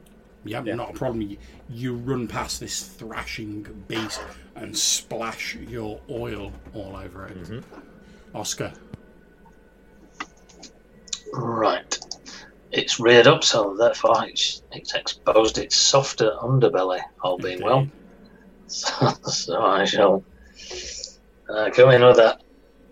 [0.46, 0.74] but Yeah, Yeah.
[0.76, 1.22] not a problem.
[1.22, 1.36] You,
[1.68, 4.20] you run past this thrashing beast
[4.54, 7.36] and splash your oil all over it.
[7.42, 7.64] Mhm.
[8.34, 8.72] Oscar.
[11.32, 11.98] Right.
[12.72, 17.88] It's reared up, so therefore it's, it's exposed its softer underbelly, all being well.
[18.66, 20.24] So, so I shall
[21.48, 22.32] uh, go in with a,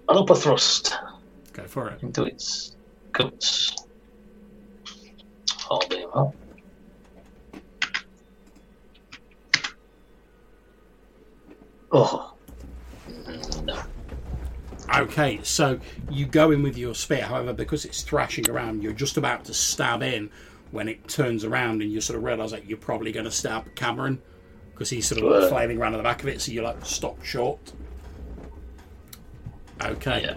[0.09, 0.97] an upper thrust
[1.53, 2.03] Go for it.
[2.03, 2.77] into its
[3.13, 3.75] guts.
[5.71, 6.35] All being well.
[11.97, 12.35] Oh.
[13.65, 13.81] No.
[14.95, 15.79] Okay, so
[16.11, 17.23] you go in with your spear.
[17.23, 20.29] However, because it's thrashing around, you're just about to stab in
[20.73, 23.75] when it turns around, and you sort of realise that you're probably going to stab
[23.77, 24.21] Cameron
[24.73, 26.41] because he's sort of like flailing around at the back of it.
[26.41, 27.73] So you like stop short.
[29.83, 30.35] Okay, Yeah.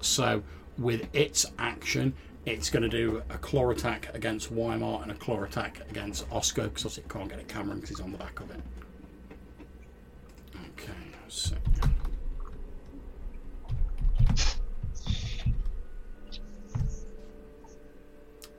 [0.00, 0.42] so
[0.76, 2.14] with its action,
[2.46, 6.68] it's going to do a claw attack against Weimar and a claw attack against Oscar
[6.68, 8.60] because it can't get at Cameron because he's on the back of it.
[11.28, 11.56] Okay,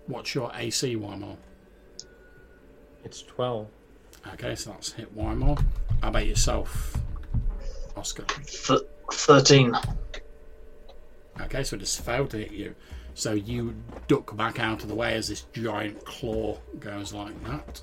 [0.07, 1.37] what's your AC, Weimar?
[3.03, 3.67] It's 12.
[4.33, 5.57] Okay, so that's hit Weimar.
[6.01, 6.97] How about yourself,
[7.95, 8.25] Oscar?
[8.45, 8.81] Th-
[9.11, 9.73] 13.
[11.41, 12.75] Okay, so it just failed to hit you.
[13.15, 13.75] So you
[14.07, 17.81] duck back out of the way as this giant claw goes like that.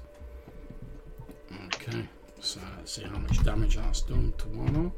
[1.67, 2.07] Okay,
[2.41, 4.93] so let's see how much damage that's done to Weimar.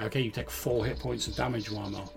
[0.00, 2.08] Okay, you take four hit points of damage, Weimar.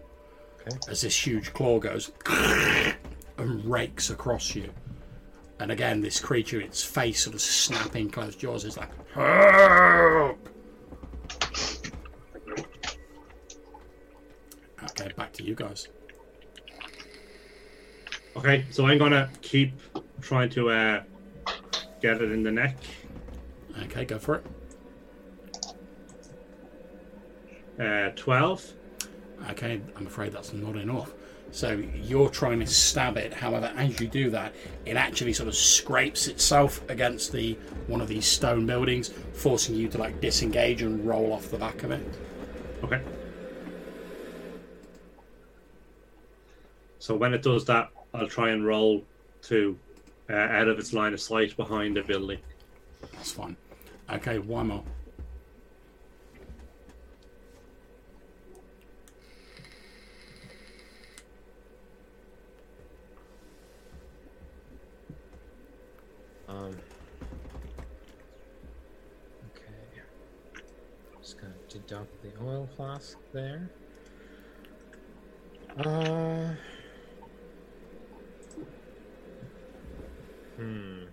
[0.61, 0.77] Okay.
[0.89, 2.11] As this huge claw goes
[3.37, 4.69] and rakes across you.
[5.59, 10.49] And again, this creature, its face sort of snapping closed jaws, is like, Help!
[14.83, 15.87] Okay, back to you guys.
[18.35, 19.73] Okay, so I'm gonna keep
[20.21, 21.03] trying to uh,
[22.01, 22.77] get it in the neck.
[23.83, 24.45] Okay, go for it.
[27.79, 28.73] Uh, Twelve.
[29.51, 31.13] Okay, I'm afraid that's not enough.
[31.51, 33.33] So you're trying to stab it.
[33.33, 34.53] However, as you do that,
[34.85, 39.87] it actually sort of scrapes itself against the one of these stone buildings, forcing you
[39.89, 42.03] to like disengage and roll off the back of it.
[42.83, 43.01] Okay.
[46.99, 49.03] So when it does that, I'll try and roll
[49.43, 49.77] to
[50.29, 52.39] uh, out of its line of sight behind the building.
[53.01, 53.57] That's fine.
[54.11, 54.83] Okay, one more.
[66.47, 66.75] Um,
[69.55, 70.01] okay.
[71.21, 73.69] Just gonna deduct the oil flask there.
[75.77, 76.53] Uh.
[80.57, 81.08] Hmm.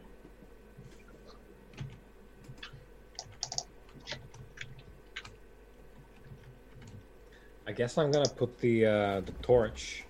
[7.66, 10.08] I guess I'm gonna put the uh, the torch.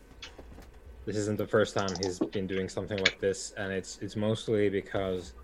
[1.07, 4.69] This isn't the first time he's been doing something like this, and it's it's mostly
[4.69, 5.35] because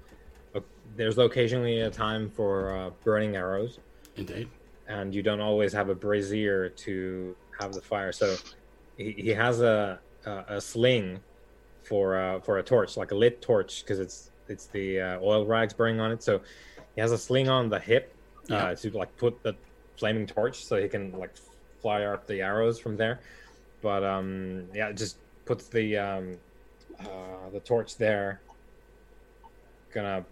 [0.54, 3.80] uh, there's occasionally a time for uh, burning arrows,
[4.16, 4.52] Indeed.
[4.86, 8.12] and you don't always have a brazier to have the fire.
[8.12, 8.38] So
[8.96, 11.24] he, he has a, a a sling
[11.82, 15.46] for uh, for a torch, like a lit torch, because it's it's the uh, oil
[15.46, 16.22] rags burning on it.
[16.22, 16.42] So
[16.94, 18.16] he has a sling on the hip
[18.50, 18.74] uh, Yeah.
[18.76, 19.58] to like put the
[19.98, 21.36] flaming torch, so he can like
[21.82, 23.20] fly up the arrows from there.
[23.82, 26.38] But um, yeah, it just puts the um,
[27.00, 28.40] uh, the torch there.
[29.92, 30.24] Gonna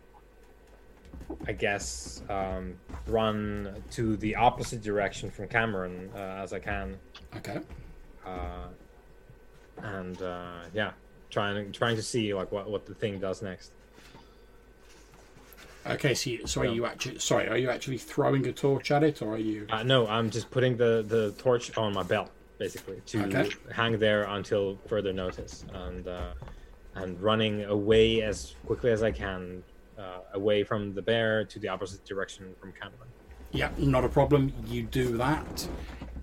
[1.47, 2.75] I guess, um,
[3.07, 6.99] run to the opposite direction from Cameron uh, as I can,
[7.37, 7.59] Okay.
[8.27, 8.67] uh,
[9.79, 10.93] and uh, yeah,
[11.31, 13.73] trying trying to see like what, what the thing does next.
[15.86, 16.15] Okay.
[16.15, 16.74] So, you, sorry, Yeah.
[16.74, 19.66] you actually sorry, are you actually throwing a torch at it, or are you?
[19.70, 23.51] Uh, no, I'm just putting the the torch on my belt basically to Okay.
[23.73, 26.32] hang there until further notice, and uh,
[26.94, 29.62] and running away as quickly as I can.
[29.98, 33.07] Uh, away from the bear to the opposite direction from Cameron.
[33.52, 34.51] Yeah, not a problem.
[34.66, 35.69] You do that.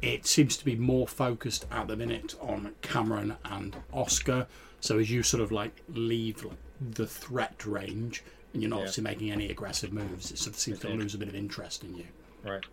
[0.02, 4.48] It seems to be more focused at the minute on Cameron and Oscar.
[4.80, 8.24] So as you sort of like leave like, the threat range,
[8.54, 8.82] and you're not Yeah.
[8.84, 11.84] obviously making any aggressive moves, it sort of seems to lose a bit of interest
[11.84, 12.08] in you.
[12.44, 12.64] Right.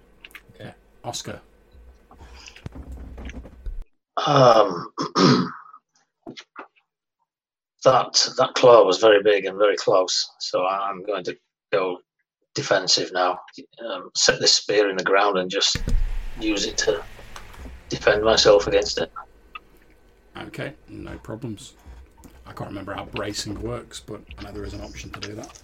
[0.54, 0.74] Okay.
[1.02, 1.40] Oscar.
[4.26, 4.92] Um,
[7.84, 11.36] that that claw was very big and very close, so I'm going to
[11.72, 11.98] go
[12.54, 13.40] defensive now.
[13.84, 15.76] Um, set this spear in the ground and just
[16.40, 17.02] use it to
[17.88, 19.12] defend myself against it.
[20.36, 21.74] Okay, no problems.
[22.46, 25.34] I can't remember how bracing works, but I know there is an option to do
[25.34, 25.62] that.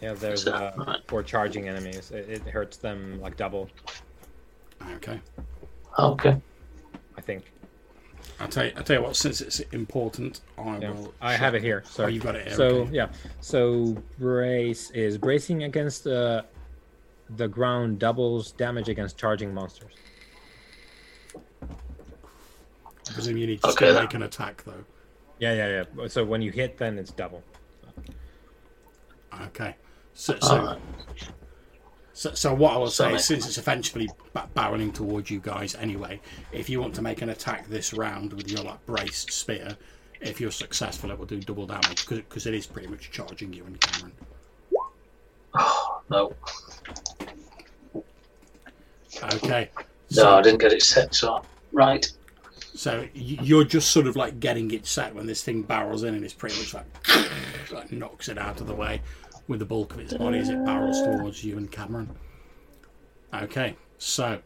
[0.00, 2.10] Yeah, there's So, uh, for charging enemies.
[2.10, 3.68] It, it hurts them like double,
[4.96, 5.20] Okay.
[5.98, 6.40] Okay.
[7.16, 7.52] I think.
[8.38, 10.90] I'll tell you, I'll tell you what, since it's important, I Yeah.
[10.92, 11.14] will.
[11.20, 11.82] I have it here.
[11.86, 12.56] So Oh, you've got it here.
[12.56, 12.92] So okay.
[12.92, 13.08] yeah,
[13.40, 16.42] so brace is bracing against uh,
[17.36, 19.92] the ground doubles damage against charging monsters.
[21.62, 24.84] I presume you need to Okay, still make an attack, though.
[25.40, 26.06] Yeah, yeah, yeah.
[26.08, 27.42] So when you hit, then it's double.
[29.46, 29.74] Okay.
[30.12, 30.78] So, so, Alright.
[32.12, 35.74] so, so what I will say, is since it's eventually ba- barreling towards you guys
[35.76, 36.20] anyway,
[36.52, 39.76] if you want to make an attack this round with your like braced spear,
[40.20, 43.64] if you're successful, it will do double damage because it is pretty much charging you
[43.64, 44.12] and Cameron.
[45.54, 46.34] Oh, no,
[49.34, 49.70] Okay.
[49.74, 51.14] no, So, I didn't get it set.
[51.14, 51.42] So
[51.72, 52.06] right.
[52.80, 56.24] So you're just sort of like getting it set when this thing barrels in, and
[56.24, 56.86] it's pretty much like,
[57.72, 59.02] like knocks it out of the way
[59.48, 62.08] with the bulk of its body as it barrels towards you and Cameron.
[63.34, 64.38] Okay, so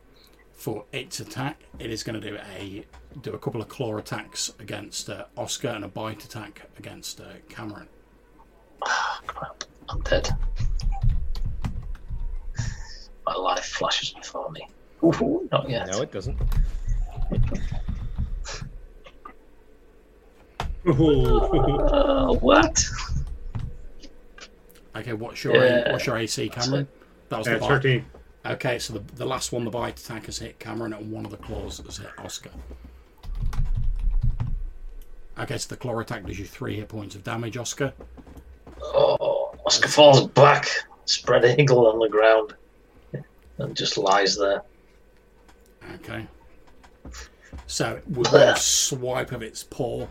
[0.52, 2.84] for its attack, it is going to do a
[3.22, 7.34] do a couple of claw attacks against uh, Oscar and a bite attack against uh,
[7.48, 7.86] Cameron.
[9.28, 10.28] Crap, I'm dead.
[13.24, 14.68] My life flashes before me.
[15.04, 15.86] Ooh, not yet.
[15.86, 16.36] No, it doesn't.
[20.86, 22.84] Uh, what?
[24.96, 25.92] Okay, what's your Yeah.
[25.92, 26.88] what's your AC, Cameron?
[27.28, 27.68] That was the Uh, bite.
[27.68, 28.04] 13.
[28.46, 31.30] Okay, so the, the last one, the bite attack, has hit Cameron, and one of
[31.30, 32.50] the claws has hit Oscar.
[35.38, 37.92] Okay, so the claw attack does you three hit points of damage, Oscar.
[38.82, 40.68] Oh, Oscar falls back,
[41.06, 42.54] spread eagle on the ground,
[43.58, 44.62] and just lies there.
[45.94, 46.26] Okay.
[47.66, 50.06] So with one swipe of its paw,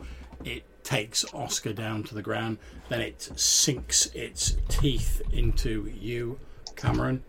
[0.45, 2.57] it takes Oscar down to the ground.
[2.89, 6.39] Then it sinks its teeth into you,
[6.75, 7.23] Cameron,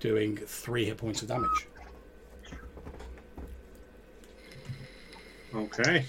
[0.00, 1.68] doing three hit points of damage.
[5.54, 6.06] Okay.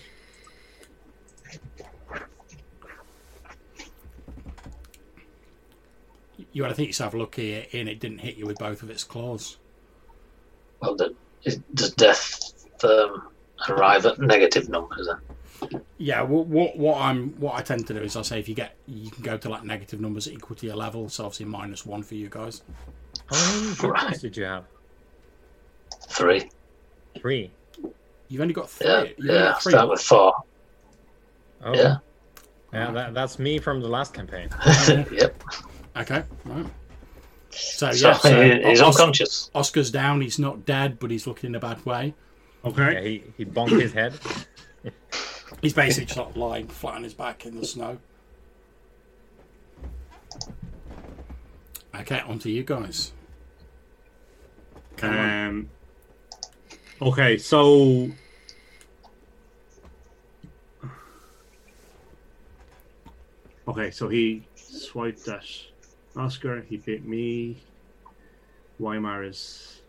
[6.54, 9.04] You had to think yourself lucky in it didn't hit you with both of its
[9.04, 9.58] claws.
[10.80, 10.98] Well,
[11.74, 13.28] does death um,
[13.68, 15.33] arrive at negative numbers then?
[15.98, 18.56] Yeah, what, what what I'm what I tend to do is I say if you
[18.56, 21.86] get you can go to like negative numbers equal to your level, so obviously minus
[21.86, 22.64] one for you guys.
[23.28, 24.20] How many hit Right.
[24.20, 24.66] did you have?
[26.10, 26.50] Three.
[27.20, 27.52] Three.
[28.28, 28.88] You've only got three.
[28.88, 29.34] Yeah, You've yeah.
[29.52, 29.72] got three.
[29.74, 30.34] Start with four.
[31.64, 31.98] Oh, Yeah.
[32.74, 32.92] yeah.
[32.92, 34.50] That, that's me from the last campaign.
[35.12, 35.42] yep.
[35.96, 36.66] Okay, right.
[37.52, 39.52] So So yeah, so he- he's Os- unconscious.
[39.54, 40.22] Oscar's down.
[40.22, 42.16] He's not dead, but he's looking in a bad way.
[42.66, 42.94] Okay.
[42.94, 44.14] Yeah, he he bonked his head.
[45.64, 47.98] He's basically just like lying flat on his back in the snow.
[51.96, 53.14] Okay, on to you guys.
[54.98, 55.48] Come on.
[55.48, 55.70] Um,
[57.02, 58.10] okay, so
[63.68, 65.46] okay, so he swiped at
[66.18, 66.62] Oscar.
[66.62, 67.58] He bit me.
[68.80, 69.83] Weimar is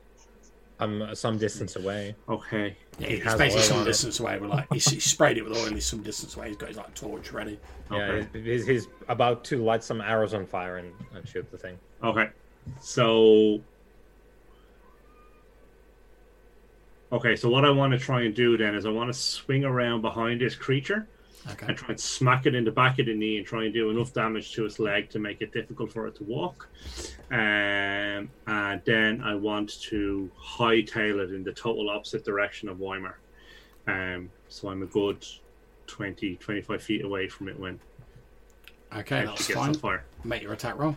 [0.81, 2.17] I'm some distance away.
[2.29, 2.77] okay.
[2.99, 3.87] Yeah, he he's basically some on it.
[3.87, 4.39] distance away.
[4.39, 5.67] But like he's, he sprayed it with oil.
[5.67, 6.49] He's some distance away.
[6.49, 7.59] He's got his like torch ready.
[7.91, 8.27] Okay.
[8.35, 11.79] Yeah, he's, he's about to light some arrows on fire and, and shoot the thing.
[12.03, 12.29] Okay,
[12.81, 13.61] so
[17.13, 19.65] okay, so what I want to try and do then is I want to swing
[19.65, 21.07] around behind this creature.
[21.53, 21.67] Okay.
[21.69, 23.91] and try and smack it in the back of the knee and try and do
[23.91, 26.69] enough damage to its leg to make it difficult for it to walk.
[27.31, 33.19] Um, and then I want to hightail it in the total opposite direction of Weimar.
[33.87, 35.27] Um, so I'm a good
[35.87, 37.79] 20, 25 feet away from it when
[38.97, 39.75] Okay, that's fine.
[39.75, 40.05] fire.
[40.23, 40.97] Make your attack roll.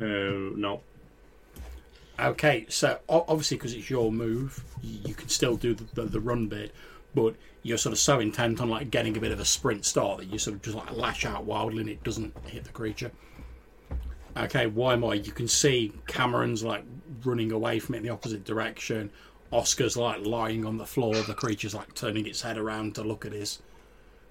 [0.00, 0.80] Uh, no.
[2.18, 6.20] Okay, so obviously because it's your move, you, you can still do the, the, the
[6.20, 6.74] run bit,
[7.14, 10.18] but you're sort of so intent on like getting a bit of a sprint start
[10.18, 13.10] that you sort of just like lash out wildly and it doesn't hit the creature.
[14.36, 15.14] Okay, Weimar?
[15.14, 16.84] you can see Cameron's like
[17.24, 19.10] running away from it in the opposite direction.
[19.52, 21.14] Oscar's like lying on the floor.
[21.14, 23.60] The creature's like turning its head around to look at his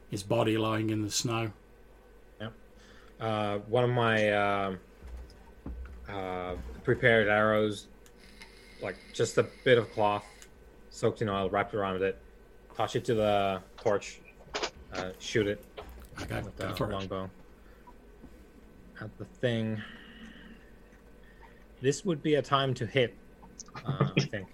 [0.10, 1.52] his body lying in the snow.
[3.20, 4.80] Uh, one of my um
[6.08, 7.88] uh, prepared arrows,
[8.82, 10.26] like just a bit of cloth
[10.90, 12.18] soaked in oil, wrapped around it,
[12.80, 14.22] touch it to the torch,
[14.94, 15.62] uh, shoot it
[16.22, 17.30] Okay, with go the for longbow
[19.02, 19.82] at the thing.
[21.82, 23.14] This would be a time to hit,
[23.86, 24.48] uh, I think.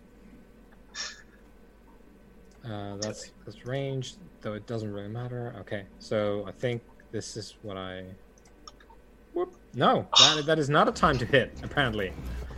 [2.68, 5.54] Uh, that's that's range, though it doesn't really matter.
[5.60, 6.82] Okay, so I think
[7.12, 8.06] this is what I.
[9.36, 9.56] Whoop.
[9.76, 11.60] No, that, that is not a time to hit.
[11.62, 12.12] Apparently,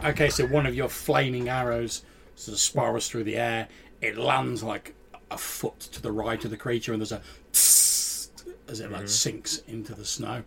[0.05, 2.03] Okay, so one of your flaming arrows
[2.35, 3.67] sort of spirals through the air.
[3.99, 4.93] It lands like
[5.31, 7.21] a foot to the right of the creature, and there's a
[7.51, 8.29] tss
[8.67, 10.43] as it like sinks into the snow.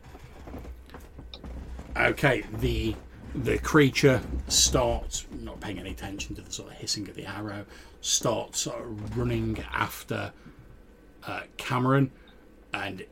[1.96, 2.94] Okay, the
[3.34, 7.64] the creature starts not paying any attention to the sort of hissing of the arrow.
[8.00, 10.32] Starts sort of running after
[11.26, 12.10] uh, Cameron,
[12.74, 13.04] and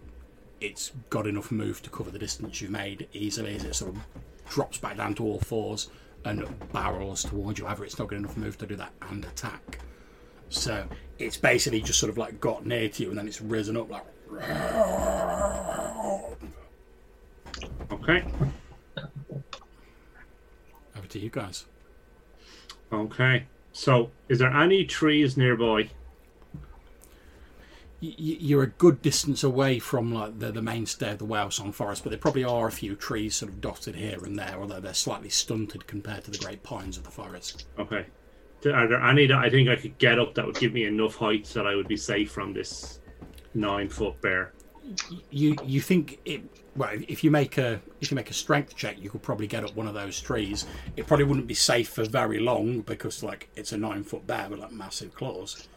[0.61, 4.01] it's got enough move to cover the distance you've made easily as it sort of
[4.49, 5.89] drops back down to all fours
[6.25, 7.67] and barrels towards you.
[7.67, 9.79] However, it's not got enough move to do that and attack.
[10.49, 10.87] So
[11.19, 13.91] it's basically just sort of like got near to you and then it's risen up
[13.91, 14.05] like.
[17.91, 18.25] Okay.
[20.97, 21.65] Over to you guys.
[22.93, 23.47] Okay.
[23.73, 25.91] So, is there any trees nearby?
[28.01, 31.51] Y- y- You're a good distance away from like the, the mainstay of the Whale
[31.51, 34.57] Song Forest, but there probably are a few trees sort of dotted here and there,
[34.59, 37.67] although they're slightly stunted compared to the great pines of the forest.
[37.79, 38.07] Okay.
[38.67, 41.15] Are there any that I think I could get up that would give me enough
[41.15, 43.01] height that I would be safe from this
[43.55, 44.53] nine foot bear?
[45.31, 46.41] you you think it
[46.75, 49.63] well if you make a if you make a strength check you could probably get
[49.63, 50.65] up one of those trees
[50.97, 54.49] it probably wouldn't be safe for very long because like it's a nine foot bear
[54.49, 55.69] with like massive claws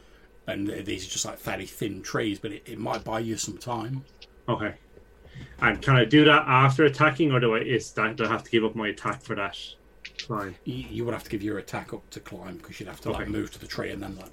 [0.48, 3.58] and these are just like fairly thin trees but it, it might buy you some
[3.58, 4.06] time
[4.52, 4.74] Okay.
[5.60, 8.44] And can I do that after attacking, or do I is that do I have
[8.44, 9.58] to give up my attack for that
[10.32, 10.56] climb?
[10.66, 13.12] you, you would have to give your attack up to climb because you'd have to
[13.12, 13.32] like Okay.
[13.32, 14.32] move to the tree and then like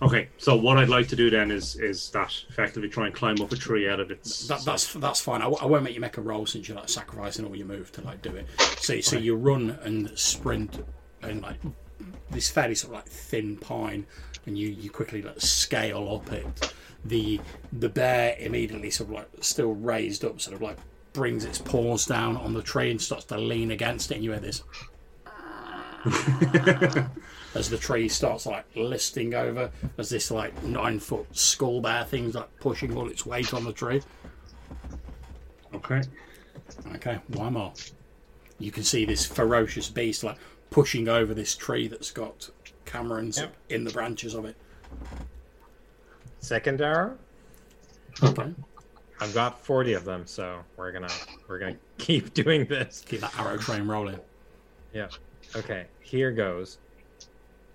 [0.00, 0.28] Okay.
[0.38, 3.50] So what I'd like to do then is is that effectively try and climb up
[3.52, 4.46] a tree out of its.
[4.46, 6.76] that, that's that's fine I, w- I won't make you make a roll since you're
[6.78, 8.46] like sacrificing all your move to like do it
[8.78, 10.84] so so you run and sprint
[11.22, 11.56] and like
[12.30, 14.06] this fairly sort of like thin pine
[14.46, 16.72] and you you quickly like scale up it
[17.04, 17.40] the
[17.72, 20.78] the bear immediately sort of like still raised up sort of like
[21.18, 24.30] brings its paws down on the tree and starts to lean against it and you
[24.30, 24.62] hear this
[27.54, 32.34] as the tree starts like listing over as this like nine foot skull bear thing's
[32.36, 34.00] like pushing all its weight on the tree
[35.74, 36.00] okay.
[36.94, 37.72] Okay, one more.
[38.58, 40.36] You can see this ferocious beast like
[40.70, 42.50] pushing over this tree that's got
[42.86, 43.54] Camerons Yep.
[43.70, 44.56] in the branches of it.
[46.40, 47.16] Second arrow.
[48.22, 48.52] Okay,
[49.20, 51.08] I've got forty of them, so we're gonna
[51.48, 53.04] we're gonna keep doing this.
[53.06, 54.18] keep that arrow train rolling.
[54.92, 55.08] Yeah.
[55.56, 55.86] Okay.
[56.00, 56.78] Here goes.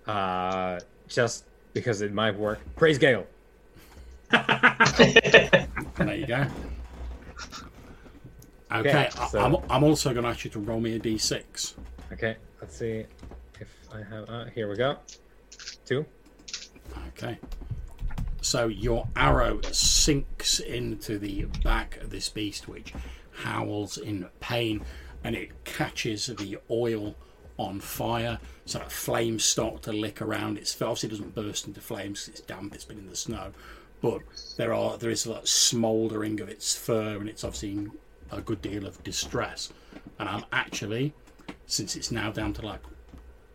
[0.06, 2.60] Uh, just because it might work.
[2.76, 3.26] Praise Gale.
[4.30, 6.46] There you go.
[8.72, 11.00] Okay, Okay, I- so- I'm, I'm also going to ask you to roll me a
[11.00, 11.74] d6.
[12.12, 12.36] Okay.
[12.60, 13.04] Let's see
[13.60, 14.28] if I have.
[14.28, 14.96] Uh, here we go.
[15.84, 16.04] Two.
[17.08, 17.38] Okay.
[18.44, 22.92] So your arrow sinks into the back of this beast, which
[23.32, 24.84] howls in pain,
[25.24, 27.14] and it catches the oil
[27.56, 28.38] on fire.
[28.66, 30.58] So that flames start to lick around.
[30.58, 32.74] It's obviously it doesn't burst into flames it's damp.
[32.74, 33.52] It's been in the snow,
[34.02, 34.20] but
[34.58, 37.88] there are there is like smouldering of its fur, and it's obviously
[38.30, 39.72] a good deal of distress.
[40.18, 41.14] And I'm actually,
[41.64, 42.82] since it's now down to like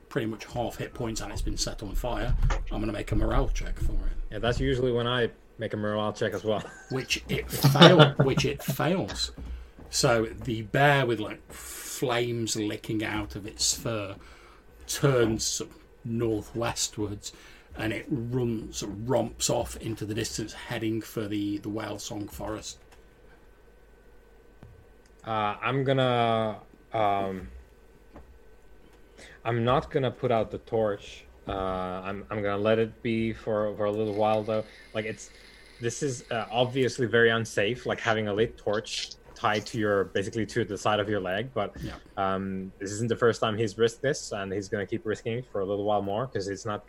[0.10, 3.12] pretty much half hit points and it's been set on fire, I'm going to make
[3.12, 4.14] a morale check for it.
[4.32, 6.64] Yeah, that's usually when I make a morale check as well.
[6.92, 9.32] which it fail, which it fails.
[9.90, 14.16] So the bear with like flames licking out of its fur
[14.88, 15.62] turns
[16.08, 17.32] northwestwards,
[17.78, 22.80] and it runs romps off into the distance, heading for the the whale song forest.
[25.26, 26.60] Uh, I'm gonna.
[26.94, 27.50] Um,
[29.50, 31.26] I'm not gonna put out the torch.
[31.48, 31.54] Uh,
[32.08, 34.64] I'm I'm gonna let it be for for a little while though.
[34.94, 35.32] Like it's,
[35.82, 37.86] this is uh, obviously very unsafe.
[37.88, 41.50] Like having a lit torch tied to your basically to the side of your leg.
[41.54, 41.94] But Yeah.
[42.18, 45.46] um, this isn't the first time he's risked this, and he's gonna keep risking it
[45.52, 46.86] for a little while more because he's not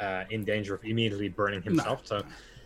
[0.00, 2.00] uh, in danger of immediately burning himself.
[2.04, 2.22] So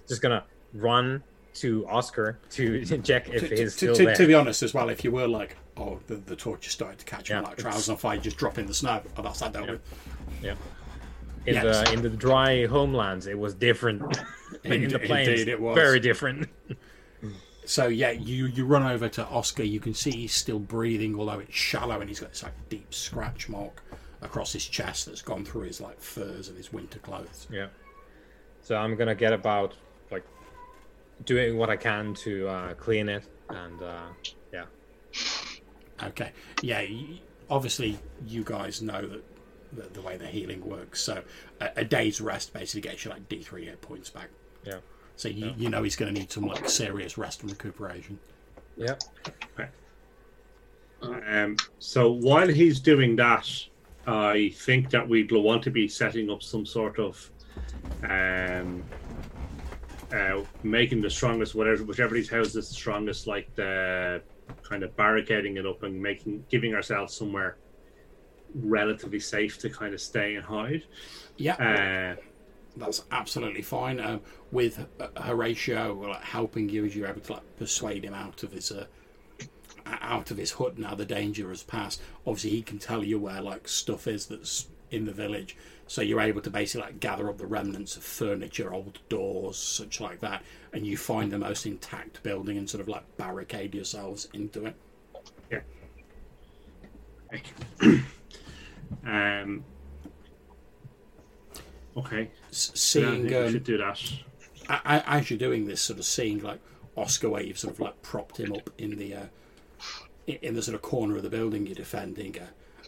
[0.08, 1.22] just gonna run
[1.54, 4.14] to Oscar to check if To, he's to, still to, there.
[4.16, 6.98] to be honest, as well, if you were like, oh, the, the torch is starting
[6.98, 9.02] to catch on Yeah, like trousers on fire, just drop in the snow.
[9.16, 9.72] Oh, that's that dealt Yeah.
[9.72, 9.80] with.
[10.42, 10.54] Yeah.
[11.46, 11.86] In Yes.
[11.88, 14.02] the in the dry homelands, it was different.
[14.64, 15.74] in the Indeed- plains, indeed it was.
[15.74, 16.48] very different.
[17.68, 19.64] So yeah, you you run over to Oscar.
[19.64, 22.94] You can see he's still breathing, although it's shallow, and he's got this like deep
[22.94, 23.82] scratch mark
[24.22, 27.48] across his chest that's gone through his like furs and his winter clothes.
[27.50, 27.66] Yeah.
[28.62, 29.74] So I'm gonna get about
[30.12, 30.22] like
[31.24, 34.02] doing what I can to uh, clean it, and uh,
[34.52, 34.66] yeah,
[36.02, 36.32] Okay,
[36.62, 36.84] yeah.
[37.48, 39.24] obviously, you guys know that
[39.72, 41.00] the, the way the healing works.
[41.00, 41.22] So
[41.60, 44.28] a, a day's rest basically gets you like D three hit points back.
[44.64, 44.78] yeah,
[45.16, 48.18] So you, you know he's going to need some like serious rest and recuperation.
[48.76, 48.96] yeah.
[51.02, 53.48] Um, so while he's doing that,
[54.06, 57.30] I think that we'd want to be setting up some sort of
[58.08, 58.82] um,
[60.12, 64.22] uh, making the strongest, whatever, whichever these houses is the strongest, like the
[64.68, 67.56] kind of barricading it up and making, giving ourselves somewhere
[68.54, 70.82] relatively safe to kind of stay and hide.
[71.36, 72.16] Yeah.
[72.16, 72.22] Uh,
[72.76, 74.00] that's absolutely fine.
[74.00, 74.20] Um,
[74.52, 78.52] with uh, Horatio like, helping you, as you're able to like persuade him out of
[78.52, 78.86] his uh,
[79.86, 80.94] out of his hut now.
[80.94, 82.02] The danger has passed.
[82.26, 85.56] Obviously, he can tell you where like stuff is that's in the village,
[85.86, 90.00] so you're able to basically like gather up the remnants of furniture, old doors, such
[90.00, 90.42] like that,
[90.72, 94.76] and you find the most intact building and sort of like barricade yourselves into it.
[99.06, 99.64] um.
[101.96, 102.30] Okay.
[102.50, 104.00] S- Yeah, I seeing we um, should do that.
[104.68, 106.60] a- a- as you're doing this, sort of seeing like
[106.96, 109.26] Oscar, where you've sort of like propped him up in the uh,
[110.26, 112.38] in the sort of corner of the building you're defending.
[112.38, 112.46] Uh,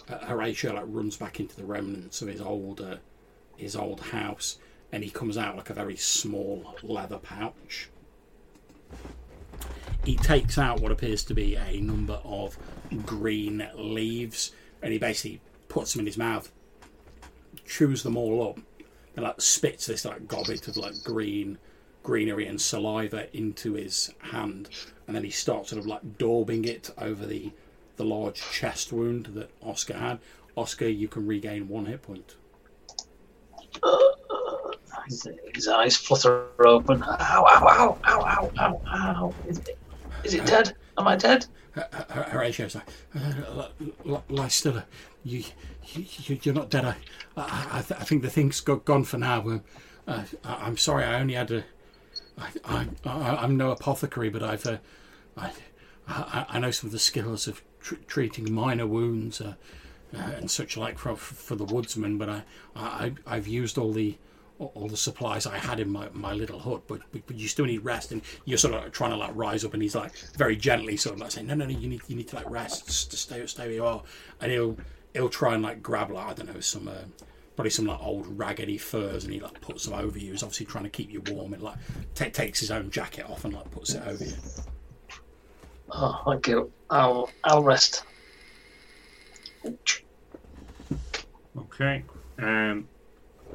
[0.08, 2.96] Horatio like runs back into the remnants of his old uh,
[3.56, 4.58] his old house,
[4.92, 7.90] and he comes out like a very small leather pouch.
[10.04, 12.56] He takes out what appears to be a number of
[13.04, 14.52] green leaves,
[14.82, 16.50] and he basically puts them in his mouth,
[17.66, 18.58] chews them all up,
[19.16, 21.58] and like spits this like gobbet of like green
[22.02, 24.68] greenery and saliva into his hand
[25.06, 27.50] and then he starts sort of like daubing it over the
[27.98, 30.18] the large chest wound that Oscar had.
[30.56, 32.36] Oscar, you can regain one hit point.
[35.08, 37.02] His, his eyes flutter open.
[37.02, 39.34] Ow, ow, ow, ow, ow, ow, ow.
[39.46, 39.78] Is it,
[40.24, 40.74] is it dead?
[40.96, 41.46] Am I dead?
[41.76, 44.82] H- H- Horatio's like, uh, li- li- lie still.
[45.24, 45.44] You,
[45.94, 46.84] you, you're not dead.
[46.84, 46.96] I,
[47.36, 49.40] I, I, th- I think the thing's got gone for now.
[49.40, 49.62] Um,
[50.06, 51.04] uh, I, I'm sorry.
[51.04, 51.64] I only had a.
[52.38, 54.66] I, I, I, I'm no apothecary, but I've.
[54.66, 54.78] Uh,
[55.36, 55.52] I,
[56.06, 59.54] I, I know some of the skills of tr- treating minor wounds uh,
[60.14, 62.18] uh, and such like for, for the woodsman.
[62.18, 62.42] But I,
[62.76, 64.16] I, I've used all the
[64.58, 67.66] all the supplies I had in my, my little hut, but, but but you still
[67.66, 70.16] need rest, and you're sort of like trying to like rise up, and he's like
[70.36, 72.50] very gently sort of like saying, no, no, no, you need you need to like
[72.50, 74.02] rest, just stay stay where you are,
[74.40, 74.76] and he'll
[75.12, 76.88] he'll try and like grab like I don't know some.
[76.88, 77.04] Uh,
[77.56, 80.30] Probably some like old raggedy furs, and he like puts them over you.
[80.30, 81.54] He's obviously trying to keep you warm.
[81.54, 81.74] And like
[82.14, 84.34] ta takes his own jacket off and like puts it over you.
[85.90, 86.70] Oh, thank you.
[86.90, 88.04] I'll, I'll rest.
[91.56, 92.04] Okay.
[92.38, 92.88] Um,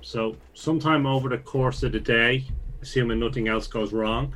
[0.01, 2.45] so sometime over the course of the day,
[2.81, 4.35] assuming nothing else goes wrong,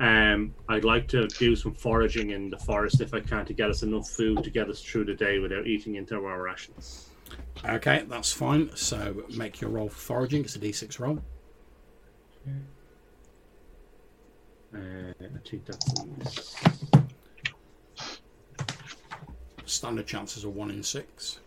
[0.00, 3.68] um, I'd like to do some foraging in the forest if I can to get
[3.68, 7.08] us enough food to get us through the day without eating into our rations.
[7.64, 8.70] Okay, that's fine.
[8.76, 10.42] So make your roll for foraging.
[10.42, 11.18] It's a d6 roll.
[14.74, 14.78] Uh,
[15.20, 16.54] I think that's
[19.68, 21.40] Standard chances are one in six.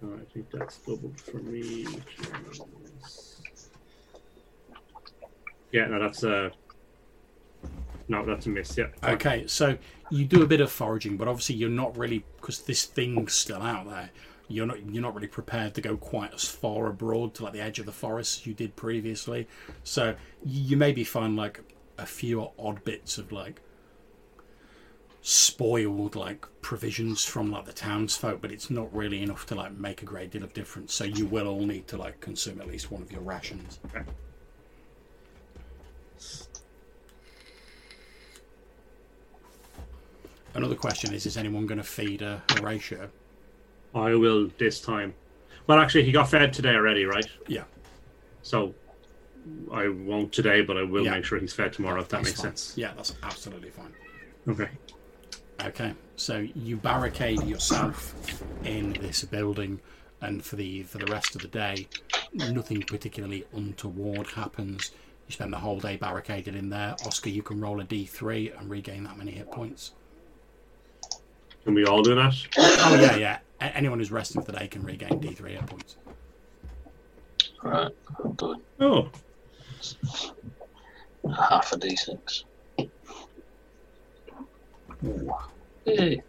[0.00, 1.86] so I think that's doubled for me.
[5.70, 6.52] Yeah, no, that's a
[8.08, 8.76] no, that's a miss.
[8.76, 8.88] Yeah.
[9.04, 9.78] Okay, so
[10.10, 13.62] you do a bit of foraging, but obviously you're not really because this thing's still
[13.62, 14.10] out there.
[14.48, 17.60] You're not you're not really prepared to go quite as far abroad to like the
[17.60, 19.48] edge of the forest as you did previously.
[19.84, 20.14] So
[20.44, 21.60] you maybe find like
[21.96, 23.62] a few odd bits of like
[25.22, 30.02] spoiled like provisions from like the townsfolk, but it's not really enough to like make
[30.02, 30.92] a great deal of difference.
[30.92, 33.78] So you will all need to like consume at least one of your rations.
[40.54, 43.08] Another question is: Is anyone going to feed uh, Horatio?
[43.94, 45.14] I will this time.
[45.66, 47.26] Well, actually, he got fed today already, right?
[47.46, 47.64] Yeah.
[48.42, 48.74] So
[49.72, 51.12] I won't today, but I will Yeah.
[51.12, 52.50] make sure he's fed tomorrow if that That's makes fine.
[52.50, 52.76] sense.
[52.76, 53.94] Yeah, that's absolutely fine.
[54.48, 54.68] Okay.
[55.64, 58.14] Okay, so you barricade yourself
[58.64, 59.80] in this building,
[60.20, 61.86] and for the for the rest of the day,
[62.34, 64.90] nothing particularly untoward happens.
[65.28, 66.96] You spend the whole day barricaded in there.
[67.06, 69.92] Oscar, you can roll a d3 and regain that many hit points.
[71.64, 72.34] Can we all do that?
[72.58, 73.38] Oh yeah, yeah.
[73.60, 75.96] A- anyone who's resting for the day can regain d3 hit points.
[77.62, 79.10] Right, I'll do Oh.
[81.38, 82.44] Half a d6.
[85.04, 85.32] Ooh.
[85.84, 86.22] Yay.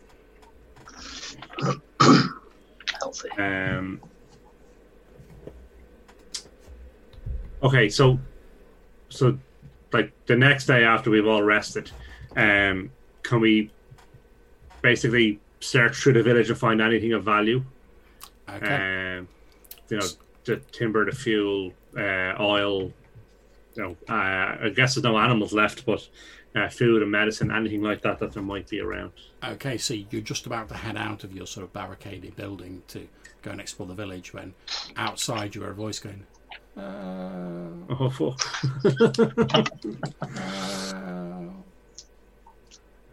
[3.00, 3.30] Healthy.
[3.38, 4.02] um.
[7.62, 8.20] Okay, so,
[9.08, 9.38] so,
[9.94, 11.90] like the next day after we've all rested,
[12.36, 12.92] um,
[13.22, 13.72] can we
[14.82, 17.64] basically search through the village and find anything of value?
[18.50, 19.18] Okay.
[19.18, 19.28] um,
[19.90, 20.06] you know,
[20.44, 22.92] the timber, the fuel, uh, oil.
[23.76, 26.08] You know, uh, I guess there's no animals left, but
[26.56, 29.12] uh, food and medicine, anything like that that there might be around.
[29.44, 33.08] Okay, so you're just about to head out of your sort of barricaded building to
[33.42, 34.54] go and explore the village when
[34.96, 36.26] outside you hear a voice going,
[36.78, 38.40] uh, Oh fuck!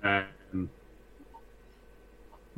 [0.03, 0.23] uh,
[0.53, 0.71] um,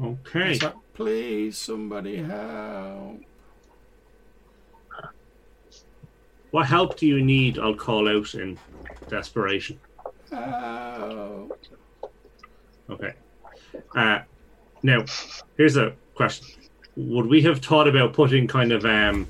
[0.00, 3.20] okay, like, please, somebody help.
[6.52, 7.58] what help do you need?
[7.58, 8.58] I'll call out in
[9.08, 9.80] desperation.
[10.32, 11.50] Oh.
[12.90, 13.12] Okay.
[13.94, 14.20] Uh,
[14.82, 15.04] now,
[15.56, 16.46] here's a question:
[16.96, 19.26] Would we have thought about putting kind of um,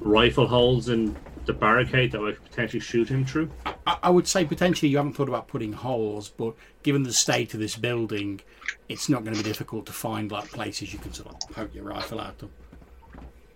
[0.00, 3.50] rifle holes in the barricade that we could potentially shoot him through?
[3.86, 7.54] I, I would say potentially you haven't thought about putting holes, but given the state
[7.54, 8.40] of this building,
[8.88, 11.74] it's not going to be difficult to find like places you can sort of poke
[11.74, 12.50] your rifle out of.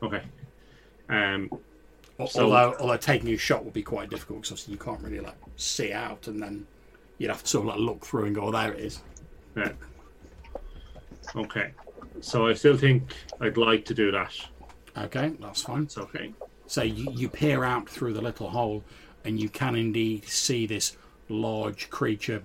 [0.03, 0.23] Okay.
[1.09, 1.51] Um,
[2.29, 5.37] So- although, although taking a shot would be quite difficult because you can't really like
[5.57, 6.67] see out, and then
[7.21, 9.03] you'd have to sort of like look through and go, "Oh, there it is."
[9.55, 9.73] yeah.
[11.37, 11.73] Okay.
[12.21, 14.35] So I still think I'd like to do that.
[14.97, 15.85] Okay, that's fine.
[15.85, 16.33] It's okay.
[16.67, 18.83] So you, you peer out through the little hole,
[19.25, 20.97] and you can indeed see this
[21.29, 22.43] large creature.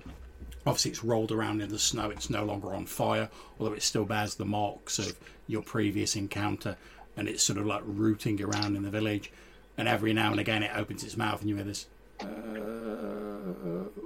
[0.68, 2.10] Obviously, it's rolled around in the snow.
[2.10, 3.30] It's no longer on fire,
[3.60, 6.76] although it still bears the marks of your previous encounter.
[7.16, 9.32] And it's sort of like rooting around in the village.
[9.78, 11.88] And every now and again, it opens its mouth, and you hear this.
[12.22, 14.06] "Uh, uh."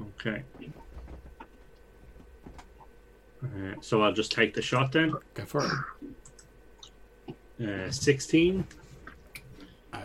[0.00, 0.42] Okay.
[3.42, 5.12] Uh, so I'll just take the shot then.
[5.34, 7.34] Go for it.
[7.62, 8.66] Uh, 16.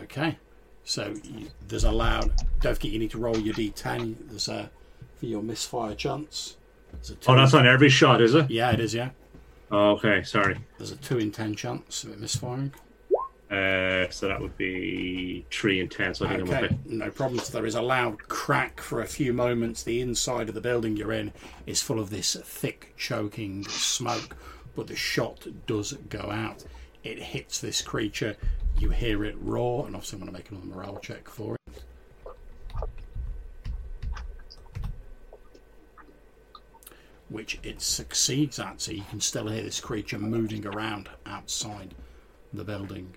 [0.02, 0.38] Okay.
[0.84, 2.32] So you, there's a loud.
[2.60, 4.16] Don't forget, you need to roll your d10.
[4.28, 4.70] There's a
[5.16, 6.56] for your misfire chance.
[6.92, 8.50] There's a two Oh, that's on every shot, is it?
[8.50, 8.94] Yeah, it is.
[8.94, 9.10] Yeah.
[9.70, 10.58] Oh, okay, sorry.
[10.78, 12.72] There's a two in ten chance of it misfiring.
[13.50, 16.76] Uh, so that would be 3 and 10, so I think I'm Okay, okay.
[16.86, 17.48] no problems.
[17.48, 19.82] There is a loud crack for a few moments.
[19.82, 21.32] The inside of the building you're in
[21.66, 24.36] is full of this thick, choking smoke,
[24.76, 26.64] but the shot does go out.
[27.02, 28.36] It hits this creature.
[28.78, 31.82] You hear it roar, and obviously I'm going to make another morale check for it.
[37.28, 41.94] Which it succeeds at, so you can still hear this creature moving around outside
[42.52, 43.14] the building.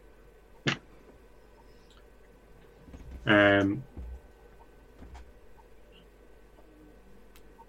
[3.25, 3.83] Um,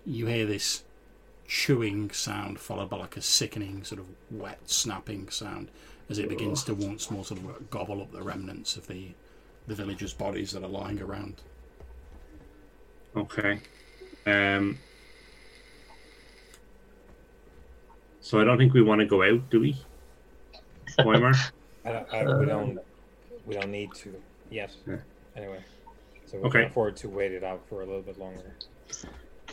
[0.05, 0.85] you hear this
[1.47, 5.70] chewing sound followed by like a sickening sort of wet snapping sound
[6.09, 9.09] as it begins to once more sort of gobble up the remnants of the
[9.66, 11.40] the villagers' bodies that are lying around.
[13.16, 13.59] okay.
[14.26, 14.78] Um,
[18.20, 19.76] so I don't think we want to go out, do we?
[20.98, 21.35] Weimar?
[21.85, 22.78] I don't, I, we don't
[23.47, 24.14] we don't need to
[24.51, 24.72] yet.
[24.86, 24.97] Yeah.
[25.36, 25.62] Anyway,
[26.27, 26.61] so we Okay.
[26.62, 28.55] can afford to wait it out for a little bit longer.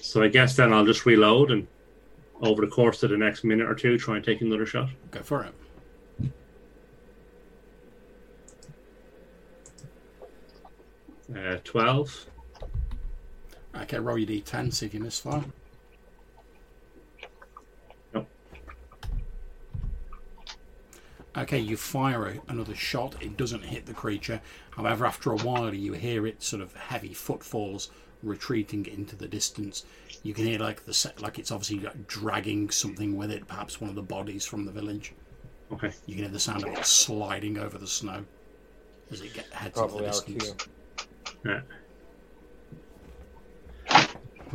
[0.02, 1.68] So I guess then I'll just reload and
[2.42, 4.90] over the course of the next minute or two try and take another shot.
[5.12, 5.54] Go for it.
[11.36, 12.26] Uh, 12.
[13.76, 15.40] Okay, roll your d10, see if you misfire.
[15.42, 15.52] Nope.
[21.38, 23.16] Okay, you fire a, another shot.
[23.22, 24.42] It doesn't hit the creature.
[24.72, 27.90] However, after a while, you hear it sort of heavy footfalls
[28.22, 29.86] retreating into the distance.
[30.24, 33.80] You can hear like the set, like it's obviously like dragging something with it, perhaps
[33.80, 35.14] one of the bodies from the village.
[35.72, 35.92] Okay.
[36.06, 38.26] You can hear the sound of it sliding over the snow
[39.10, 40.54] as it get, heads into the distance.
[41.46, 41.62] Yeah.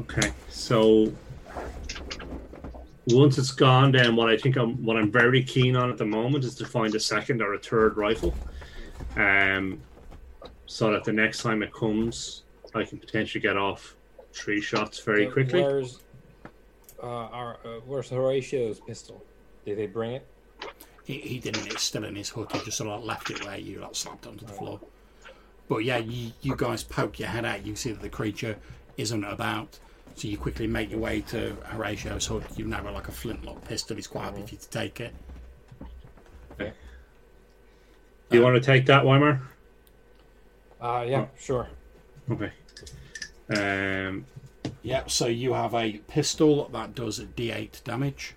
[0.01, 0.32] Okay.
[0.51, 1.12] So
[3.09, 6.07] once it's gone, then what I think I'm what I'm very keen on at the
[6.07, 8.35] moment is to find a second or a third rifle.
[9.16, 9.81] Um
[10.66, 12.43] so that the next time it comes
[12.74, 13.97] I can potentially get off
[14.33, 15.62] three shots very So quickly.
[15.62, 16.01] Where's
[17.03, 19.23] uh, our uh, where's Horatio's pistol?
[19.65, 20.27] Did they bring it?
[21.05, 21.66] He, he didn't.
[21.69, 22.51] It's still in his hood.
[22.53, 24.81] He just sort of left it where you like slapped onto the floor.
[25.69, 27.65] But yeah, you, you guys poke your head out.
[27.66, 28.57] You see that the creature
[28.97, 29.78] isn't about.
[30.17, 32.45] So you quickly make your way to Horatio's hood.
[32.57, 33.97] You've now got like a flintlock pistol.
[33.97, 35.15] He's quite happy for you to take it.
[36.59, 39.41] Do you want to take that, Weimar?
[40.81, 41.29] Uh, yeah, Oh.
[41.39, 41.69] sure.
[42.31, 42.51] Okay.
[43.51, 44.27] Um
[44.83, 45.11] Yep.
[45.11, 48.35] So you have a pistol that does D8 damage.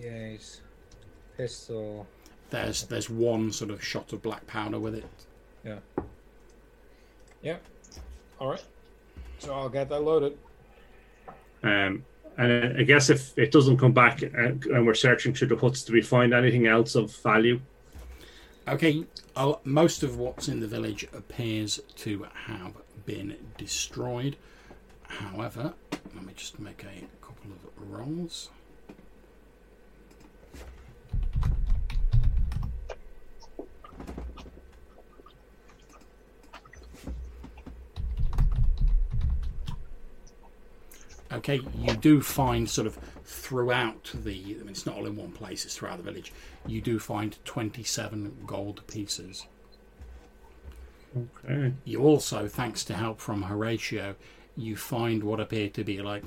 [0.00, 0.60] Yes.
[1.36, 2.06] Pistol.
[2.50, 5.26] There's there's one sort of shot of black powder with it.
[5.64, 5.78] Yeah.
[7.42, 7.56] Yeah.
[8.38, 8.64] All right.
[9.38, 10.36] So I'll get that loaded.
[11.62, 12.04] Um,
[12.36, 15.82] and I guess if it doesn't come back and, and we're searching through the huts,
[15.82, 17.60] do we find anything else of value?
[18.68, 19.04] Okay,
[19.34, 22.74] I'll, most of what's in the village appears to have
[23.06, 24.36] been destroyed.
[25.08, 25.72] However,
[26.14, 28.50] let me just make a couple of rolls.
[41.30, 44.32] Okay, you do find sort of throughout the.
[44.32, 45.66] I mean, it's not all in one place.
[45.66, 46.32] It's throughout the village.
[46.66, 49.46] You do find twenty-seven gold pieces.
[51.44, 51.74] Okay.
[51.84, 54.14] You also, thanks to help from Horatio,
[54.56, 56.24] you find what appear to be like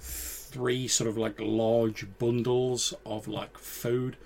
[0.00, 4.16] three sort of like large bundles of like food,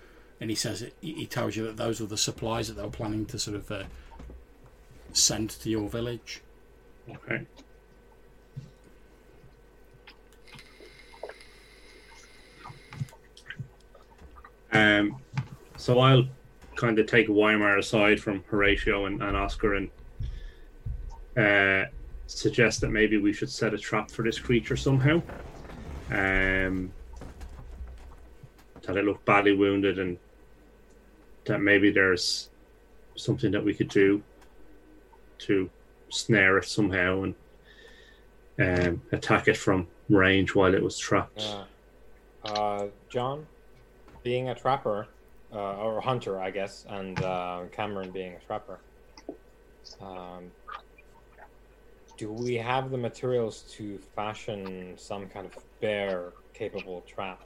[0.40, 2.88] and he says he he tells you that those are the supplies that they were
[2.88, 3.84] planning to sort of uh,
[5.12, 6.40] send to your village.
[7.08, 7.46] Okay.
[14.72, 15.16] Um,
[15.76, 16.26] so I'll
[16.76, 19.90] kind of take Weimar aside from Horatio and, and Oscar and
[21.36, 21.88] uh,
[22.26, 25.22] suggest that maybe we should set a trap for this creature somehow.
[26.10, 26.92] Um,
[28.82, 30.16] that it looked badly wounded and
[31.44, 32.48] that maybe there's
[33.16, 34.22] something that we could do
[35.38, 35.68] to
[36.08, 37.34] snare it somehow and
[38.88, 41.42] um, attack it from range while it was trapped.
[41.42, 41.64] Yeah.
[42.44, 43.46] Uh, John,
[44.22, 45.08] being a trapper,
[45.52, 48.80] uh, or hunter, I guess, and uh, Cameron being a trapper,
[50.00, 50.50] um,
[52.18, 57.40] do we have the materials to fashion some kind of bear capable trap?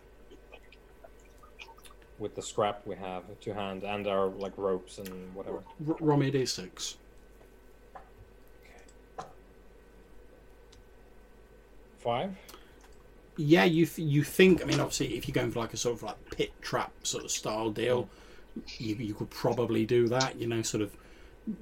[2.18, 5.62] With the scrap we have to hand and our like ropes and whatever.
[5.88, 6.96] R- roll me a d6.
[11.98, 12.34] Five.
[13.36, 14.62] Yeah, you th- you think?
[14.62, 17.24] I mean, obviously, if you're going for like a sort of like pit trap sort
[17.24, 18.08] of style deal,
[18.78, 20.38] you you could probably do that.
[20.38, 20.96] You know, sort of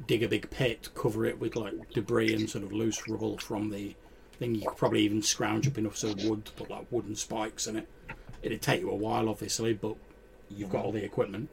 [0.07, 3.71] dig a big pit, cover it with like debris and sort of loose rubble from
[3.71, 3.95] the
[4.39, 4.55] thing.
[4.55, 7.67] You could probably even scrounge up enough sort of wood to put like wooden spikes
[7.67, 7.89] in it.
[8.43, 9.97] It'd take you a while, obviously, but
[10.51, 11.49] you've got all the equipment.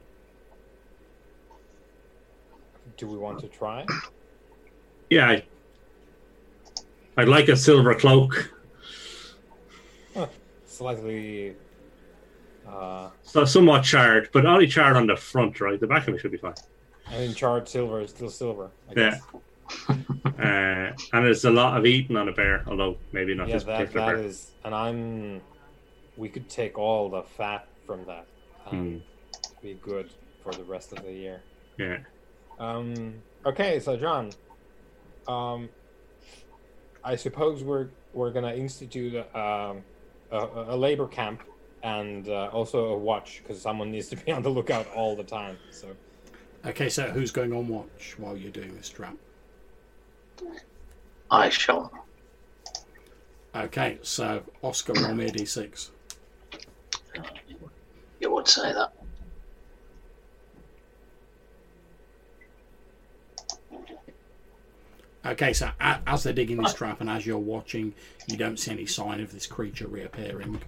[2.95, 3.85] Do we want to try?
[5.09, 5.43] Yeah, I,
[7.17, 8.51] I'd like a silver cloak.
[10.65, 11.55] Slightly.
[12.67, 15.79] Uh, So somewhat charred, but only charred on the front, right?
[15.79, 16.53] The back of it should be fine.
[17.07, 18.69] I mean, charred silver is still silver.
[18.89, 19.09] I Yeah.
[19.11, 19.21] guess.
[20.39, 23.63] Uh, and there's a lot of eating on a bear, although maybe not yeah, this
[23.63, 24.23] that, particular that bear.
[24.25, 25.41] is, and I'm.
[26.15, 28.27] We could take all the fat from that
[28.71, 29.01] and
[29.63, 30.09] be good
[30.43, 31.41] for the rest of the year.
[31.79, 31.97] Yeah.
[32.59, 33.15] Um.
[33.45, 34.29] Okay, so John,
[35.27, 35.69] um,
[37.03, 39.83] I suppose we're we're gonna institute um,
[40.31, 41.43] a, a, a labor camp
[41.83, 45.23] and uh, also a watch because someone needs to be on the lookout all the
[45.23, 45.57] time.
[45.71, 45.87] So
[46.67, 49.15] Okay, so who's going on watch while you're doing this trap?
[51.31, 51.91] I shall.
[53.55, 55.91] Okay, so Oscar, roll me a d6.
[58.19, 58.91] You would say that.
[65.27, 67.93] Okay, so as they're digging this trap and as you're watching,
[68.27, 70.61] you don't see any sign of this creature reappearing.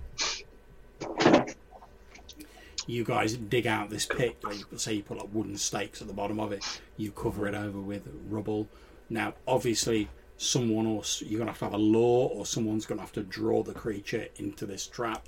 [2.85, 6.13] You guys dig out this pit, like, say you put like wooden stakes at the
[6.13, 6.65] bottom of it,
[6.97, 8.67] you cover it over with rubble.
[9.09, 13.13] Now, obviously, someone or you're gonna have to have a law, or someone's gonna have
[13.13, 15.27] to draw the creature into this trap.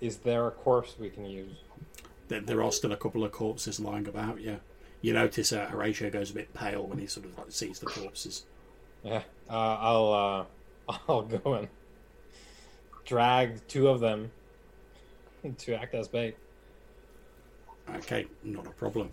[0.00, 1.56] is there a corpse we can use?
[2.28, 4.40] There, there are still a couple of corpses lying about.
[4.40, 4.56] Yeah,
[5.04, 7.84] you notice uh, Horatio goes a bit pale when he sort of like sees the
[7.84, 8.46] corpses.
[9.02, 10.48] Yeah, uh, I'll
[10.88, 11.68] uh, I'll go and
[13.04, 14.30] drag two of them
[15.58, 16.38] to act as bait.
[17.96, 19.12] Okay, not a problem.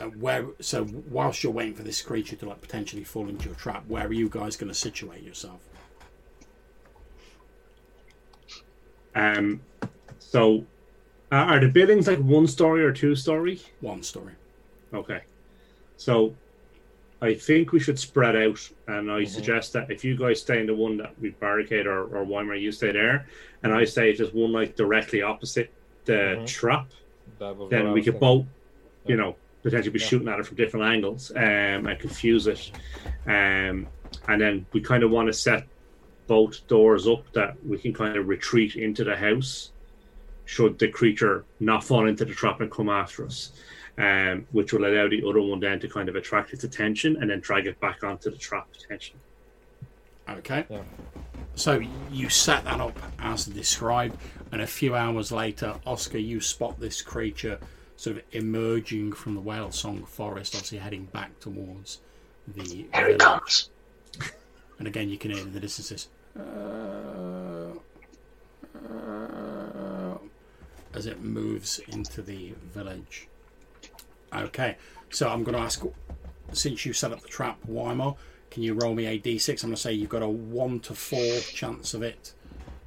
[0.00, 3.54] Uh, where so whilst you're waiting for this creature to like potentially fall into your
[3.56, 5.60] trap, where are you guys going to situate yourself?
[9.14, 9.60] Um,
[10.18, 10.64] so,
[11.32, 13.60] uh, are the buildings like one story or two story?
[13.80, 14.34] One story.
[14.92, 15.22] Okay.
[15.96, 16.36] So,
[17.22, 19.28] I think we should spread out, and I Mhm.
[19.28, 22.56] suggest that if you guys stay in the one that we barricade, or, or Weimar,
[22.56, 23.26] you stay there,
[23.62, 25.72] and I stay just one like directly opposite
[26.04, 26.46] the Mhm.
[26.46, 26.90] trap,
[27.38, 28.46] That was what I then we could both,
[29.06, 30.06] you know, potentially be Yeah.
[30.06, 32.72] shooting at it from different angles um, and confuse it.
[33.24, 33.86] Um,
[34.26, 35.68] and then we kind of want to set
[36.26, 39.71] both doors up that we can kind of retreat into the house
[40.44, 43.52] should the creature not fall into the trap and come after us.
[43.98, 47.28] Um, which will allow the other one then to kind of attract its attention and
[47.28, 49.18] then drag it back onto the trap potentially.
[50.30, 50.64] Okay.
[50.70, 50.80] Yeah.
[51.56, 54.16] So you set that up as described,
[54.50, 57.58] and a few hours later, Oscar, you spot this creature
[57.96, 62.00] sort of emerging from the whale song forest, obviously heading back towards
[62.48, 63.20] the Here it village.
[63.20, 63.70] comes.
[64.78, 67.72] And again, you can hear in the distance this, uh,
[68.88, 70.01] uh,
[70.94, 73.28] as it moves into the village.
[74.34, 74.76] Okay,
[75.10, 75.84] so I'm going to ask,
[76.52, 78.16] since you set up the trap, Weimar,
[78.50, 79.62] Can you roll me a d6?
[79.62, 82.34] I'm going to say you've got a 1 to 4 chance of it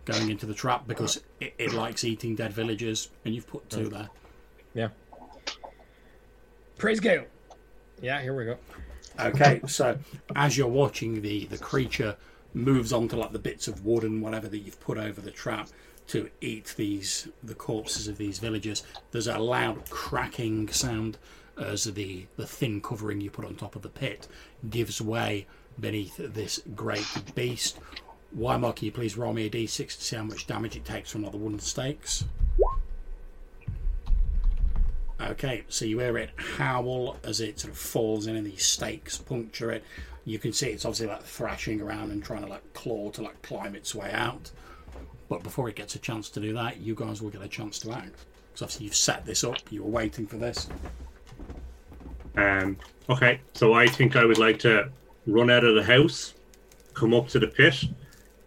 [0.06, 3.90] going into the trap because it, it likes eating dead villagers, and you've put two
[3.90, 3.92] mm.
[3.92, 4.10] there.
[4.74, 4.90] Yeah.
[6.78, 7.26] Praise Gale.
[8.02, 8.58] Yeah, here we go.
[9.20, 9.98] Okay, so
[10.36, 12.18] as you're watching the the creature
[12.54, 15.70] moves onto like the bits of wood and whatever that you've put over the trap
[16.08, 21.18] to eat these the corpses of these villagers, there's a loud cracking sound
[21.58, 24.28] as the the thin covering you put on top of the pit
[24.70, 25.48] gives way
[25.80, 27.80] beneath this great beast.
[28.34, 31.12] Weimar, can you please roll me a d6 to see how much damage it takes
[31.12, 32.26] from all the wooden stakes?
[35.22, 39.18] Okay, so you hear it howl as it sort of falls in and these stakes
[39.18, 39.84] puncture it.
[40.26, 43.42] You can see it's obviously like thrashing around and trying to like claw to like
[43.42, 44.52] climb its way out.
[45.30, 47.80] But before it gets a chance to do that, you guys will get a chance
[47.80, 48.26] to act.
[48.52, 50.68] Because obviously you've set this up, you were waiting for this.
[52.38, 52.78] Um,
[53.10, 54.90] okay, so I think I would like to
[55.26, 56.34] run out of the house,
[56.94, 57.84] come up to the pit,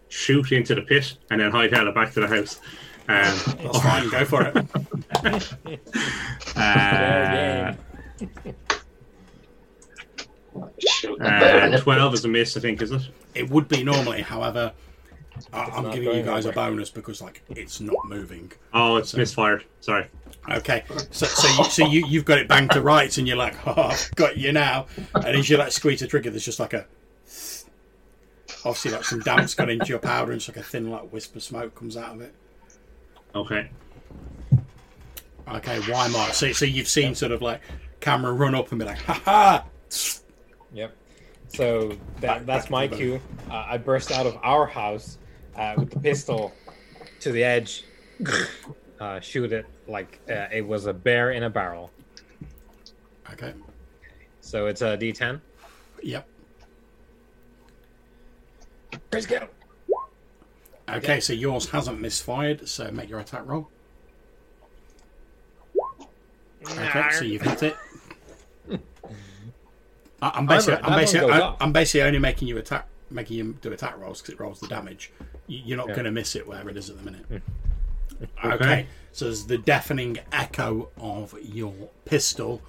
[0.09, 2.59] shoot into the pit, and then hightail it back to the house.
[3.07, 4.55] Um, That's fine, go for it.
[6.55, 7.73] uh,
[10.79, 11.81] Shoot the bear in uh, it.
[11.81, 13.01] 12 is a miss, I think, is it?
[13.35, 14.71] It would be normally, however,
[15.53, 18.51] I, I'm not giving you going guys a bonus because like it's not moving.
[18.73, 19.65] Oh, it's misfired.
[19.81, 20.07] Sorry.
[20.49, 23.55] Okay, so so you, so you you've got it banged to rights, and you're like,
[23.67, 24.87] oh, got you now.
[25.13, 26.85] And as you like squeeze the trigger, there's just like a
[28.65, 31.35] obviously like some damp's got into your powder, and it's like a thin like wisp
[31.35, 32.33] of smoke comes out of it.
[33.35, 33.69] Okay.
[35.47, 36.31] Okay, Weimar?
[36.33, 37.61] So so you've seen sort of like
[37.99, 39.65] Cameron run up and be like, ha ha.
[40.73, 40.95] Yep.
[41.49, 43.19] So that, that's my cue.
[43.49, 45.17] Uh, I burst out of our house
[45.55, 46.53] uh, with the pistol
[47.19, 47.83] to the edge,
[48.99, 51.91] uh, shoot it like uh, it was a bear in a barrel.
[53.33, 53.53] Okay,
[54.41, 55.39] So it's a D10.
[56.01, 56.27] yep.
[59.11, 59.47] Praise go.
[60.89, 63.69] Okay, so yours hasn't misfired, so make your attack roll.
[66.71, 67.77] Okay, so you've hit it.
[70.21, 71.57] I'm basically, I'm basically, goes I- off.
[71.61, 74.67] I'm basically only making you attack, making you do attack rolls because it rolls the
[74.67, 75.11] damage.
[75.47, 75.95] You- You're not Yeah.
[75.95, 77.25] going to miss it wherever it is at the minute.
[77.25, 77.37] Hmm.
[78.43, 78.55] Okay.
[78.55, 82.61] Okay, so there's the deafening echo of your pistol.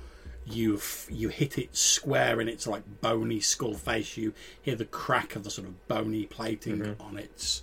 [0.46, 4.16] You you hit it square in its like bony skull face.
[4.16, 7.02] You hear the crack of the sort of bony plating mm-hmm.
[7.02, 7.62] on its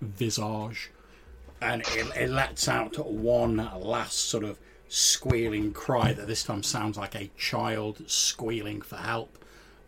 [0.00, 0.90] visage,
[1.60, 6.98] and it, it lets out one last sort of squealing cry that this time sounds
[6.98, 9.38] like a child squealing for help,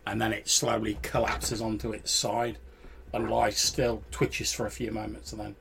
[0.06, 2.58] and then it slowly collapses onto its side
[3.12, 5.56] and lies still, twitches for a few moments, and then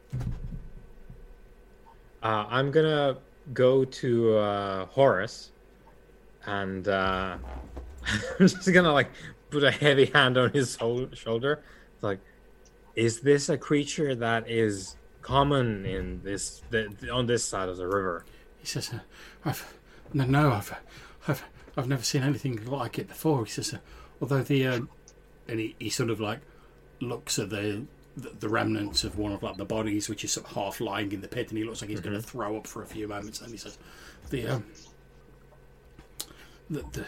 [2.21, 3.17] Uh, I'm gonna
[3.53, 5.51] go to uh, Horace,
[6.45, 7.37] and uh,
[8.39, 9.11] I'm just gonna like
[9.49, 11.61] put a heavy hand on his shou- shoulder.
[11.95, 12.19] It's like,
[12.95, 17.87] is this a creature that is common in this the, on this side of the
[17.87, 18.25] river?
[18.57, 18.99] He says, uh,
[19.43, 19.77] "I've
[20.13, 20.73] no, no, I've,
[21.27, 21.43] I've,
[21.75, 23.79] I've never seen anything like it before." He says, uh,
[24.23, 24.79] "Although the," uh,
[25.49, 26.39] and he, he sort of like
[27.01, 27.83] looks at the,
[28.15, 31.11] the the remnants of one of like the bodies, which is sort of half lying
[31.11, 33.05] in the pit, and he looks like he's going to throw up for a few
[33.05, 33.41] moments.
[33.41, 33.77] And he says,
[34.29, 34.63] "The um,
[36.69, 37.05] the the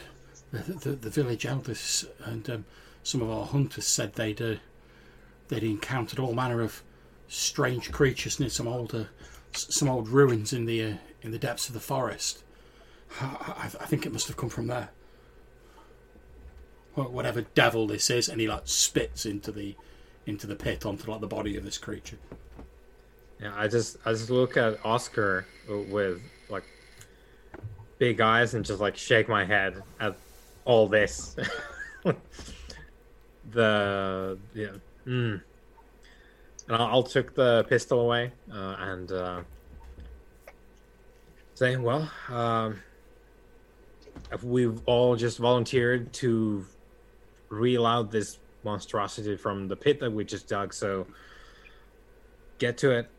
[0.52, 2.66] the, the, the village elders and um,
[3.02, 4.56] some of our hunters said they'd uh,
[5.48, 6.84] they'd encountered all manner of
[7.30, 9.06] strange creatures near some old uh,
[9.54, 12.44] some old ruins in the uh, in the depths of the forest.
[13.22, 14.90] I, I, I think it must have come from there.
[16.95, 19.76] Wha- Whatever devil this is, and he like spits into the
[20.26, 22.17] into the pit onto like the body of this creature.
[23.41, 26.63] Yeah, I just I just look at Oscar with like
[27.97, 30.15] big eyes and just like shake my head at
[30.63, 31.35] all this.
[33.51, 34.67] the yeah,
[35.05, 35.41] mm.
[36.67, 39.41] and I'll, I'll took the pistol away uh, and uh,
[41.55, 42.81] say, well, um,
[44.31, 46.65] if we've all just volunteered to
[47.49, 51.07] reel out this monstrosity from the pit that we just dug, so
[52.57, 53.09] get to it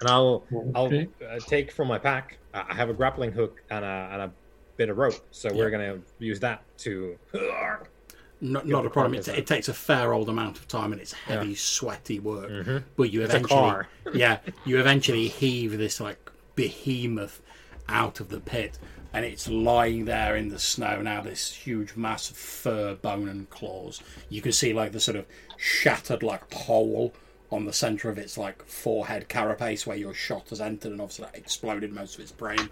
[0.00, 0.44] and I'll
[0.74, 2.38] I'll uh, take from my pack.
[2.52, 4.32] Uh, I have a grappling hook and a, and a
[4.76, 7.18] bit of rope, so we're gonna use that to.
[8.38, 9.14] Not, not a problem.
[9.14, 12.50] It, it takes a fair old amount of time and it's heavy, sweaty work.
[12.50, 12.82] Mhm.
[12.94, 16.18] But you It's eventually, yeah, you eventually heave this like
[16.54, 17.40] behemoth
[17.88, 18.78] out of the pit,
[19.12, 21.22] and it's lying there in the snow now.
[21.22, 24.02] This huge mass of fur, bone, and claws.
[24.28, 25.26] You can see like the sort of
[25.56, 27.14] shattered like hole
[27.50, 31.24] on the center of its like forehead carapace where your shot has entered, and obviously
[31.26, 32.68] that exploded most of its brain.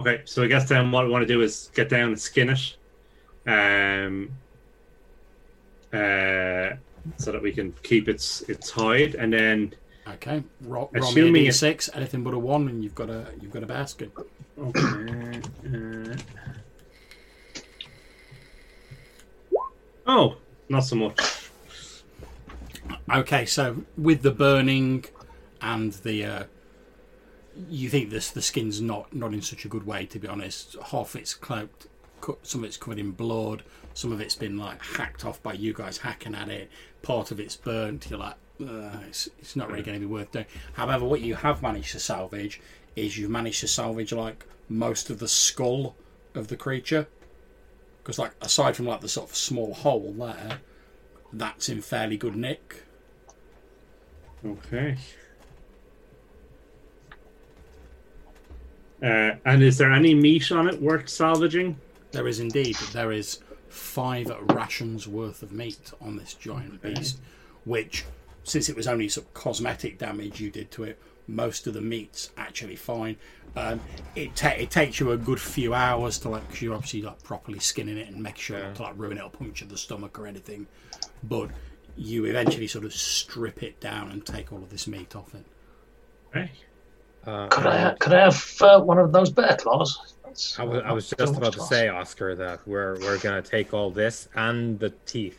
[0.00, 2.50] Okay, so I guess then what I want to do is get down and skin
[2.50, 2.76] it,
[3.46, 4.30] um,
[5.92, 6.76] uh,
[7.16, 9.74] so that we can keep its its hide, and then
[10.06, 13.08] Okay, roll, roll me a Assuming it- d6, anything but a one, and you've got
[13.10, 14.10] a you've got a basket.
[14.58, 15.40] okay.
[15.66, 16.14] Uh,
[20.06, 20.36] oh,
[20.68, 21.18] not so much.
[23.12, 25.04] Okay, so with the burning
[25.60, 26.44] and the, uh,
[27.70, 30.76] you think this the skin's not not in such a good way to be honest.
[30.90, 31.86] Half it's cloaked,
[32.20, 33.62] co- some of it's covered in blood,
[33.94, 36.70] some of it's been like hacked off by you guys hacking at it.
[37.02, 38.08] Part of it's burnt.
[38.10, 40.46] You're like, "Ugh, it's, it's not really going to be worth doing.
[40.74, 42.60] However, what you have managed to salvage
[42.96, 45.96] is you've managed to salvage like most of the skull
[46.34, 47.06] of the creature.
[48.02, 50.60] Because like aside from like the sort of small hole there,
[51.32, 52.84] that's in fairly good nick.
[54.44, 54.98] Okay.
[59.02, 61.76] Uh, and is there any meat on it worth salvaging?
[62.12, 62.76] There is indeed.
[62.92, 67.18] There is five rations worth of meat on this giant beast,
[67.64, 68.04] which,
[68.44, 71.80] since it was only sort of cosmetic damage you did to it, most of the
[71.80, 73.16] meat's actually fine.
[73.56, 73.80] Um,
[74.14, 77.22] it, ta- it takes you a good few hours to like, 'cause you're obviously like
[77.22, 80.18] properly skinning it and make sure not to like ruin it or puncture the stomach
[80.18, 80.66] or anything.
[81.22, 81.50] But
[81.96, 85.46] you eventually sort of strip it down and take all of this meat off it.
[86.30, 86.50] Okay.
[87.26, 90.14] Uh, Could I could I have uh, one of those bear claws?
[90.58, 93.90] I was, I was just about to say, Oscar, that we're we're gonna take all
[93.90, 95.38] this and the teeth.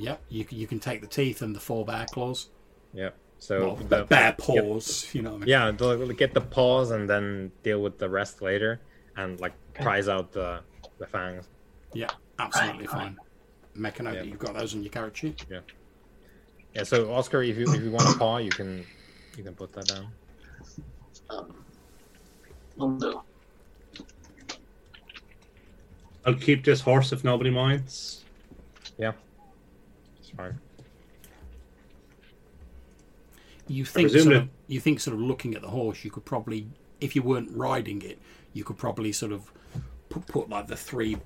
[0.00, 2.48] Yep, you, you can take the teeth and the four bear claws.
[2.94, 3.14] Yep.
[3.38, 4.38] So Well, the bear yep.
[4.38, 5.48] paws, you know what I mean?
[5.48, 8.80] Yeah, get the paws and then deal with the rest later,
[9.16, 10.60] and like prize out the
[10.98, 11.48] the fangs.
[11.92, 12.08] Yeah,
[12.38, 13.02] absolutely Right, right.
[13.02, 13.18] fine.
[13.74, 14.20] Make a note Yeah.
[14.20, 15.44] that you've got those on your character sheet.
[15.50, 15.60] Yeah.
[16.74, 16.84] Yeah.
[16.84, 18.84] So Oscar, if you if you want a paw, you can
[19.36, 20.06] you can put that down.
[21.28, 21.54] Um,
[22.76, 23.22] will do.
[26.24, 28.24] I'll keep this horse if nobody minds.
[30.30, 30.58] It's fine.
[33.68, 36.10] You think presume sort that- of, you think sort of looking at the horse, you
[36.10, 36.66] could probably,
[37.00, 38.18] if you weren't riding it,
[38.52, 39.52] you could probably sort of
[40.08, 41.16] put, put like the three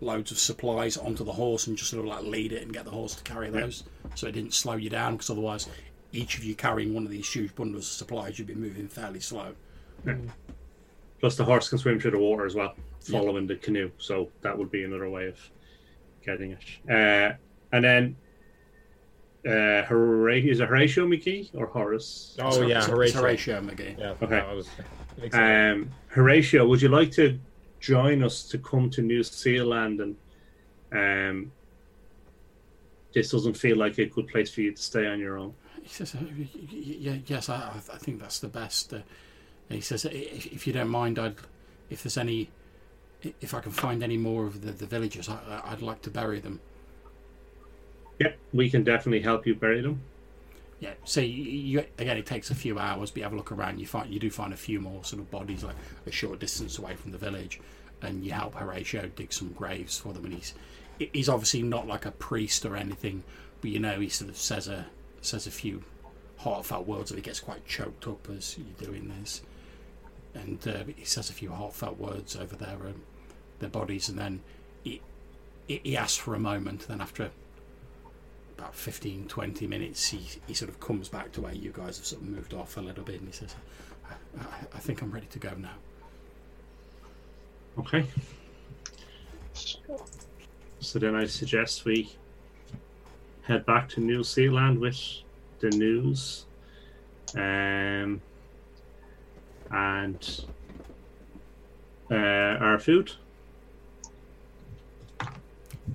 [0.00, 2.84] loads of supplies onto the horse and just sort of like lead it and get
[2.84, 3.84] the horse to carry those,
[4.14, 5.14] so it didn't slow you down.
[5.14, 5.68] Because otherwise,
[6.12, 9.20] each of you carrying one of these huge bundles of supplies, you'd be moving fairly
[9.20, 9.54] slow.
[11.20, 13.90] Plus, the horse can swim through the water as well, following the canoe.
[13.96, 15.38] So that would be another way of
[16.26, 16.58] getting it.
[16.90, 17.36] Uh,
[17.70, 18.16] and then,
[19.46, 22.36] uh, Hora- is it Horatio McGee or Horace?
[22.40, 23.20] Oh So- yeah, Horatio.
[23.20, 23.98] Horatio McGee.
[23.98, 24.14] Yeah.
[24.22, 24.54] Okay.
[24.54, 24.68] Was.
[25.32, 27.38] Um, Horatio, would you like to
[27.80, 30.00] join us to come to New Seal Land?
[30.00, 30.16] And
[30.92, 31.52] um,
[33.12, 35.54] this doesn't feel like a good place for you to stay on your own.
[35.82, 36.22] He says, y-
[36.54, 39.00] y- y- "Yes, I, I think that's the best." Uh,
[39.68, 41.34] he says, "If if you don't mind, I'd,
[41.90, 42.50] if there's any,
[43.40, 46.10] if I can find any more of the, the villagers, I, I- I'd like to
[46.10, 46.60] bury them."
[48.22, 50.00] Yeah, we can definitely help you bury them.
[50.78, 50.94] Yeah.
[51.04, 53.80] So you, you again, it takes a few hours, but you have a look around.
[53.80, 55.74] You find you do find a few more sort of bodies like
[56.06, 57.60] a short distance away from the village,
[58.00, 60.24] and you help Horatio dig some graves for them.
[60.24, 60.54] And he's
[60.98, 63.24] he's obviously not like a priest or anything,
[63.60, 64.86] but you know he sort of says a
[65.20, 65.82] says a few
[66.38, 69.42] heartfelt words, and he gets quite choked up as you're doing this.
[70.34, 73.02] And uh, he says a few heartfelt words over their um,
[73.58, 74.40] their bodies, and then
[74.84, 75.00] he,
[75.66, 76.86] he asks for a moment.
[76.88, 77.30] Then after
[78.62, 82.06] about 15, 20 minutes, he, he sort of comes back to where you guys have
[82.06, 83.56] sort of moved off a little bit, and he says,
[84.08, 84.44] I, I,
[84.74, 85.74] I think I'm ready to go now.
[87.80, 88.06] Okay.
[90.78, 92.12] So then I suggest we
[93.42, 94.96] head back to New Seal Land with
[95.58, 96.46] the news.
[97.34, 98.20] Um,
[99.72, 100.44] and
[102.12, 103.10] uh, our food.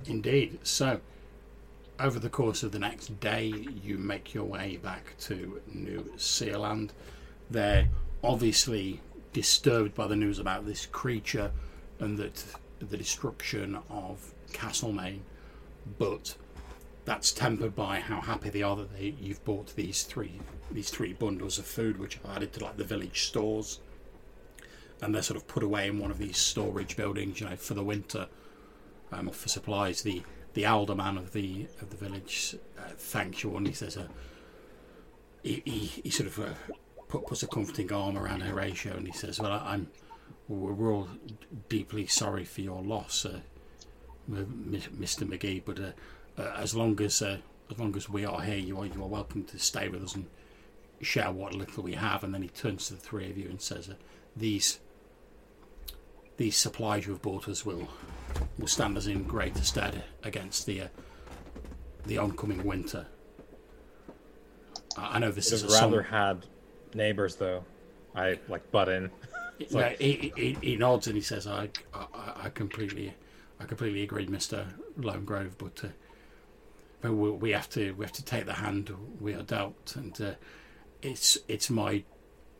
[0.04, 0.58] Indeed.
[0.64, 1.00] So,
[2.00, 3.46] over the course of the next day,
[3.82, 6.92] you make your way back to New Seal Land.
[7.50, 7.88] They're
[8.22, 9.00] obviously
[9.32, 11.50] disturbed by the news about this creature
[11.98, 12.44] and that
[12.78, 15.22] the destruction of Castlemaine,
[15.98, 16.36] but
[17.04, 21.14] that's tempered by how happy they are that they, you've bought these three these three
[21.14, 23.80] bundles of food, which are added to like the village stores,
[25.00, 27.74] and they're sort of put away in one of these storage buildings, you know, for
[27.74, 28.28] the winter
[29.10, 30.02] um, for supplies.
[30.02, 30.22] The
[30.58, 34.08] the alderman of the of the village uh, thanks you, and he says, uh,
[35.44, 36.48] he, he he sort of uh,
[37.06, 39.86] put, puts a comforting arm around Horatio, and he says, "Well, I, I'm
[40.48, 41.06] we're all
[41.68, 43.38] deeply sorry for your loss, uh,
[44.28, 45.22] Mr.
[45.22, 45.92] McGee, but uh,
[46.36, 49.44] uh, as long as as long as we are here, you are you are welcome
[49.44, 50.26] to stay with us and
[51.00, 53.62] share what little we have." And then he turns to the three of you and
[53.62, 53.90] says,
[54.36, 54.80] "These."
[56.36, 57.88] these supplies you've bought us will
[58.58, 60.88] will stand us in greater stead against the uh,
[62.06, 63.06] the oncoming winter.
[64.96, 66.46] I I know this Would is a rather sum- had
[66.94, 67.64] neighbors though.
[68.14, 69.10] I like butt in.
[69.72, 72.06] No, he, he, he nods and he says, "I, I,
[72.44, 73.12] I completely,
[73.58, 75.88] I completely agree, Mister Lone Grove, but, uh,
[77.00, 80.20] but we, we have to, we have to take the hand we are dealt, and
[80.20, 80.30] uh,
[81.02, 82.04] it's, it's my,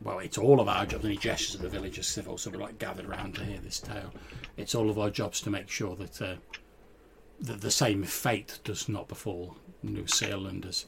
[0.03, 2.81] well, it's all of our jobs." And he gestures at the villagers they've also like
[2.81, 4.13] gathered around to hear this tale.
[4.59, 6.35] It's all of our jobs to make sure that, uh,
[7.41, 10.85] that the same fate does not befall New Seal Land as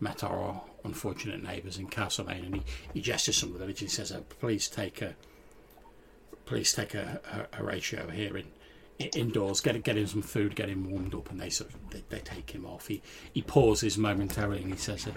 [0.00, 2.62] met our unfortunate neighbours in Castlemaine, and he,
[2.94, 5.16] he gestures some of the and says, uh, "Please take a,
[6.46, 8.46] please take a, a, Horatio here in,
[9.00, 9.60] i indoors.
[9.60, 12.20] Get get him some food, get him warmed up." And they sort of they, they
[12.20, 12.86] take him off.
[12.86, 13.02] He
[13.32, 15.12] he pauses momentarily and he says, uh,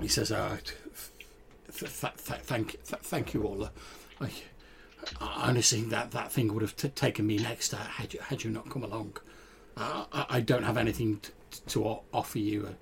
[0.00, 0.56] "He says, uh,
[1.78, 3.64] th- th- th- thank th- thank you all.
[3.64, 3.68] Uh,
[4.20, 4.30] I
[5.20, 8.50] honestly that that thing would have t- taken me next uh, had you had you
[8.50, 9.16] not come along.
[9.76, 11.32] Uh, I, I don't have anything t-
[11.68, 12.72] to offer you." Uh,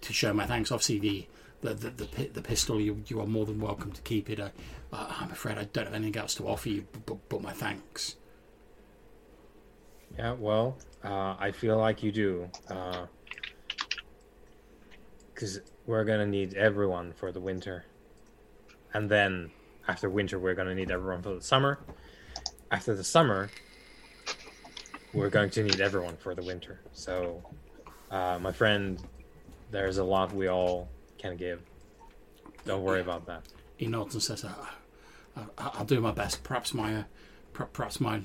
[0.00, 0.70] to show my thanks.
[0.70, 1.28] Obviously, the
[1.62, 4.40] the the, the, the pistol you you are more than welcome to keep it.
[4.40, 4.52] I,
[4.92, 7.52] uh, I'm afraid I don't have anything else to offer you, but, but, but my
[7.52, 8.16] thanks.
[10.18, 12.50] Yeah, well, uh, I feel like you do.
[15.32, 17.84] Because we're going to need everyone for the winter.
[18.92, 19.52] And then
[19.90, 21.80] after winter, we're going to need everyone for the summer.
[22.70, 23.50] After the summer,
[25.12, 26.80] we're going to need everyone for the winter.
[26.92, 27.42] So,
[28.08, 29.02] uh, my friend,
[29.72, 30.88] there's a lot we all
[31.18, 31.60] can give.
[32.64, 33.42] Don't worry about that.
[33.76, 34.54] He nods and says, uh,
[35.36, 36.44] I, "I'll do my best.
[36.44, 37.04] Perhaps my uh,
[37.52, 38.22] per- perhaps my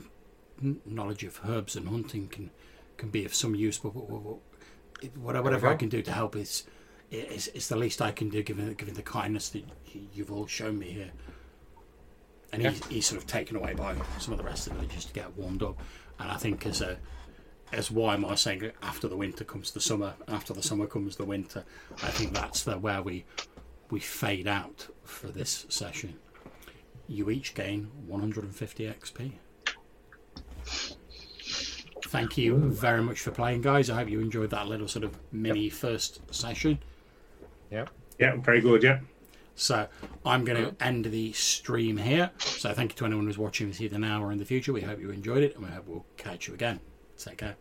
[0.86, 2.52] knowledge of herbs and hunting can
[2.98, 3.90] can be of some use, but,
[5.18, 6.64] whatever I can do to help is."
[7.12, 9.64] Is, is the least I can do, given given the kindness that
[10.14, 11.12] you've all shown me here.
[12.54, 12.72] And Yeah.
[12.72, 15.14] he's, he's sort of taken away by some of the rest of the villagers to
[15.14, 15.80] get warmed up.
[16.20, 16.98] And I think as a
[17.74, 21.16] as why am I saying after the winter comes the summer, after the summer comes
[21.16, 21.66] the winter.
[22.04, 23.26] I think that's the where we
[23.90, 26.16] we fade out for this session.
[27.08, 29.34] You each gain 150 XP.
[32.08, 33.90] Thank you very much for playing, guys.
[33.90, 36.80] I hope you enjoyed that little sort of mini first session.
[37.72, 37.90] Yep.
[38.20, 38.84] Yeah, very good.
[38.84, 39.00] Yeah.
[39.56, 39.88] So
[40.26, 40.84] I'm going to mm-hmm.
[40.84, 42.32] end the stream here.
[42.40, 44.74] So thank you to anyone who's watching this either now or in the future.
[44.74, 46.80] We hope you enjoyed it, and we hope we'll catch you again.
[47.18, 47.56] Take care.